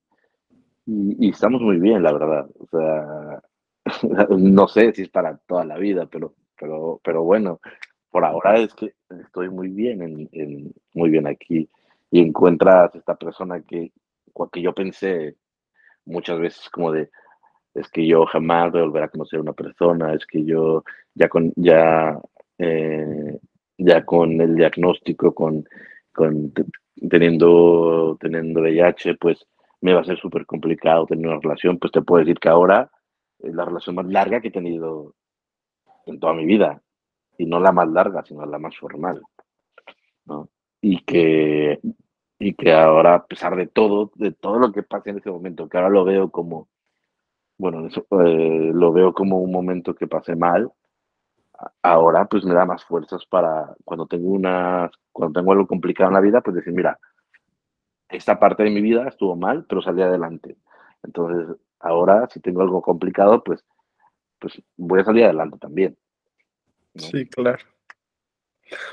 y, 0.87 1.31
estamos 1.31 1.61
muy 1.61 1.79
bien, 1.79 2.03
la 2.03 2.13
verdad. 2.13 2.49
O 2.59 2.67
sea, 2.67 3.43
no 4.39 4.69
sé 4.69 4.93
si 4.93 5.03
es 5.03 5.09
para 5.09 5.37
toda 5.47 5.65
la 5.65 5.79
vida, 5.79 6.07
pero, 6.07 6.35
pero, 6.59 7.01
pero 7.03 7.23
bueno, 7.23 7.61
por 8.11 8.25
ahora 8.25 8.59
es 8.59 8.75
que 8.75 8.95
estoy 9.25 9.51
muy 9.51 9.69
bien, 9.69 10.29
en, 10.33 10.73
muy 10.95 11.11
bien 11.11 11.27
aquí 11.27 11.69
y 12.11 12.21
encuentras 12.21 12.95
esta 12.95 13.17
persona 13.17 13.61
que, 13.63 13.93
que 14.53 14.63
yo 14.63 14.73
pensé 14.73 15.37
muchas 16.05 16.39
veces 16.39 16.69
como 16.71 16.93
de, 16.93 17.11
es 17.75 17.89
que 17.89 18.07
yo 18.07 18.25
jamás 18.27 18.71
voy 18.73 18.83
a 18.83 18.85
volver 18.85 19.03
a 19.05 19.09
conocer 19.09 19.39
a 19.39 19.43
una 19.43 19.53
persona, 19.53 20.15
es 20.15 20.27
que 20.27 20.45
yo 20.45 20.85
ya 21.15 21.29
con, 21.29 21.53
ya, 21.57 22.19
eh, 22.59 23.39
ya 23.79 24.05
con 24.05 24.41
el 24.41 24.55
diagnóstico, 24.55 25.35
con, 25.35 25.69
con 26.13 26.53
teniendo, 27.11 28.17
teniendo 28.21 28.61
VIH, 28.61 29.17
pues 29.17 29.45
me 29.85 29.93
va 29.93 30.01
a 30.01 30.05
ser 30.05 30.19
súper 30.19 30.47
complicado 30.47 31.05
tener 31.05 31.27
una 31.27 31.41
relación, 31.41 31.79
pues 31.79 31.93
te 31.93 32.01
puedo 32.01 32.25
decir 32.25 32.39
que 32.39 32.49
ahora 32.49 32.91
es 33.39 33.55
la 33.55 33.67
relación 33.67 33.97
más 33.97 34.07
larga 34.07 34.41
que 34.41 34.49
he 34.49 34.51
tenido 34.51 35.15
en 36.07 36.19
toda 36.19 36.33
mi 36.33 36.47
vida, 36.47 36.81
y 37.37 37.45
no 37.45 37.61
la 37.61 37.71
más 37.71 37.87
larga, 37.89 38.25
sino 38.25 38.47
la 38.47 38.59
más 38.59 38.75
formal, 38.79 39.21
¿no? 40.25 40.49
Y 40.81 41.05
que, 41.05 41.81
y 42.39 42.55
que 42.55 42.73
ahora, 42.73 43.17
a 43.17 43.27
pesar 43.27 43.57
de 43.57 43.67
todo, 43.67 44.11
de 44.15 44.33
todo 44.33 44.59
lo 44.59 44.73
que 44.73 44.85
pasa 44.85 45.11
en 45.11 45.19
ese 45.19 45.31
momento, 45.31 45.69
que 45.69 45.77
ahora 45.77 45.91
lo 45.91 46.07
veo 46.07 46.31
como, 46.31 46.69
bueno, 47.59 47.87
eso, 47.87 48.07
eh, 48.25 48.71
lo 48.73 48.91
veo 48.91 49.13
como 49.13 49.39
un 49.39 49.53
momento 49.53 49.95
que 49.95 50.07
pasé 50.07 50.35
mal, 50.35 50.73
ahora 51.83 52.25
pues 52.25 52.43
me 52.47 52.55
da 52.55 52.65
más 52.65 52.83
fuerzas 52.87 53.27
para 53.27 53.75
cuando 53.85 54.07
tengo 54.07 54.31
una, 54.31 54.91
cuando 55.13 55.41
tengo 55.41 55.53
algo 55.53 55.67
complicado 55.67 56.09
en 56.09 56.15
la 56.15 56.21
vida, 56.23 56.41
pues 56.41 56.57
decir, 56.57 56.73
mira, 56.73 56.99
esta 58.09 58.39
parte 58.39 58.63
de 58.63 58.71
mi 58.71 58.81
vida 58.81 59.09
estuvo 59.09 59.37
mal, 59.37 59.65
pero 59.69 59.83
salí 59.83 60.03
adelante. 60.03 60.57
Entonces, 61.03 61.57
ahora 61.81 62.29
si 62.33 62.41
tengo 62.41 62.63
algo 62.63 62.83
complicado, 62.83 63.43
pues, 63.45 63.65
pues 64.39 64.61
voy 64.77 65.01
a 65.01 65.05
salir 65.05 65.25
adelante 65.25 65.59
también. 65.59 65.97
Sí, 66.97 67.27
claro. 67.27 67.59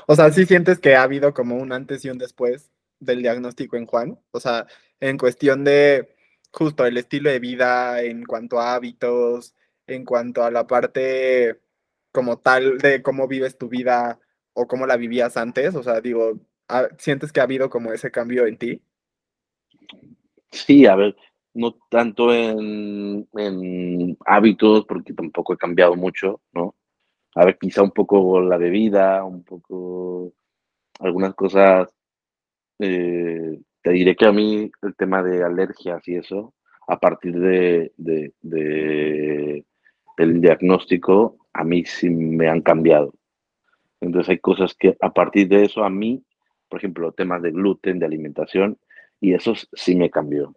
O 0.06 0.14
sea, 0.14 0.30
¿sí 0.30 0.44
sientes 0.46 0.78
que 0.78 0.96
ha 0.96 1.02
habido 1.02 1.32
como 1.34 1.56
un 1.56 1.72
antes 1.72 2.04
y 2.04 2.10
un 2.10 2.18
después 2.18 2.70
del 3.00 3.22
diagnóstico 3.22 3.76
en 3.76 3.86
Juan? 3.86 4.18
O 4.32 4.40
sea, 4.40 4.66
en 5.00 5.18
cuestión 5.18 5.64
de 5.64 6.14
justo 6.52 6.84
el 6.84 6.98
estilo 6.98 7.30
de 7.30 7.38
vida, 7.38 8.02
en 8.02 8.24
cuanto 8.24 8.60
a 8.60 8.74
hábitos, 8.74 9.54
en 9.86 10.04
cuanto 10.04 10.44
a 10.44 10.50
la 10.50 10.66
parte 10.66 11.60
como 12.12 12.38
tal 12.38 12.78
de 12.78 13.02
cómo 13.02 13.26
vives 13.26 13.56
tu 13.56 13.68
vida 13.68 14.20
o 14.52 14.66
cómo 14.66 14.86
la 14.86 14.96
vivías 14.96 15.36
antes. 15.36 15.74
O 15.74 15.82
sea, 15.82 16.00
digo, 16.00 16.38
¿sientes 16.98 17.32
que 17.32 17.40
ha 17.40 17.44
habido 17.44 17.70
como 17.70 17.92
ese 17.92 18.10
cambio 18.10 18.46
en 18.46 18.58
ti? 18.58 18.82
Sí, 20.50 20.86
a 20.86 20.96
ver, 20.96 21.16
no 21.54 21.76
tanto 21.90 22.32
en, 22.32 23.26
hábitos, 24.26 24.84
porque 24.86 25.12
tampoco 25.14 25.54
he 25.54 25.56
cambiado 25.56 25.96
mucho, 25.96 26.40
¿no? 26.52 26.74
A 27.34 27.46
ver, 27.46 27.58
quizá 27.58 27.82
un 27.82 27.92
poco 27.92 28.40
la 28.40 28.58
bebida, 28.58 29.24
un 29.24 29.42
poco 29.44 30.32
algunas 31.00 31.34
cosas. 31.34 31.88
Eh, 32.78 33.60
te 33.82 33.90
diré 33.90 34.16
que 34.16 34.26
a 34.26 34.32
mí 34.32 34.70
el 34.82 34.94
tema 34.96 35.22
de 35.22 35.42
alergias 35.44 36.06
y 36.08 36.16
eso, 36.16 36.54
a 36.88 36.98
partir 37.00 37.38
de, 37.38 37.92
de, 37.96 38.32
de, 38.42 39.64
del 40.16 40.40
diagnóstico, 40.40 41.38
a 41.52 41.64
mí 41.64 41.84
sí 41.84 42.10
me 42.10 42.48
han 42.48 42.62
cambiado. 42.62 43.14
Entonces 44.00 44.30
hay 44.30 44.38
cosas 44.38 44.74
que 44.74 44.96
a 45.00 45.12
partir 45.12 45.48
de 45.48 45.64
eso 45.64 45.84
a 45.84 45.90
mí, 45.90 46.24
por 46.68 46.80
ejemplo, 46.80 47.12
temas 47.12 47.42
de 47.42 47.52
gluten, 47.52 47.98
de 47.98 48.06
alimentación, 48.06 48.78
y 49.22 49.34
eso 49.34 49.54
sí 49.72 49.94
me 49.94 50.10
cambió. 50.10 50.52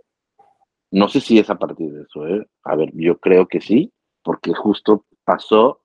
No 0.89 1.07
sé 1.07 1.21
si 1.21 1.37
es 1.37 1.49
a 1.51 1.55
partir 1.55 1.91
de 1.93 2.01
eso, 2.01 2.27
¿eh? 2.27 2.47
A 2.63 2.75
ver, 2.75 2.89
yo 2.95 3.19
creo 3.19 3.47
que 3.47 3.61
sí, 3.61 3.93
porque 4.23 4.53
justo 4.55 5.05
pasó 5.23 5.81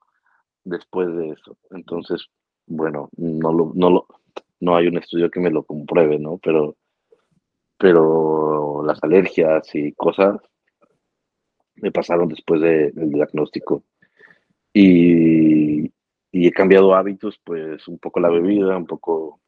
después 0.65 1.15
de 1.15 1.29
eso. 1.29 1.59
Entonces, 1.73 2.27
bueno, 2.67 3.11
no 3.19 3.53
lo, 3.53 3.73
no 3.75 3.91
lo, 3.91 4.07
no 4.61 4.77
hay 4.77 4.87
un 4.87 4.97
estudio 4.97 5.31
que 5.31 5.41
me 5.41 5.51
lo 5.51 5.63
compruebe, 5.63 6.19
¿no? 6.19 6.39
Pero, 6.39 6.77
pero 7.77 8.83
las 8.83 9.03
alergias 9.05 9.75
y 9.75 9.93
cosas 9.93 10.41
me 11.75 11.93
pasaron 11.93 12.29
después 12.29 12.63
del 12.63 13.11
diagnóstico. 13.11 13.85
Y, 14.73 15.85
y 16.33 16.47
he 16.47 16.53
cambiado 16.53 16.95
hábitos, 16.95 17.39
pues 17.45 17.87
un 17.89 17.99
poco 17.99 18.21
la 18.21 18.31
bebida, 18.31 18.75
un 18.75 18.87
poco 18.87 19.39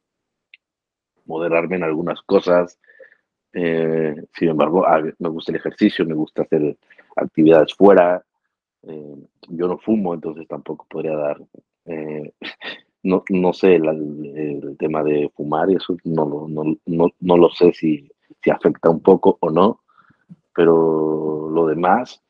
moderarme 1.24 1.76
en 1.76 1.84
algunas 1.84 2.20
cosas, 2.22 2.78
eh, 3.52 4.14
sin 4.34 4.48
embargo, 4.48 4.86
me 5.18 5.28
gusta 5.28 5.52
el 5.52 5.56
ejercicio, 5.56 6.06
me 6.06 6.14
gusta 6.14 6.42
hacer 6.42 6.76
actividades 7.16 7.74
fuera. 7.74 8.24
Eh, 8.82 9.16
yo 9.48 9.68
no 9.68 9.78
fumo, 9.78 10.14
entonces 10.14 10.46
tampoco 10.48 10.86
podría 10.88 11.16
dar. 11.16 11.40
Eh, 11.86 12.32
no, 13.02 13.24
no 13.28 13.52
sé 13.52 13.76
el, 13.76 14.76
tema 14.78 15.02
de 15.02 15.30
fumar 15.36 15.70
y 15.70 15.76
eso 15.76 15.96
no, 16.04 16.48
no, 16.48 16.76
no, 16.86 17.08
no 17.20 17.36
lo 17.36 17.50
sé 17.50 17.72
si, 17.72 18.08
si, 18.42 18.50
afecta 18.50 18.90
un 18.90 19.00
poco 19.00 19.38
o 19.40 19.50
no, 19.50 19.80
pero 20.54 21.50
lo 21.50 21.66
demás, 21.66 22.22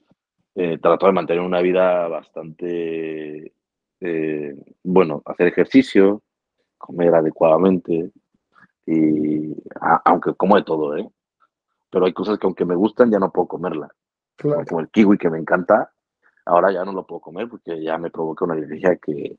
trato 0.54 1.06
de 1.06 1.12
mantener 1.12 1.42
una 1.42 1.62
vida 1.62 2.08
bastante, 2.08 3.52
bueno, 4.82 5.22
hacer 5.24 5.46
ejercicio, 5.46 6.22
comer 6.76 7.14
adecuadamente, 7.14 8.10
y 8.86 9.54
aunque 10.04 10.34
como 10.34 10.56
de 10.56 10.64
todo, 10.64 10.96
¿eh? 10.96 11.08
Pero 11.90 12.06
hay 12.06 12.12
cosas 12.12 12.38
que 12.38 12.46
aunque 12.46 12.64
me 12.64 12.74
gustan 12.74 13.10
ya 13.10 13.18
no 13.18 13.30
puedo 13.30 13.48
comerla. 13.48 13.88
Como 14.36 14.80
el 14.80 14.88
kiwi 14.88 15.18
que 15.18 15.30
me 15.30 15.38
encanta, 15.38 15.92
ahora 16.46 16.72
ya 16.72 16.84
no 16.84 16.92
lo 16.92 17.06
puedo 17.06 17.20
comer 17.20 17.48
porque 17.48 17.82
ya 17.82 17.98
me 17.98 18.10
provoca 18.10 18.44
una 18.44 18.54
alergia 18.54 18.96
que 18.96 19.36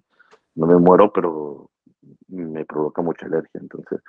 no 0.56 0.68
me 0.68 0.78
muero, 0.78 1.12
pero 1.12 1.72
me 2.28 2.64
provoca 2.66 3.02
mucha 3.02 3.26
alergia. 3.26 3.60
Entonces, 3.60 4.00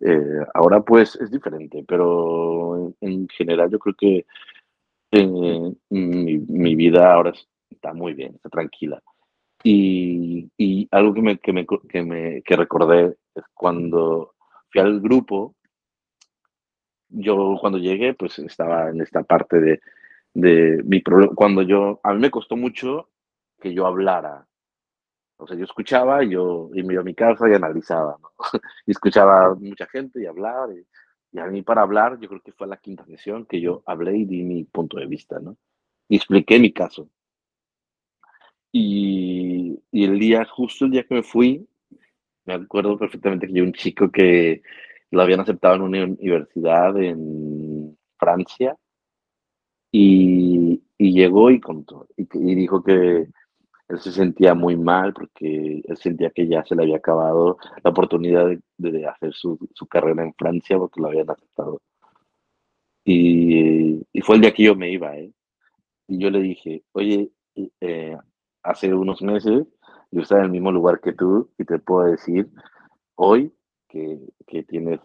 eh, 0.00 0.46
ahora 0.54 0.80
pues 0.80 1.16
es 1.16 1.30
diferente, 1.30 1.84
pero 1.86 2.92
en, 3.00 3.28
general 3.28 3.70
yo 3.70 3.78
creo 3.78 3.94
que 3.94 4.26
eh, 5.12 5.72
mi, 5.90 6.38
mi, 6.38 6.74
vida 6.74 7.12
ahora 7.12 7.32
está 7.70 7.92
muy 7.92 8.14
bien, 8.14 8.34
está 8.34 8.48
tranquila. 8.48 9.02
Y, 9.62 10.48
y 10.56 10.88
algo 10.90 11.14
que 11.14 11.22
me, 11.22 11.38
que 11.38 11.52
me, 11.52 11.66
que 11.66 12.02
me 12.02 12.42
que 12.42 12.56
recordé 12.56 13.16
es 13.34 13.44
cuando 13.54 14.35
al 14.74 15.00
grupo, 15.00 15.54
yo 17.08 17.56
cuando 17.60 17.78
llegué, 17.78 18.14
pues 18.14 18.38
estaba 18.38 18.90
en 18.90 19.00
esta 19.00 19.22
parte 19.22 19.60
de, 19.60 19.80
de 20.34 20.82
mi 20.84 21.00
problema. 21.00 21.34
Cuando 21.34 21.62
yo, 21.62 22.00
a 22.02 22.12
mí 22.12 22.20
me 22.20 22.30
costó 22.30 22.56
mucho 22.56 23.08
que 23.60 23.72
yo 23.72 23.86
hablara. 23.86 24.46
O 25.38 25.46
sea, 25.46 25.56
yo 25.56 25.64
escuchaba 25.64 26.24
y 26.24 26.30
yo 26.30 26.70
y 26.74 26.82
me 26.82 26.94
iba 26.94 27.02
a 27.02 27.04
mi 27.04 27.14
casa 27.14 27.48
y 27.48 27.54
analizaba, 27.54 28.16
¿no? 28.20 28.30
y 28.86 28.90
escuchaba 28.90 29.54
mucha 29.54 29.86
gente 29.86 30.22
y 30.22 30.26
hablaba. 30.26 30.68
Y, 30.74 31.38
a 31.38 31.46
mí 31.46 31.60
para 31.62 31.82
hablar, 31.82 32.18
yo 32.18 32.28
creo 32.28 32.40
que 32.40 32.52
fue 32.52 32.66
la 32.66 32.78
quinta 32.78 33.04
sesión 33.04 33.44
que 33.44 33.60
yo 33.60 33.82
hablé 33.84 34.16
y 34.16 34.24
di 34.24 34.42
mi 34.42 34.64
punto 34.64 34.98
de 34.98 35.06
vista, 35.06 35.38
¿no? 35.38 35.56
Y 36.08 36.16
expliqué 36.16 36.58
mi 36.58 36.72
caso. 36.72 37.10
Y, 38.72 39.82
y 39.90 40.04
el 40.04 40.18
día, 40.18 40.44
justo 40.46 40.86
el 40.86 40.92
día 40.92 41.04
que 41.04 41.14
me 41.14 41.22
fui, 41.22 41.66
me 42.46 42.54
acuerdo 42.54 42.96
perfectamente 42.98 43.48
que 43.48 43.62
un 43.62 43.72
chico 43.72 44.10
que 44.10 44.62
lo 45.10 45.22
habían 45.22 45.40
aceptado 45.40 45.76
en 45.76 45.82
una 45.82 46.04
universidad 46.04 46.96
en 47.02 47.96
Francia 48.18 48.76
y, 49.92 50.82
llegó 50.98 51.50
y 51.50 51.60
contó 51.60 52.06
y, 52.16 52.54
dijo 52.54 52.82
que 52.82 53.28
él 53.88 54.00
se 54.00 54.12
sentía 54.12 54.54
muy 54.54 54.76
mal 54.76 55.12
porque 55.12 55.82
él 55.86 55.96
sentía 55.96 56.30
que 56.30 56.48
ya 56.48 56.64
se 56.64 56.74
le 56.74 56.82
había 56.82 56.96
acabado 56.96 57.58
la 57.82 57.90
oportunidad 57.90 58.48
de, 58.78 59.06
hacer 59.06 59.32
su, 59.34 59.58
carrera 59.88 60.24
en 60.24 60.34
Francia 60.34 60.78
porque 60.78 61.00
lo 61.00 61.08
habían 61.08 61.30
aceptado. 61.30 61.80
Y, 63.04 64.02
fue 64.22 64.36
el 64.36 64.40
día 64.42 64.52
que 64.52 64.64
yo 64.64 64.74
me 64.74 64.90
iba, 64.90 65.16
¿eh? 65.16 65.30
Y 66.08 66.18
yo 66.18 66.30
le 66.30 66.40
dije, 66.40 66.82
oye, 66.92 67.30
eh, 67.80 68.16
hace 68.62 68.92
unos 68.92 69.22
meses 69.22 69.66
yo 70.10 70.22
estaba 70.22 70.40
en 70.40 70.46
el 70.46 70.52
mismo 70.52 70.72
lugar 70.72 71.00
que 71.00 71.12
tú 71.12 71.50
y 71.58 71.64
te 71.64 71.78
puedo 71.78 72.10
decir 72.10 72.48
hoy 73.16 73.52
que, 73.88 74.20
que 74.46 74.62
tienes 74.62 75.00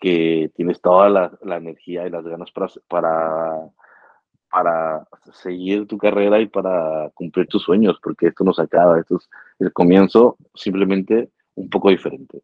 que 0.00 0.50
tienes 0.56 0.80
toda 0.80 1.10
la, 1.10 1.56
energía 1.56 2.06
y 2.06 2.10
las 2.10 2.24
ganas 2.24 2.50
para, 2.50 2.68
para, 2.88 3.70
para 4.50 5.06
seguir 5.34 5.86
tu 5.86 5.98
carrera 5.98 6.40
y 6.40 6.46
para 6.46 7.10
cumplir 7.10 7.46
tus 7.46 7.62
sueños, 7.62 8.00
porque 8.02 8.28
esto 8.28 8.42
no 8.42 8.54
se 8.54 8.62
acaba, 8.62 8.98
esto 8.98 9.16
es 9.16 9.28
el 9.58 9.72
comienzo 9.74 10.38
simplemente 10.54 11.30
un 11.54 11.68
poco 11.68 11.90
diferente, 11.90 12.42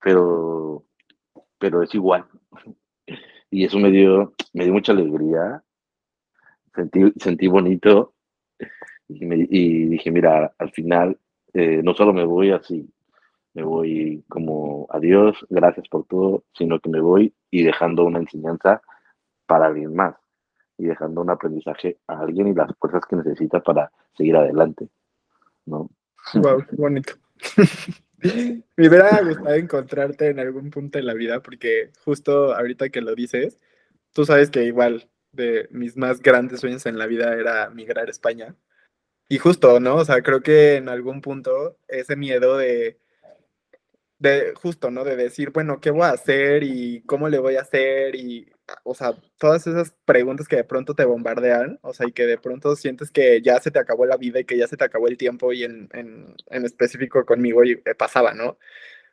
pero, 0.00 0.84
pero 1.58 1.82
es 1.82 1.94
igual. 1.94 2.24
Y 3.50 3.64
eso 3.66 3.78
me 3.78 3.90
dio, 3.90 4.32
me 4.54 4.64
dio 4.64 4.72
mucha 4.72 4.92
alegría, 4.92 5.62
sentí, 6.74 7.12
sentí 7.18 7.46
bonito 7.46 8.14
y, 9.20 9.86
dije, 9.86 10.10
mira, 10.10 10.54
al 10.58 10.70
final 10.72 11.18
eh, 11.52 11.80
no 11.82 11.94
solo 11.94 12.12
me 12.12 12.24
voy 12.24 12.50
así, 12.50 12.88
me 13.54 13.62
voy 13.62 14.24
como 14.28 14.86
adiós, 14.90 15.36
gracias 15.48 15.88
por 15.88 16.06
todo, 16.06 16.44
sino 16.52 16.80
que 16.80 16.90
me 16.90 17.00
voy 17.00 17.34
y 17.50 17.62
dejando 17.62 18.04
una 18.04 18.18
enseñanza 18.18 18.82
para 19.46 19.66
alguien 19.66 19.94
más 19.94 20.16
y 20.76 20.86
dejando 20.86 21.20
un 21.20 21.30
aprendizaje 21.30 21.98
a 22.08 22.20
alguien 22.20 22.48
y 22.48 22.54
las 22.54 22.72
fuerzas 22.78 23.02
que 23.08 23.16
necesita 23.16 23.60
para 23.60 23.90
seguir 24.16 24.36
adelante. 24.36 24.88
¿no? 25.66 25.88
Wow, 26.34 26.64
bonito. 26.72 27.14
Me 28.76 28.88
hubiera 28.88 29.20
gustado 29.22 29.54
encontrarte 29.54 30.28
en 30.28 30.38
algún 30.38 30.70
punto 30.70 30.98
de 30.98 31.04
la 31.04 31.12
vida, 31.12 31.42
porque 31.42 31.90
justo 32.04 32.54
ahorita 32.54 32.88
que 32.88 33.02
lo 33.02 33.14
dices, 33.14 33.60
tú 34.12 34.24
sabes 34.24 34.50
que 34.50 34.64
igual 34.64 35.10
de 35.32 35.68
mis 35.70 35.96
más 35.96 36.22
grandes 36.22 36.60
sueños 36.60 36.86
en 36.86 36.98
la 36.98 37.06
vida 37.06 37.34
era 37.34 37.68
migrar 37.70 38.06
a 38.06 38.10
España. 38.10 38.54
Y 39.28 39.38
justo, 39.38 39.80
¿no? 39.80 39.96
O 39.96 40.04
sea, 40.04 40.22
creo 40.22 40.42
que 40.42 40.76
en 40.76 40.88
algún 40.88 41.20
punto 41.22 41.78
ese 41.88 42.16
miedo 42.16 42.58
de 42.58 42.98
de 44.18 44.54
justo, 44.54 44.90
¿no? 44.90 45.04
De 45.04 45.16
decir, 45.16 45.50
bueno, 45.50 45.80
¿qué 45.80 45.90
voy 45.90 46.02
a 46.02 46.10
hacer 46.10 46.62
y 46.64 47.02
cómo 47.02 47.28
le 47.28 47.38
voy 47.38 47.56
a 47.56 47.62
hacer? 47.62 48.14
Y, 48.14 48.50
o 48.84 48.94
sea, 48.94 49.12
todas 49.38 49.66
esas 49.66 49.92
preguntas 50.04 50.48
que 50.48 50.56
de 50.56 50.64
pronto 50.64 50.94
te 50.94 51.04
bombardean, 51.04 51.78
o 51.82 51.92
sea, 51.92 52.06
y 52.08 52.12
que 52.12 52.26
de 52.26 52.38
pronto 52.38 52.76
sientes 52.76 53.10
que 53.10 53.42
ya 53.42 53.60
se 53.60 53.70
te 53.70 53.78
acabó 53.78 54.06
la 54.06 54.16
vida 54.16 54.40
y 54.40 54.44
que 54.44 54.56
ya 54.56 54.66
se 54.66 54.76
te 54.76 54.84
acabó 54.84 55.08
el 55.08 55.18
tiempo 55.18 55.52
y 55.52 55.64
en, 55.64 55.88
en, 55.92 56.34
en 56.50 56.64
específico 56.64 57.24
conmigo 57.26 57.64
y 57.64 57.72
eh, 57.72 57.94
pasaba, 57.98 58.34
¿no? 58.34 58.58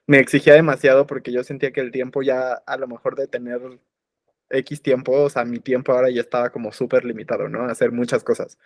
Me 0.07 0.19
exigía 0.19 0.55
demasiado 0.55 1.07
porque 1.07 1.31
yo 1.33 1.43
sentía 1.43 1.71
que 1.71 1.81
el 1.81 1.91
tiempo 1.91 2.23
ya, 2.23 2.53
a 2.53 2.77
lo 2.77 2.87
mejor 2.87 3.15
de 3.15 3.27
tener 3.27 3.61
X 4.51 4.81
tiempo, 4.81 5.13
o 5.13 5.29
sea, 5.29 5.45
mi 5.45 5.59
tiempo 5.59 5.91
ahora 5.91 6.09
ya 6.09 6.21
estaba 6.21 6.49
como 6.51 6.71
súper 6.71 7.05
limitado, 7.05 7.49
¿no? 7.49 7.63
Hacer 7.65 7.91
muchas 7.91 8.23
cosas. 8.23 8.57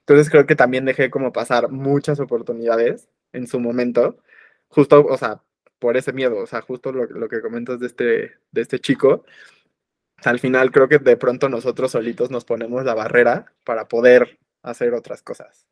Entonces 0.00 0.30
creo 0.30 0.46
que 0.46 0.56
también 0.56 0.84
dejé 0.84 1.10
como 1.10 1.32
pasar 1.32 1.70
muchas 1.70 2.20
oportunidades 2.20 3.08
en 3.32 3.46
su 3.46 3.60
momento, 3.60 4.18
justo, 4.68 5.04
o 5.06 5.16
sea, 5.16 5.42
por 5.78 5.96
ese 5.96 6.12
miedo, 6.12 6.38
o 6.38 6.46
sea, 6.46 6.62
justo 6.62 6.92
lo, 6.92 7.28
que 7.28 7.42
comentas 7.42 7.80
de 7.80 7.86
este, 7.86 8.32
de 8.52 8.60
este 8.60 8.78
chico, 8.78 9.24
al 10.24 10.38
final 10.38 10.70
creo 10.70 10.88
que 10.88 10.98
de 10.98 11.16
pronto 11.16 11.48
nosotros 11.48 11.92
solitos 11.92 12.30
nos 12.30 12.44
ponemos 12.44 12.84
la 12.84 12.94
barrera 12.94 13.52
para 13.64 13.88
poder 13.88 14.38
hacer 14.62 14.94
otras 14.94 15.22
cosas. 15.22 15.66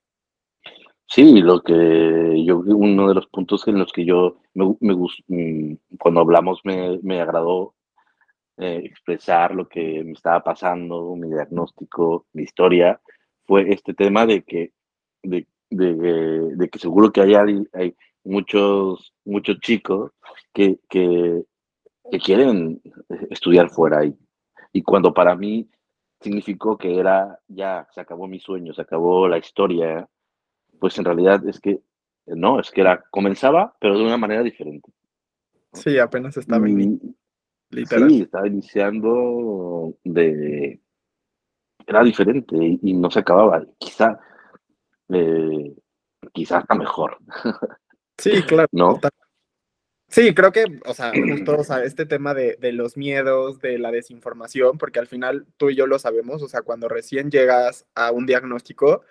Sí, 1.06 1.40
lo 1.40 1.62
que 1.62 2.44
yo, 2.44 2.58
uno 2.58 3.08
de 3.08 3.14
los 3.14 3.26
puntos 3.26 3.66
en 3.68 3.78
los 3.78 3.92
que 3.92 4.04
yo, 4.04 4.38
me, 4.54 4.74
me 4.80 4.94
mm, 4.94 5.76
cuando 5.98 6.20
hablamos 6.20 6.60
me, 6.64 6.98
me 7.02 7.20
agradó 7.20 7.74
eh, 8.58 8.82
expresar 8.84 9.54
lo 9.54 9.68
que 9.68 10.04
me 10.04 10.12
estaba 10.12 10.42
pasando, 10.42 11.14
mi 11.16 11.28
diagnóstico, 11.28 12.26
mi 12.32 12.42
historia, 12.42 13.00
fue 13.44 13.72
este 13.72 13.94
tema 13.94 14.26
de 14.26 14.42
que, 14.42 14.72
de, 15.22 15.46
de, 15.70 16.68
que 16.70 16.78
seguro 16.78 17.10
que 17.12 17.22
hay, 17.22 17.34
hay 17.72 17.96
muchos, 18.24 19.14
muchos 19.24 19.58
chicos 19.60 20.12
que, 20.52 20.78
que, 20.88 21.44
quieren 22.22 22.80
estudiar 23.30 23.70
fuera. 23.70 24.04
Y, 24.04 24.14
y 24.72 24.82
cuando 24.82 25.14
para 25.14 25.34
mí 25.34 25.68
significó 26.20 26.76
que 26.76 26.98
era, 26.98 27.38
ya, 27.48 27.88
se 27.92 28.00
acabó 28.00 28.26
mi 28.28 28.38
sueño, 28.38 28.74
se 28.74 28.82
acabó 28.82 29.26
la 29.28 29.38
historia, 29.38 30.08
pues 30.78 30.98
en 30.98 31.04
realidad 31.04 31.46
es 31.48 31.58
que, 31.58 31.80
no, 32.26 32.60
es 32.60 32.70
que 32.70 32.82
era, 32.82 33.02
comenzaba, 33.10 33.74
pero 33.80 33.98
de 33.98 34.04
una 34.04 34.16
manera 34.16 34.42
diferente. 34.42 34.92
Sí, 35.72 35.98
apenas 35.98 36.36
estaba 36.36 36.66
Sí, 37.72 38.22
estaba 38.22 38.46
iniciando 38.46 39.96
de... 40.04 40.80
Era 41.86 42.04
diferente 42.04 42.54
y, 42.56 42.92
no 42.94 43.10
se 43.10 43.20
acababa. 43.20 43.64
Quizá, 43.78 44.20
eh, 45.08 45.74
quizá 46.32 46.58
hasta 46.58 46.74
mejor. 46.74 47.18
Sí, 48.18 48.42
claro. 48.42 48.68
¿No? 48.72 49.00
Sí, 50.08 50.34
creo 50.34 50.52
que, 50.52 50.64
o 50.84 50.92
sea, 50.92 51.10
justo, 51.10 51.58
o 51.58 51.64
sea, 51.64 51.82
este 51.82 52.04
tema 52.04 52.34
de, 52.34 52.56
de, 52.60 52.72
los 52.72 52.98
miedos, 52.98 53.58
de 53.60 53.78
la 53.78 53.90
desinformación, 53.90 54.76
porque 54.76 54.98
al 54.98 55.06
final 55.06 55.46
tú 55.56 55.70
y 55.70 55.74
yo 55.74 55.86
lo 55.86 55.98
sabemos, 55.98 56.42
o 56.42 56.48
sea, 56.48 56.60
cuando 56.60 56.88
recién 56.88 57.30
llegas 57.30 57.86
a 57.94 58.12
un 58.12 58.26
diagnóstico, 58.26 59.02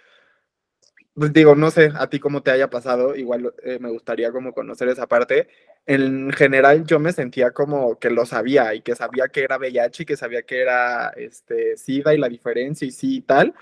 pues 1.13 1.33
digo, 1.33 1.55
no 1.55 1.71
sé 1.71 1.91
a 1.95 2.09
ti 2.09 2.19
cómo 2.19 2.41
te 2.43 2.51
haya 2.51 2.69
pasado, 2.69 3.15
igual 3.15 3.53
eh, 3.63 3.79
me 3.79 3.89
gustaría 3.89 4.31
como 4.31 4.53
conocer 4.53 4.87
esa 4.89 5.07
parte. 5.07 5.49
En 5.85 6.31
general 6.31 6.85
yo 6.85 6.99
me 6.99 7.11
sentía 7.13 7.51
como 7.51 7.99
que 7.99 8.09
lo 8.09 8.25
sabía 8.25 8.73
y 8.75 8.81
que 8.81 8.95
sabía 8.95 9.27
que 9.27 9.43
era 9.43 9.57
VIH 9.57 10.03
y 10.03 10.05
que 10.05 10.17
sabía 10.17 10.43
que 10.43 10.61
era 10.61 11.09
este, 11.17 11.75
SIDA 11.77 12.13
y 12.13 12.17
la 12.17 12.29
diferencia 12.29 12.87
y 12.87 12.91
sí 12.91 13.17
y 13.17 13.21
tal, 13.21 13.53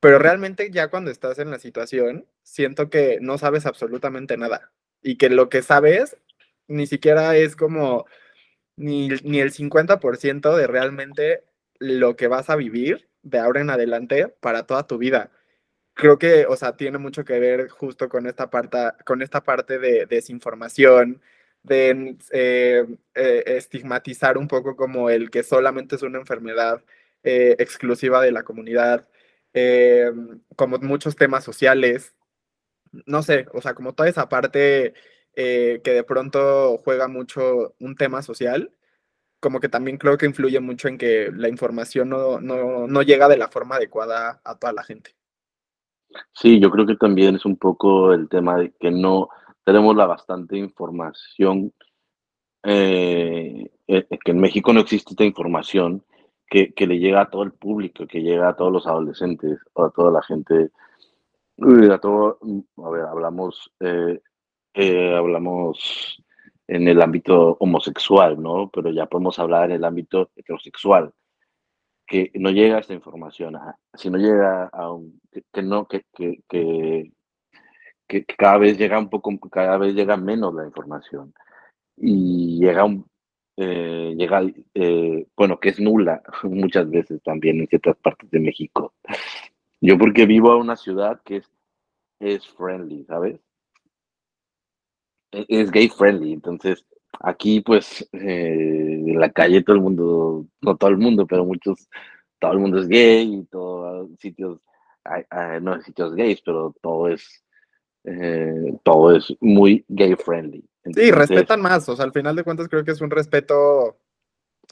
pero 0.00 0.18
realmente 0.18 0.70
ya 0.70 0.88
cuando 0.90 1.10
estás 1.10 1.38
en 1.38 1.50
la 1.50 1.58
situación, 1.58 2.26
siento 2.42 2.90
que 2.90 3.18
no 3.20 3.38
sabes 3.38 3.66
absolutamente 3.66 4.36
nada 4.36 4.72
y 5.02 5.16
que 5.16 5.30
lo 5.30 5.48
que 5.48 5.62
sabes 5.62 6.16
ni 6.68 6.86
siquiera 6.86 7.36
es 7.36 7.56
como 7.56 8.06
ni, 8.76 9.08
ni 9.24 9.40
el 9.40 9.52
50% 9.52 10.56
de 10.56 10.66
realmente 10.66 11.44
lo 11.78 12.16
que 12.16 12.28
vas 12.28 12.50
a 12.50 12.56
vivir 12.56 13.08
de 13.22 13.38
ahora 13.38 13.60
en 13.60 13.70
adelante 13.70 14.28
para 14.40 14.66
toda 14.66 14.86
tu 14.86 14.98
vida. 14.98 15.30
Creo 16.02 16.18
que, 16.18 16.46
o 16.46 16.56
sea, 16.56 16.76
tiene 16.76 16.98
mucho 16.98 17.24
que 17.24 17.38
ver 17.38 17.68
justo 17.68 18.08
con 18.08 18.26
esta 18.26 18.50
parte, 18.50 18.76
con 19.06 19.22
esta 19.22 19.40
parte 19.44 19.78
de, 19.78 20.06
desinformación, 20.06 21.22
de 21.62 22.16
eh, 22.32 22.84
eh, 23.14 23.44
estigmatizar 23.46 24.36
un 24.36 24.48
poco 24.48 24.74
como 24.74 25.10
el 25.10 25.30
que 25.30 25.44
solamente 25.44 25.94
es 25.94 26.02
una 26.02 26.18
enfermedad 26.18 26.82
eh, 27.22 27.54
exclusiva 27.60 28.20
de 28.20 28.32
la 28.32 28.42
comunidad, 28.42 29.06
como 30.56 30.78
muchos 30.78 31.14
temas 31.14 31.44
sociales, 31.44 32.16
no 33.06 33.22
sé, 33.22 33.46
o 33.52 33.62
sea, 33.62 33.74
como 33.74 33.94
toda 33.94 34.08
esa 34.08 34.28
parte 34.28 34.94
que 35.34 35.80
de 35.84 36.04
pronto 36.04 36.78
juega 36.78 37.06
mucho 37.08 37.76
un 37.78 37.96
tema 37.96 38.22
social, 38.22 38.72
como 39.40 39.60
que 39.60 39.68
también 39.68 39.98
creo 39.98 40.18
que 40.18 40.26
influye 40.26 40.60
mucho 40.60 40.88
en 40.88 40.98
que 40.98 41.30
la 41.32 41.48
información 41.48 42.08
no, 42.10 42.40
no, 42.40 42.88
no 42.88 43.02
llega 43.02 43.28
de 43.28 43.36
la 43.38 43.48
forma 43.48 43.76
adecuada 43.76 44.40
a 44.44 44.58
toda 44.58 44.72
la 44.72 44.84
gente. 44.84 45.14
Sí, 46.32 46.60
yo 46.60 46.70
creo 46.70 46.86
que 46.86 46.96
también 46.96 47.36
es 47.36 47.44
un 47.44 47.56
poco 47.56 48.12
el 48.12 48.28
tema 48.28 48.56
de 48.56 48.72
que 48.78 48.90
no 48.90 49.28
tenemos 49.64 49.94
la 49.96 50.06
bastante 50.06 50.56
información, 50.56 51.72
eh, 52.64 53.70
eh, 53.86 54.06
que 54.24 54.30
en 54.30 54.40
México 54.40 54.72
no 54.72 54.80
existe 54.80 55.12
esta 55.12 55.24
información 55.24 56.04
que, 56.46 56.72
que, 56.74 56.86
le 56.86 56.98
llega 56.98 57.22
a 57.22 57.30
todo 57.30 57.42
el 57.42 57.52
público, 57.52 58.06
que 58.06 58.22
llega 58.22 58.48
a 58.50 58.56
todos 58.56 58.72
los 58.72 58.86
adolescentes, 58.86 59.58
o 59.72 59.84
a 59.84 59.90
toda 59.90 60.12
la 60.12 60.22
gente 60.22 60.70
a 61.92 61.98
todo, 61.98 62.38
a 62.84 62.90
ver, 62.90 63.02
hablamos, 63.02 63.70
eh, 63.80 64.20
eh, 64.74 65.14
hablamos 65.14 66.22
en 66.66 66.88
el 66.88 67.00
ámbito 67.02 67.56
homosexual, 67.60 68.40
¿no? 68.40 68.70
Pero 68.72 68.90
ya 68.90 69.06
podemos 69.06 69.38
hablar 69.38 69.70
en 69.70 69.76
el 69.76 69.84
ámbito 69.84 70.30
heterosexual, 70.36 71.12
que 72.06 72.30
no 72.34 72.50
llega 72.50 72.78
esta 72.78 72.94
información, 72.94 73.56
si 73.94 74.10
no 74.10 74.18
llega 74.18 74.66
a 74.66 74.92
un, 74.92 75.20
que, 75.52 75.62
no, 75.62 75.86
que, 75.86 76.04
que, 76.14 76.40
que, 76.48 77.12
que, 78.06 78.24
cada 78.24 78.58
vez 78.58 78.76
llega 78.78 78.98
un 78.98 79.08
poco, 79.08 79.36
cada 79.50 79.78
vez 79.78 79.94
llega 79.94 80.16
menos 80.16 80.54
la 80.54 80.66
información 80.66 81.32
y 81.96 82.58
llega 82.58 82.84
un, 82.84 83.06
eh, 83.56 84.14
llega, 84.16 84.42
bueno, 85.36 85.60
que 85.60 85.68
es 85.70 85.80
nula 85.80 86.22
muchas 86.44 86.90
veces 86.90 87.22
también 87.22 87.60
en 87.60 87.68
ciertas 87.68 87.96
partes 87.96 88.30
de 88.30 88.40
México. 88.40 88.94
Yo 89.80 89.98
porque 89.98 90.26
vivo 90.26 90.54
en 90.54 90.62
una 90.62 90.76
ciudad 90.76 91.20
que 91.24 91.36
es, 91.36 91.50
es 92.20 92.46
friendly, 92.48 93.04
¿sabes? 93.04 93.40
E, 95.32 95.44
es 95.48 95.70
gay 95.70 95.88
friendly, 95.88 96.32
entonces 96.32 96.84
aquí 97.20 97.60
pues 97.60 98.08
eh, 98.12 99.01
en 99.12 99.20
la 99.20 99.30
calle 99.30 99.62
todo 99.62 99.76
el 99.76 99.82
mundo, 99.82 100.46
no 100.60 100.76
todo 100.76 100.90
el 100.90 100.98
mundo, 100.98 101.26
pero 101.26 101.44
muchos, 101.44 101.88
todo 102.38 102.52
el 102.52 102.58
mundo 102.58 102.78
es 102.78 102.88
gay 102.88 103.34
y 103.34 103.44
todos 103.44 104.08
sitios, 104.18 104.60
no 105.60 105.76
es 105.76 105.84
sitios 105.84 106.14
gays, 106.14 106.40
pero 106.42 106.74
todo 106.82 107.08
es, 107.08 107.44
eh, 108.04 108.78
todo 108.82 109.16
es 109.16 109.32
muy 109.40 109.84
gay 109.88 110.14
friendly. 110.16 110.64
sí, 110.84 111.10
respetan 111.10 111.60
más, 111.60 111.88
o 111.88 111.96
sea, 111.96 112.04
al 112.04 112.12
final 112.12 112.36
de 112.36 112.44
cuentas 112.44 112.68
creo 112.68 112.84
que 112.84 112.92
es 112.92 113.00
un 113.00 113.10
respeto, 113.10 113.98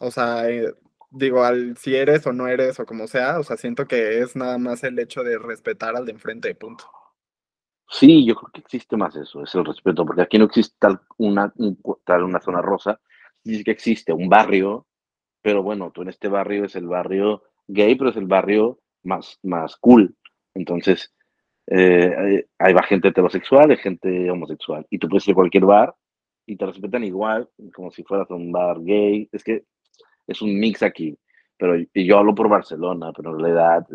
o 0.01 0.11
sea, 0.11 0.49
eh, 0.51 0.75
digo, 1.11 1.45
al 1.45 1.77
si 1.77 1.95
eres 1.95 2.27
o 2.27 2.33
no 2.33 2.49
eres 2.49 2.81
o 2.81 2.87
como 2.87 3.07
sea, 3.07 3.39
o 3.39 3.43
sea, 3.43 3.57
siento 3.57 3.87
que 3.87 4.21
es 4.21 4.37
nada 4.37 4.59
más 4.59 4.83
el 4.85 4.99
hecho 4.99 5.23
de 5.23 5.39
respetar 5.39 5.97
al 5.97 6.07
de 6.07 6.13
enfrente, 6.13 6.55
punto. 6.55 6.85
Sí, 7.89 8.25
yo 8.25 8.37
creo 8.37 8.53
que 8.53 8.61
existe 8.61 8.97
más 8.97 9.17
eso, 9.17 9.43
es 9.43 9.55
el 9.55 9.65
respeto, 9.65 10.07
porque 10.07 10.23
aquí 10.23 10.39
no 10.39 10.45
existe 10.45 10.77
tal 10.79 11.01
una, 11.19 11.53
tal 12.05 12.23
una 12.23 12.41
zona 12.41 12.63
rosa, 12.63 13.01
dice 13.45 13.65
que 13.65 13.71
existe 13.71 14.13
un 14.13 14.29
barrio, 14.29 14.87
pero 15.43 15.63
bueno, 15.63 15.91
tú 15.91 16.03
en 16.03 16.09
este 16.09 16.29
barrio 16.29 16.65
es 16.65 16.77
el 16.77 16.87
barrio 16.87 17.43
gay, 17.67 17.95
pero 17.95 18.11
es 18.11 18.17
el 18.17 18.27
barrio 18.27 18.81
más, 19.03 19.39
más 19.43 19.77
cool. 19.77 20.15
Entonces, 20.55 21.15
eh, 21.67 22.45
hay, 22.59 22.75
hay 22.75 22.75
gente 22.89 23.09
heterosexual, 23.09 23.71
hay 23.71 23.77
gente 23.77 24.31
homosexual, 24.31 24.87
y 24.91 24.99
tú 24.99 25.09
puedes 25.09 25.27
ir 25.29 25.33
a 25.33 25.37
cualquier 25.37 25.65
bar 25.65 25.95
y 26.47 26.57
te 26.57 26.67
respetan 26.67 27.05
igual, 27.05 27.49
como 27.75 27.91
si 27.91 28.03
fueras 28.03 28.29
un 28.31 28.51
bar 28.51 28.81
gay. 28.83 29.29
Es 29.33 29.45
que 29.45 29.65
es 30.27 30.43
un 30.43 30.59
mix 30.59 30.83
aquí. 30.83 31.17
Pero 31.57 31.77
y 31.79 32.07
yo 32.07 32.19
hablo 32.19 32.35
por 32.35 32.49
Barcelona, 32.49 33.13
pero 33.15 33.31
en 33.31 33.39
realidad 33.41 33.87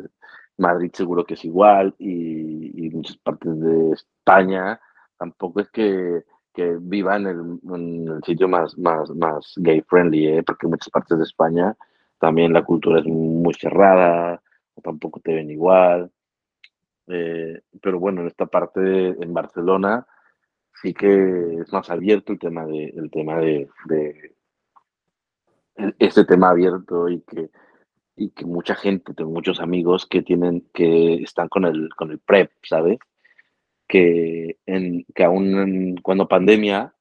Madrid 0.57 0.91
seguro 0.93 1.25
que 1.25 1.33
es 1.33 1.43
igual 1.45 1.93
y, 1.99 2.89
muchas 2.93 3.17
partes 3.17 3.59
de 3.59 3.91
España 3.91 4.79
tampoco 5.17 5.59
es 5.59 5.69
que, 5.69 6.23
que 6.55 6.77
viva 6.79 7.17
en 7.17 7.27
el, 7.27 8.23
sitio 8.25 8.47
más, 8.47 8.77
más, 8.77 9.09
más 9.11 9.53
gay 9.57 9.81
friendly, 9.81 10.27
¿eh? 10.27 10.43
porque 10.43 10.65
en 10.65 10.71
muchas 10.71 10.89
partes 10.89 11.17
de 11.17 11.23
España 11.23 11.75
también 12.19 12.53
la 12.53 12.63
cultura 12.63 12.99
es 12.99 13.05
muy 13.05 13.53
cerrada, 13.53 14.41
tampoco 14.81 15.19
te 15.19 15.33
ven 15.33 15.51
igual. 15.51 16.11
Eh, 17.07 17.61
pero 17.81 17.99
bueno, 17.99 18.21
en 18.21 18.27
esta 18.27 18.47
parte 18.47 18.81
en 18.81 19.33
Barcelona 19.33 20.07
sí 20.81 20.93
que 20.93 21.59
es 21.61 21.71
más 21.71 21.89
abierto 21.89 22.33
el 22.33 22.39
tema 22.39 22.65
de, 22.65 22.85
el 22.85 23.11
tema 23.11 23.37
de, 23.37 23.69
de 23.85 24.35
este 25.99 26.25
tema 26.25 26.49
abierto 26.49 27.09
y 27.09 27.21
que, 27.21 27.49
y 28.15 28.29
que 28.29 28.45
mucha 28.45 28.75
gente, 28.75 29.13
tengo 29.13 29.31
muchos 29.31 29.59
amigos 29.59 30.05
que 30.05 30.21
tienen, 30.21 30.67
que 30.73 31.15
están 31.15 31.49
con 31.49 31.65
el, 31.65 31.89
con 31.95 32.11
el 32.11 32.19
PrEP, 32.19 32.51
¿sabes? 32.63 32.99
Que, 33.87 34.57
en, 34.65 35.05
que 35.13 35.23
aún 35.23 35.95
cuando 36.01 36.27
pandemia, 36.27 36.95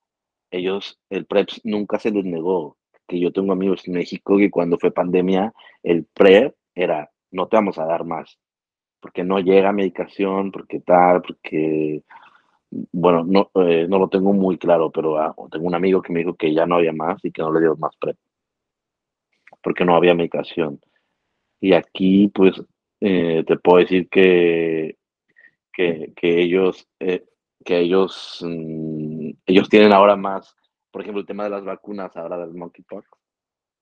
ellos, 0.50 0.98
el 1.10 1.26
PrEP 1.26 1.48
nunca 1.64 1.98
se 1.98 2.10
les 2.10 2.24
negó. 2.24 2.76
Que 3.06 3.20
yo 3.20 3.32
tengo 3.32 3.52
amigos 3.52 3.86
en 3.86 3.94
México 3.94 4.38
que 4.38 4.50
cuando 4.50 4.78
fue 4.78 4.90
pandemia, 4.90 5.52
el 5.82 6.04
PrEP 6.04 6.54
era, 6.74 7.10
no 7.30 7.48
te 7.48 7.56
vamos 7.56 7.78
a 7.78 7.84
dar 7.84 8.04
más, 8.04 8.38
porque 9.00 9.24
no 9.24 9.38
llega 9.40 9.72
medicación, 9.72 10.50
porque 10.50 10.80
tal, 10.80 11.22
porque 11.22 12.02
bueno, 12.92 13.24
no, 13.24 13.50
eh, 13.66 13.86
no 13.88 13.98
lo 13.98 14.08
tengo 14.08 14.32
muy 14.32 14.58
claro, 14.58 14.90
pero 14.90 15.18
ah, 15.18 15.34
tengo 15.50 15.66
un 15.66 15.74
amigo 15.74 16.02
que 16.02 16.12
me 16.12 16.20
dijo 16.20 16.34
que 16.34 16.52
ya 16.52 16.66
no 16.66 16.76
había 16.76 16.92
más 16.92 17.24
y 17.24 17.30
que 17.30 17.42
no 17.42 17.52
le 17.52 17.60
dio 17.60 17.76
más 17.76 17.96
PrEP, 17.96 18.16
porque 19.62 19.84
no 19.84 19.94
había 19.96 20.14
medicación. 20.14 20.80
Y 21.60 21.72
aquí, 21.74 22.28
pues, 22.28 22.60
eh, 23.00 23.44
te 23.46 23.56
puedo 23.58 23.78
decir 23.78 24.08
que, 24.08 24.96
que, 25.74 26.12
ellos, 26.22 26.88
eh, 27.00 27.24
que 27.64 27.80
ellos, 27.80 28.38
mm, 28.42 29.30
ellos 29.46 29.68
tienen 29.68 29.92
ahora 29.92 30.16
más, 30.16 30.54
por 30.90 31.02
ejemplo, 31.02 31.20
el 31.20 31.26
tema 31.26 31.44
de 31.44 31.50
las 31.50 31.64
vacunas 31.64 32.16
ahora 32.16 32.38
del 32.38 32.54
monkeypox. 32.54 33.08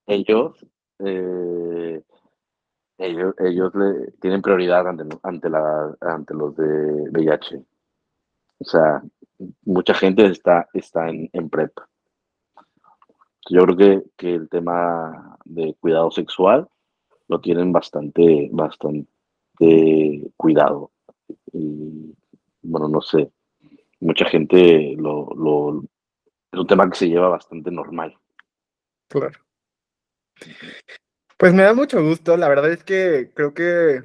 Ellos, 0.07 0.67
ellos, 2.99 3.35
ellos 3.39 3.75
le, 3.75 4.13
tienen 4.21 4.43
prioridad 4.43 4.87
ante, 4.89 5.05
ante, 5.23 5.51
la, 5.51 5.97
ante 6.01 6.35
los 6.35 6.57
de 6.57 7.11
VIH. 7.11 7.65
O 8.59 8.65
sea, 8.65 9.03
mucha 9.65 9.95
gente 9.95 10.27
está, 10.27 10.69
está 10.73 11.09
en, 11.09 11.29
en 11.33 11.51
PrEP. 11.51 11.73
Yo 13.51 13.63
creo 13.63 13.77
que, 13.77 14.03
que, 14.17 14.35
el 14.35 14.49
tema 14.49 15.37
de 15.45 15.75
cuidado 15.81 16.11
sexual 16.11 16.69
lo 17.29 17.41
tienen 17.41 17.73
bastante, 17.73 18.49
bastante 18.53 19.09
cuidado. 20.37 20.93
Y, 21.53 22.15
bueno, 22.63 22.89
no 22.89 23.01
sé, 23.01 23.31
mucha 24.01 24.25
gente 24.27 24.95
lo, 24.97 25.29
lo, 25.37 25.85
es 26.53 26.59
un 26.59 26.67
tema 26.67 26.89
que 26.91 26.97
se 26.97 27.09
lleva 27.09 27.29
bastante 27.29 27.71
normal. 27.71 28.17
Claro. 29.09 29.39
Pues 31.37 31.53
me 31.55 31.63
da 31.63 31.75
mucho 31.75 32.03
gusto, 32.03 32.37
la 32.37 32.49
verdad 32.49 32.71
es 32.71 32.85
que 32.85 33.31
creo 33.35 33.53
que 33.53 34.05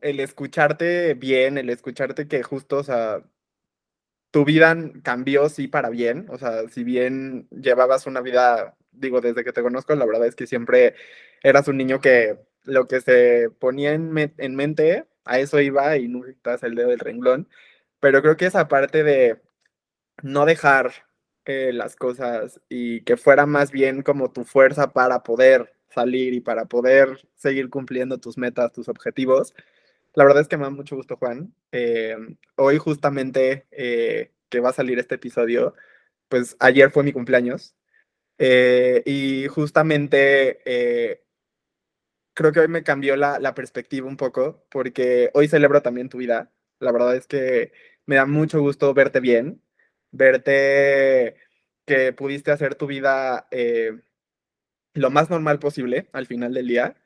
el 0.00 0.20
escucharte 0.20 1.14
bien, 1.14 1.58
el 1.58 1.70
escucharte 1.70 2.28
que 2.28 2.42
justo, 2.42 2.78
o 2.78 2.84
sea, 2.84 3.22
tu 4.30 4.44
vida 4.44 4.76
cambió, 5.02 5.48
sí, 5.48 5.66
para 5.66 5.88
bien. 5.88 6.26
O 6.28 6.38
sea, 6.38 6.68
si 6.68 6.84
bien 6.84 7.48
llevabas 7.50 8.06
una 8.06 8.20
vida, 8.20 8.76
digo, 8.92 9.20
desde 9.20 9.44
que 9.44 9.52
te 9.52 9.62
conozco, 9.62 9.94
la 9.94 10.06
verdad 10.06 10.26
es 10.26 10.36
que 10.36 10.46
siempre 10.46 10.94
eras 11.42 11.68
un 11.68 11.78
niño 11.78 12.00
que 12.00 12.38
lo 12.64 12.86
que 12.86 13.00
se 13.00 13.48
ponía 13.58 13.92
en, 13.94 14.10
mente, 14.56 15.06
a 15.26 15.38
eso 15.38 15.60
iba 15.60 15.96
y 15.96 16.08
no 16.08 16.22
quitas 16.22 16.62
el 16.62 16.74
dedo 16.74 16.88
del 16.90 17.00
renglón. 17.00 17.48
Pero 18.00 18.22
creo 18.22 18.36
que 18.36 18.46
esa 18.46 18.68
parte 18.68 19.02
de 19.04 19.40
no 20.22 20.46
dejar 20.46 20.92
eh, 21.44 21.72
las 21.72 21.96
cosas 21.96 22.60
y 22.68 23.02
que 23.02 23.16
fuera 23.16 23.46
más 23.46 23.70
bien 23.70 24.02
como 24.02 24.32
tu 24.32 24.44
fuerza 24.44 24.92
para 24.92 25.22
poder 25.22 25.74
salir 25.90 26.34
y 26.34 26.40
para 26.40 26.66
poder 26.66 27.26
seguir 27.36 27.70
cumpliendo 27.70 28.18
tus 28.18 28.38
metas, 28.38 28.72
tus 28.72 28.88
objetivos, 28.88 29.54
la 30.14 30.24
verdad 30.24 30.42
es 30.42 30.48
que 30.48 30.56
me 30.56 30.64
da 30.64 30.70
mucho 30.70 30.96
gusto, 30.96 31.16
Juan. 31.16 31.54
Eh, 31.72 32.16
hoy 32.56 32.78
justamente 32.78 33.66
eh, 33.70 34.32
que 34.48 34.60
va 34.60 34.70
a 34.70 34.72
salir 34.72 34.98
este 34.98 35.16
episodio, 35.16 35.74
pues 36.28 36.56
ayer 36.60 36.90
fue 36.90 37.04
mi 37.04 37.12
cumpleaños. 37.12 37.74
Y 38.38 39.46
justamente 39.48 41.25
creo 42.36 42.52
que 42.52 42.60
hoy 42.60 42.68
me 42.68 42.84
cambió 42.84 43.16
la, 43.16 43.40
la, 43.40 43.54
perspectiva 43.54 44.06
un 44.08 44.16
poco, 44.16 44.64
porque 44.70 45.30
hoy 45.34 45.48
celebro 45.48 45.82
también 45.82 46.08
tu 46.08 46.18
vida. 46.18 46.52
La 46.80 46.92
verdad 46.92 47.16
es 47.16 47.26
que 47.26 47.72
me 48.06 48.16
da 48.16 48.26
mucho 48.26 48.60
gusto 48.60 48.94
verte 48.94 49.20
bien, 49.20 49.62
verte 50.12 51.36
que 51.86 52.12
pudiste 52.12 52.52
hacer 52.52 52.76
tu 52.76 52.86
vida 52.86 53.48
lo 54.94 55.10
más 55.10 55.30
normal 55.30 55.58
posible 55.58 56.08
al 56.12 56.26
final 56.26 56.54
del 56.54 56.66
día 56.66 56.96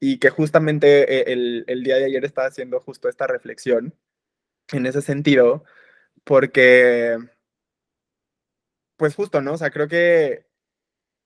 y 0.00 0.18
que 0.18 0.30
justamente 0.30 1.20
eh, 1.20 1.32
el, 1.32 1.64
el, 1.68 1.82
día 1.84 1.96
de 1.96 2.06
ayer 2.06 2.24
estaba 2.24 2.48
haciendo 2.48 2.80
justo 2.80 3.08
esta 3.08 3.26
reflexión 3.26 3.94
en 4.72 4.86
ese 4.86 5.02
sentido, 5.02 5.64
porque, 6.24 7.18
pues 8.96 9.14
justo, 9.14 9.40
¿no? 9.42 9.54
O 9.54 9.58
sea, 9.58 9.70
creo 9.70 9.88
que 9.88 10.45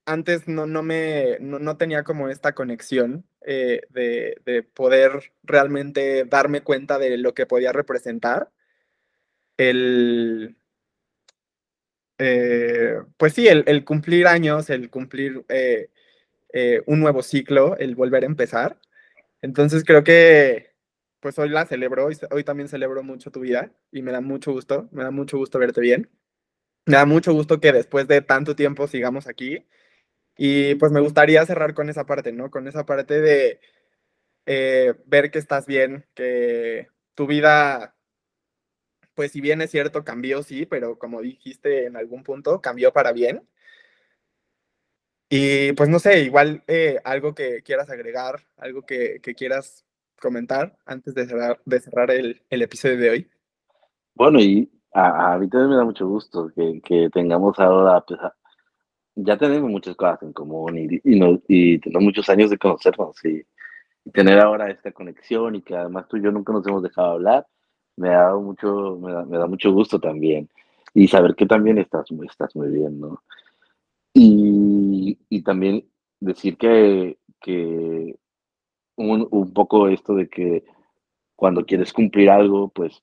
antes 0.06 0.48
no, 0.48 0.66
no 0.66 0.82
me, 0.82 1.38
no, 1.40 1.58
no 1.58 1.76
tenía 1.76 2.04
como 2.04 2.28
esta 2.28 2.54
conexión 2.54 3.26
eh, 3.42 3.82
de, 3.90 4.36
de, 4.44 4.62
poder 4.62 5.32
realmente 5.42 6.24
darme 6.24 6.62
cuenta 6.62 6.98
de 6.98 7.16
lo 7.18 7.34
que 7.34 7.46
podía 7.46 7.72
representar 7.72 8.50
el... 9.56 10.56
Eh, 12.18 12.98
pues 13.16 13.32
sí, 13.32 13.48
el, 13.48 13.64
el, 13.66 13.84
cumplir 13.84 14.26
años, 14.26 14.68
el 14.68 14.90
cumplir 14.90 15.44
eh, 15.48 15.88
un 16.86 17.00
nuevo 17.00 17.22
ciclo, 17.22 17.76
el 17.78 17.94
volver 17.94 18.24
a 18.24 18.26
empezar. 18.26 18.78
Entonces 19.42 19.84
creo 19.84 20.04
que 20.04 20.70
pues 21.20 21.38
hoy 21.38 21.50
la 21.50 21.66
celebro, 21.66 22.06
hoy, 22.06 22.18
hoy 22.30 22.44
también 22.44 22.68
celebro 22.68 23.02
mucho 23.02 23.30
tu 23.30 23.40
vida 23.40 23.72
y 23.92 24.02
me 24.02 24.12
da 24.12 24.20
mucho 24.20 24.52
gusto, 24.52 24.88
me 24.92 25.04
da 25.04 25.10
mucho 25.10 25.36
gusto 25.38 25.58
verte 25.58 25.80
bien. 25.80 26.10
Me 26.86 26.96
da 26.96 27.06
mucho 27.06 27.32
gusto 27.32 27.60
que 27.60 27.72
después 27.72 28.08
de 28.08 28.22
tanto 28.22 28.56
tiempo 28.56 28.86
sigamos 28.88 29.26
aquí. 29.26 29.66
Y 30.36 30.74
pues 30.76 30.92
me 30.92 31.00
gustaría 31.00 31.44
cerrar 31.44 31.74
con 31.74 31.90
esa 31.90 32.06
parte, 32.06 32.32
¿no? 32.32 32.50
Con 32.50 32.66
esa 32.68 32.86
parte 32.86 33.20
de 33.20 33.60
eh, 34.46 34.94
ver 35.06 35.30
que 35.30 35.38
estás 35.38 35.66
bien, 35.66 36.06
que 36.14 36.88
tu 37.14 37.26
vida, 37.26 37.94
pues 39.14 39.32
si 39.32 39.40
bien 39.40 39.60
es 39.62 39.70
cierto, 39.70 40.04
cambió, 40.04 40.42
sí, 40.42 40.66
pero 40.66 40.98
como 40.98 41.20
dijiste 41.20 41.86
en 41.86 41.96
algún 41.96 42.22
punto, 42.24 42.60
cambió 42.60 42.92
para 42.92 43.12
bien. 43.12 43.46
Y 45.28 45.72
pues 45.74 45.88
no 45.88 46.00
sé, 46.00 46.22
igual 46.22 46.64
eh, 46.66 46.98
algo 47.04 47.34
que 47.34 47.62
quieras 47.62 47.88
agregar, 47.90 48.40
algo 48.56 48.82
que, 48.82 49.20
que 49.22 49.34
quieras 49.34 49.84
comentar 50.20 50.76
antes 50.84 51.14
de 51.14 51.26
cerrar, 51.26 51.60
de 51.64 51.80
cerrar 51.80 52.10
el, 52.10 52.42
el 52.50 52.62
episodio 52.62 52.98
de 52.98 53.10
hoy. 53.10 53.30
Bueno, 54.14 54.40
y 54.40 54.70
a, 54.92 55.34
a, 55.34 55.38
mí 55.38 55.48
también 55.48 55.70
me 55.70 55.76
da 55.76 55.84
mucho 55.84 56.06
gusto 56.08 56.50
que, 56.54 56.80
que 56.84 57.08
tengamos 57.12 57.58
ahora, 57.60 58.00
pues, 58.00 58.18
ya 59.14 59.36
tenemos 59.36 59.70
muchas 59.70 59.96
cosas 59.96 60.22
en 60.22 60.32
común 60.32 60.78
y, 60.78 61.00
y, 61.04 61.18
no, 61.18 61.40
y 61.48 61.78
tenemos 61.78 62.04
muchos 62.04 62.28
años 62.28 62.50
de 62.50 62.58
conocernos 62.58 63.24
y, 63.24 63.42
tener 64.14 64.40
ahora 64.40 64.70
esta 64.70 64.92
conexión 64.92 65.56
y 65.56 65.62
que 65.62 65.76
además 65.76 66.08
tú 66.08 66.16
y 66.16 66.22
yo 66.22 66.32
nunca 66.32 66.52
nos 66.52 66.66
hemos 66.66 66.82
dejado 66.82 67.12
hablar, 67.12 67.46
me 67.96 68.08
da 68.08 68.34
mucho, 68.34 68.98
me 69.00 69.12
da, 69.12 69.24
me 69.24 69.38
da 69.38 69.46
mucho 69.46 69.72
gusto 69.72 70.00
también. 70.00 70.48
Y 70.94 71.06
saber 71.06 71.34
que 71.34 71.46
también 71.46 71.78
estás 71.78 72.10
muy, 72.10 72.26
estás 72.26 72.56
muy 72.56 72.70
bien, 72.70 72.98
¿no? 72.98 73.22
Y, 74.12 75.18
y 75.28 75.42
también 75.42 75.84
decir 76.18 76.56
que, 76.56 77.18
que 77.40 78.16
un, 78.96 79.28
un, 79.30 79.52
poco 79.52 79.88
esto 79.88 80.14
de 80.14 80.28
que 80.28 80.64
cuando 81.36 81.64
quieres 81.64 81.92
cumplir 81.92 82.30
algo, 82.30 82.68
pues, 82.68 83.02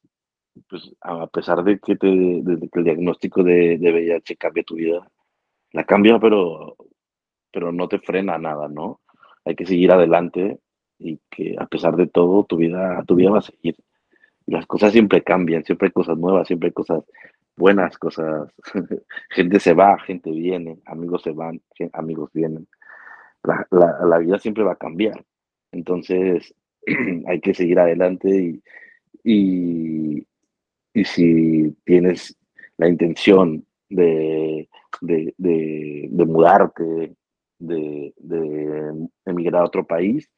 pues 0.70 0.92
a 1.02 1.28
pesar 1.28 1.64
de 1.64 1.80
que, 1.80 1.96
te, 1.96 2.08
el 2.08 2.84
diagnóstico 2.84 3.44
de, 3.44 3.78
de, 3.78 3.92
VIH 3.92 4.36
cambie 4.36 4.64
tu 4.64 4.76
vida, 4.76 5.10
la 5.72 5.84
cambia, 5.84 6.20
pero, 6.20 6.76
pero 7.52 7.72
no 7.72 7.88
te 7.88 8.00
frena 8.00 8.38
nada, 8.38 8.68
¿no? 8.68 9.02
Hay 9.46 9.56
que 9.56 9.66
seguir 9.66 9.92
adelante 9.92 10.60
y 11.00 11.20
que 11.30 11.56
a 11.58 11.68
pesar 11.68 11.96
de 11.96 12.08
todo, 12.08 12.44
tu 12.44 12.58
vida, 12.58 13.04
tu 13.06 13.16
vida 13.16 13.32
va 13.32 13.40
a 13.40 13.42
seguir. 13.42 13.76
Las 14.46 14.66
cosas 14.66 14.92
siempre 14.94 15.24
cambian, 15.24 15.64
siempre 15.64 15.88
hay 15.88 15.92
cosas 15.92 16.18
nuevas, 16.18 16.48
siempre 16.48 16.68
hay 16.68 16.74
cosas 16.74 17.04
buenas 17.58 17.98
cosas. 17.98 18.50
gente 19.30 19.60
se 19.60 19.74
va, 19.74 20.00
gente 20.00 20.32
viene, 20.32 20.80
amigos 20.86 21.24
se 21.24 21.32
van, 21.32 21.62
amigos 21.94 22.32
vienen. 22.34 22.68
La, 23.44 23.68
la, 23.72 24.06
la 24.06 24.18
vida 24.20 24.40
siempre 24.40 24.64
va 24.64 24.74
a 24.74 24.78
cambiar. 24.78 25.24
Entonces, 25.72 26.54
hay 27.28 27.42
que 27.42 27.54
seguir 27.54 27.80
adelante 27.80 28.30
y, 28.30 28.64
y, 29.24 30.26
y, 30.94 31.04
si 31.06 31.76
tienes 31.84 32.38
la 32.78 32.88
intención 32.88 33.66
de, 33.90 34.70
de, 35.02 35.34
de, 35.38 36.26
mudarte, 36.26 37.16
de, 37.60 38.14
de, 38.18 39.08
emigrar 39.26 39.62
a 39.62 39.66
otro 39.66 39.86
país, 39.86 40.30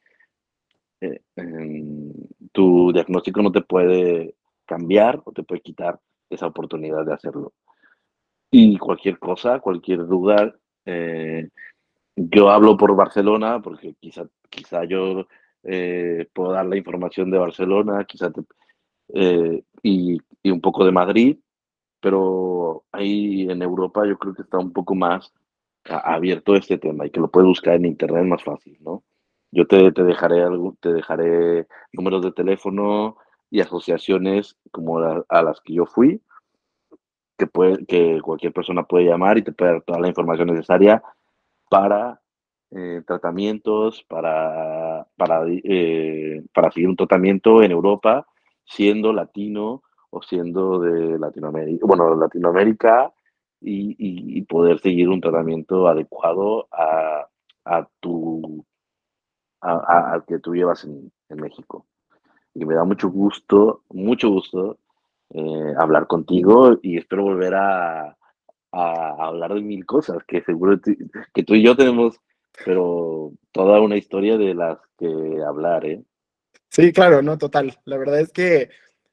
eh, 1.00 1.20
eh, 1.36 2.12
tu 2.52 2.92
diagnóstico 2.92 3.42
no 3.42 3.52
te 3.52 3.62
puede 3.62 4.34
cambiar 4.66 5.20
o 5.24 5.32
te 5.32 5.42
puede 5.42 5.62
quitar 5.62 5.98
esa 6.28 6.46
oportunidad 6.46 7.04
de 7.04 7.14
hacerlo. 7.14 7.52
Y 8.50 8.78
cualquier 8.78 9.18
cosa, 9.18 9.60
cualquier 9.60 10.06
duda, 10.06 10.54
eh, 10.84 11.48
yo 12.16 12.50
hablo 12.50 12.76
por 12.76 12.94
Barcelona, 12.96 13.60
porque 13.62 13.94
quizá, 14.00 14.28
quizá 14.48 14.84
yo 14.84 15.26
eh, 15.62 16.28
puedo 16.32 16.52
dar 16.52 16.66
la 16.66 16.76
información 16.76 17.30
de 17.30 17.38
Barcelona, 17.38 18.04
quizá 18.04 18.32
y, 19.82 20.18
y, 20.42 20.50
un 20.50 20.60
poco 20.60 20.84
de 20.84 20.92
Madrid, 20.92 21.38
pero 22.00 22.84
ahí 22.92 23.50
en 23.50 23.62
Europa 23.62 24.06
yo 24.06 24.18
creo 24.18 24.34
que 24.34 24.42
está 24.42 24.58
un 24.58 24.72
poco 24.72 24.94
más 24.94 25.32
abierto 25.84 26.54
este 26.54 26.78
tema 26.78 27.06
y 27.06 27.10
que 27.10 27.20
lo 27.20 27.30
puedes 27.30 27.48
buscar 27.48 27.74
en 27.74 27.86
internet 27.86 28.24
más 28.24 28.42
fácil, 28.42 28.76
¿no? 28.80 29.02
Yo 29.52 29.66
te, 29.66 29.90
te 29.92 30.04
dejaré 30.04 30.42
algo, 30.42 30.76
te 30.80 30.92
dejaré 30.92 31.66
números 31.92 32.22
de 32.22 32.32
teléfono 32.32 33.16
y 33.50 33.60
asociaciones 33.60 34.56
como 34.70 34.98
a 34.98 35.42
las 35.42 35.60
que 35.60 35.74
yo 35.74 35.86
fui, 35.86 36.22
que, 37.36 37.46
puede, 37.46 37.84
que 37.86 38.20
cualquier 38.22 38.52
persona 38.52 38.84
puede 38.84 39.06
llamar 39.06 39.38
y 39.38 39.42
te 39.42 39.52
puede 39.52 39.72
dar 39.72 39.82
toda 39.82 39.98
la 39.98 40.08
información 40.08 40.48
necesaria 40.48 41.02
para 41.68 42.20
eh, 42.70 43.02
tratamientos, 43.06 44.04
para, 44.04 45.06
para, 45.16 45.42
eh, 45.48 46.44
para 46.54 46.70
seguir 46.70 46.88
un 46.88 46.96
tratamiento 46.96 47.62
en 47.62 47.72
Europa, 47.72 48.26
siendo 48.64 49.12
latino 49.12 49.82
o 50.10 50.22
siendo 50.22 50.80
de 50.80 51.18
Latinoamérica, 51.18 51.86
bueno, 51.86 52.14
Latinoamérica 52.16 53.12
y, 53.60 53.96
y, 53.98 54.42
poder 54.42 54.80
seguir 54.80 55.08
un 55.08 55.20
tratamiento 55.20 55.86
adecuado 55.86 56.68
a, 56.72 57.28
a 57.64 57.88
tu 58.00 58.64
a, 59.60 60.24
que 60.26 60.38
tú 60.38 60.54
llevas 60.54 60.84
en, 60.84 61.12
en, 61.28 61.36
México. 61.36 61.86
Y 62.54 62.64
me 62.64 62.74
da 62.74 62.84
mucho 62.84 63.10
gusto, 63.10 63.82
mucho 63.90 64.30
gusto 64.30 64.78
eh, 65.34 65.74
hablar 65.78 66.06
contigo 66.06 66.78
y 66.82 66.96
espero 66.96 67.24
volver 67.24 67.54
a, 67.54 68.16
a, 68.72 69.16
hablar 69.18 69.54
de 69.54 69.60
mil 69.60 69.84
cosas 69.84 70.24
que 70.26 70.42
seguro 70.42 70.80
que 71.34 71.42
tú 71.44 71.54
y 71.54 71.62
yo 71.62 71.76
tenemos, 71.76 72.18
pero 72.64 73.32
toda 73.52 73.80
una 73.80 73.96
historia 73.96 74.38
de 74.38 74.54
las 74.54 74.78
que 74.98 75.42
hablar, 75.46 75.84
¿eh? 75.84 76.02
Sí, 76.68 76.92
claro, 76.92 77.20
no, 77.20 77.36
total. 77.36 77.78
La 77.84 77.98
verdad 77.98 78.20
es 78.20 78.32
que 78.32 78.70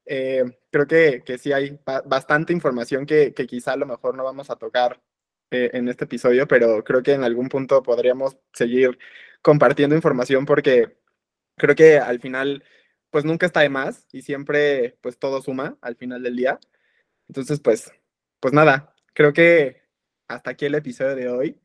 eh, 0.07 0.43
creo 0.71 0.87
que, 0.87 1.23
que, 1.25 1.37
sí 1.37 1.51
hay 1.53 1.79
bastante 2.05 2.53
información 2.53 3.05
que, 3.05 3.33
que, 3.33 3.47
quizá 3.47 3.73
a 3.73 3.77
lo 3.77 3.85
mejor 3.85 4.15
no 4.15 4.23
vamos 4.23 4.49
a 4.49 4.55
tocar 4.55 5.01
eh, 5.51 5.71
en 5.73 5.87
este 5.87 6.05
episodio, 6.05 6.47
pero 6.47 6.83
creo 6.83 7.03
que 7.03 7.13
en 7.13 7.23
algún 7.23 7.49
punto 7.49 7.81
podríamos 7.83 8.37
seguir 8.53 8.97
compartiendo 9.41 9.95
información 9.95 10.45
porque 10.45 10.97
creo 11.57 11.75
que 11.75 11.99
al 11.99 12.19
final, 12.19 12.63
pues 13.11 13.25
nunca 13.25 13.45
está 13.45 13.61
de 13.61 13.69
más 13.69 14.07
y 14.11 14.21
siempre, 14.23 14.97
pues 15.01 15.17
todo 15.19 15.41
suma 15.41 15.77
al 15.81 15.95
final 15.95 16.23
del 16.23 16.35
día. 16.35 16.59
Entonces, 17.29 17.59
pues, 17.61 17.91
pues 18.39 18.53
nada, 18.53 18.93
creo 19.13 19.33
que 19.33 19.83
hasta 20.27 20.51
aquí 20.51 20.65
el 20.65 20.75
episodio 20.75 21.15
de 21.15 21.29
hoy. 21.29 21.61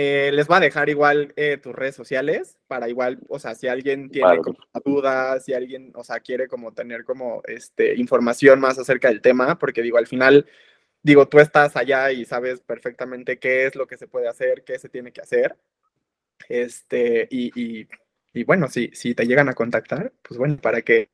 Eh, 0.00 0.30
les 0.32 0.46
voy 0.46 0.58
a 0.58 0.60
dejar 0.60 0.88
igual 0.88 1.32
eh, 1.34 1.56
tus 1.56 1.74
redes 1.74 1.96
sociales 1.96 2.56
para 2.68 2.88
igual, 2.88 3.18
o 3.28 3.40
sea, 3.40 3.56
si 3.56 3.66
alguien 3.66 4.10
tiene 4.10 4.38
como 4.38 4.56
dudas, 4.84 5.44
si 5.44 5.54
alguien, 5.54 5.90
o 5.96 6.04
sea, 6.04 6.20
quiere 6.20 6.46
como 6.46 6.72
tener 6.72 7.02
como 7.02 7.42
este, 7.48 7.96
información 7.96 8.60
más 8.60 8.78
acerca 8.78 9.08
del 9.08 9.20
tema, 9.20 9.58
porque 9.58 9.82
digo, 9.82 9.98
al 9.98 10.06
final, 10.06 10.46
digo, 11.02 11.26
tú 11.26 11.40
estás 11.40 11.76
allá 11.76 12.12
y 12.12 12.24
sabes 12.24 12.60
perfectamente 12.60 13.40
qué 13.40 13.66
es 13.66 13.74
lo 13.74 13.88
que 13.88 13.96
se 13.96 14.06
puede 14.06 14.28
hacer, 14.28 14.62
qué 14.62 14.78
se 14.78 14.88
tiene 14.88 15.10
que 15.10 15.20
hacer. 15.20 15.56
Este, 16.48 17.26
y, 17.28 17.50
y, 17.60 17.88
y 18.32 18.44
bueno, 18.44 18.68
si, 18.68 18.92
si 18.94 19.16
te 19.16 19.26
llegan 19.26 19.48
a 19.48 19.54
contactar, 19.54 20.12
pues 20.22 20.38
bueno, 20.38 20.58
para 20.58 20.82
que 20.82 21.10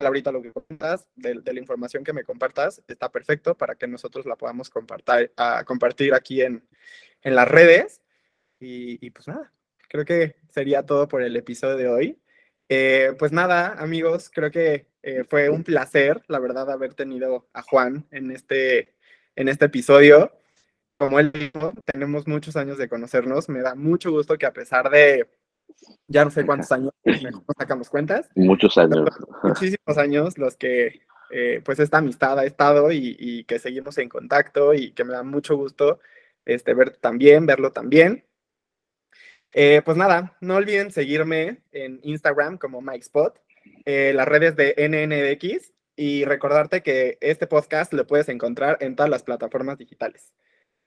ahorita 0.00 0.32
lo 0.32 0.42
que 0.42 0.52
comentas, 0.52 1.06
de, 1.16 1.34
la 1.34 1.60
información 1.60 2.04
que 2.04 2.12
me 2.12 2.24
compartas, 2.24 2.82
está 2.88 3.10
perfecto 3.10 3.56
para 3.56 3.74
que 3.74 3.86
nosotros 3.86 4.26
la 4.26 4.36
podamos 4.36 4.70
compartir 4.70 6.14
aquí 6.14 6.42
en, 6.42 6.66
en 7.22 7.34
las 7.34 7.48
redes. 7.48 8.00
Y, 8.60 9.04
y, 9.04 9.10
pues 9.10 9.26
nada, 9.28 9.52
creo 9.88 10.04
que 10.04 10.36
sería 10.50 10.84
todo 10.84 11.08
por 11.08 11.22
el 11.22 11.36
episodio 11.36 11.76
de 11.76 11.88
hoy. 11.88 12.22
Eh, 12.68 13.14
pues 13.18 13.32
nada, 13.32 13.74
amigos, 13.78 14.30
creo 14.32 14.50
que 14.50 14.86
eh, 15.02 15.24
fue 15.28 15.50
un 15.50 15.64
placer, 15.64 16.22
la 16.28 16.38
verdad, 16.38 16.70
haber 16.70 16.94
tenido 16.94 17.48
a 17.52 17.62
Juan 17.62 18.06
en 18.10 18.30
este, 18.30 18.94
en 19.36 19.48
este 19.48 19.66
episodio. 19.66 20.32
Como 20.96 21.20
él 21.20 21.32
dijo, 21.32 21.74
tenemos 21.84 22.26
muchos 22.26 22.56
años 22.56 22.78
de 22.78 22.88
conocernos. 22.88 23.48
Me 23.48 23.60
da 23.60 23.74
mucho 23.74 24.10
gusto 24.10 24.38
que 24.38 24.46
a 24.46 24.52
pesar 24.52 24.88
de 24.90 25.28
ya 26.08 26.24
no 26.24 26.30
sé 26.30 26.44
cuántos 26.44 26.70
años, 26.72 26.92
mejor 27.04 27.42
sacamos 27.58 27.88
cuentas. 27.88 28.28
Muchos 28.34 28.76
años. 28.78 29.08
Muchísimos 29.42 29.98
años 29.98 30.38
los 30.38 30.56
que 30.56 31.00
eh, 31.30 31.62
pues 31.64 31.78
esta 31.78 31.98
amistad 31.98 32.38
ha 32.38 32.44
estado 32.44 32.92
y, 32.92 33.16
y, 33.18 33.44
que 33.44 33.58
seguimos 33.58 33.96
en 33.98 34.08
contacto 34.08 34.74
y 34.74 34.92
que 34.92 35.04
me 35.04 35.14
da 35.14 35.22
mucho 35.22 35.56
gusto 35.56 35.98
este, 36.44 36.74
ver 36.74 36.96
también, 36.98 37.46
verlo 37.46 37.72
también. 37.72 38.24
Eh, 39.52 39.82
pues 39.84 39.96
nada, 39.96 40.36
no 40.40 40.56
olviden 40.56 40.90
seguirme 40.90 41.62
en 41.72 42.00
Instagram 42.02 42.58
como 42.58 42.80
MikeSpot, 42.80 43.38
eh, 43.84 44.12
las 44.14 44.26
redes 44.26 44.56
de 44.56 44.74
NNDX 44.76 45.72
y 45.94 46.24
recordarte 46.24 46.82
que 46.82 47.18
este 47.20 47.46
podcast 47.46 47.92
lo 47.92 48.06
puedes 48.06 48.28
encontrar 48.28 48.78
en 48.80 48.96
todas 48.96 49.10
las 49.10 49.22
plataformas 49.22 49.76
digitales. 49.76 50.32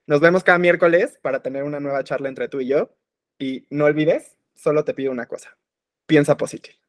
Nos 0.07 0.19
vemos 0.19 0.43
cada 0.43 0.57
miércoles 0.57 1.19
para 1.21 1.41
tener 1.41 1.63
una 1.63 1.79
nueva 1.79 2.03
charla 2.03 2.29
entre 2.29 2.47
tú 2.47 2.59
y 2.59 2.67
yo. 2.67 2.95
Y 3.37 3.67
no 3.69 3.85
olvides 3.85 4.37
solo 4.55 4.83
te 4.83 4.93
pido 4.93 5.11
una 5.11 5.27
cosa. 5.27 5.57
Piensa 6.05 6.37
positivo. 6.37 6.84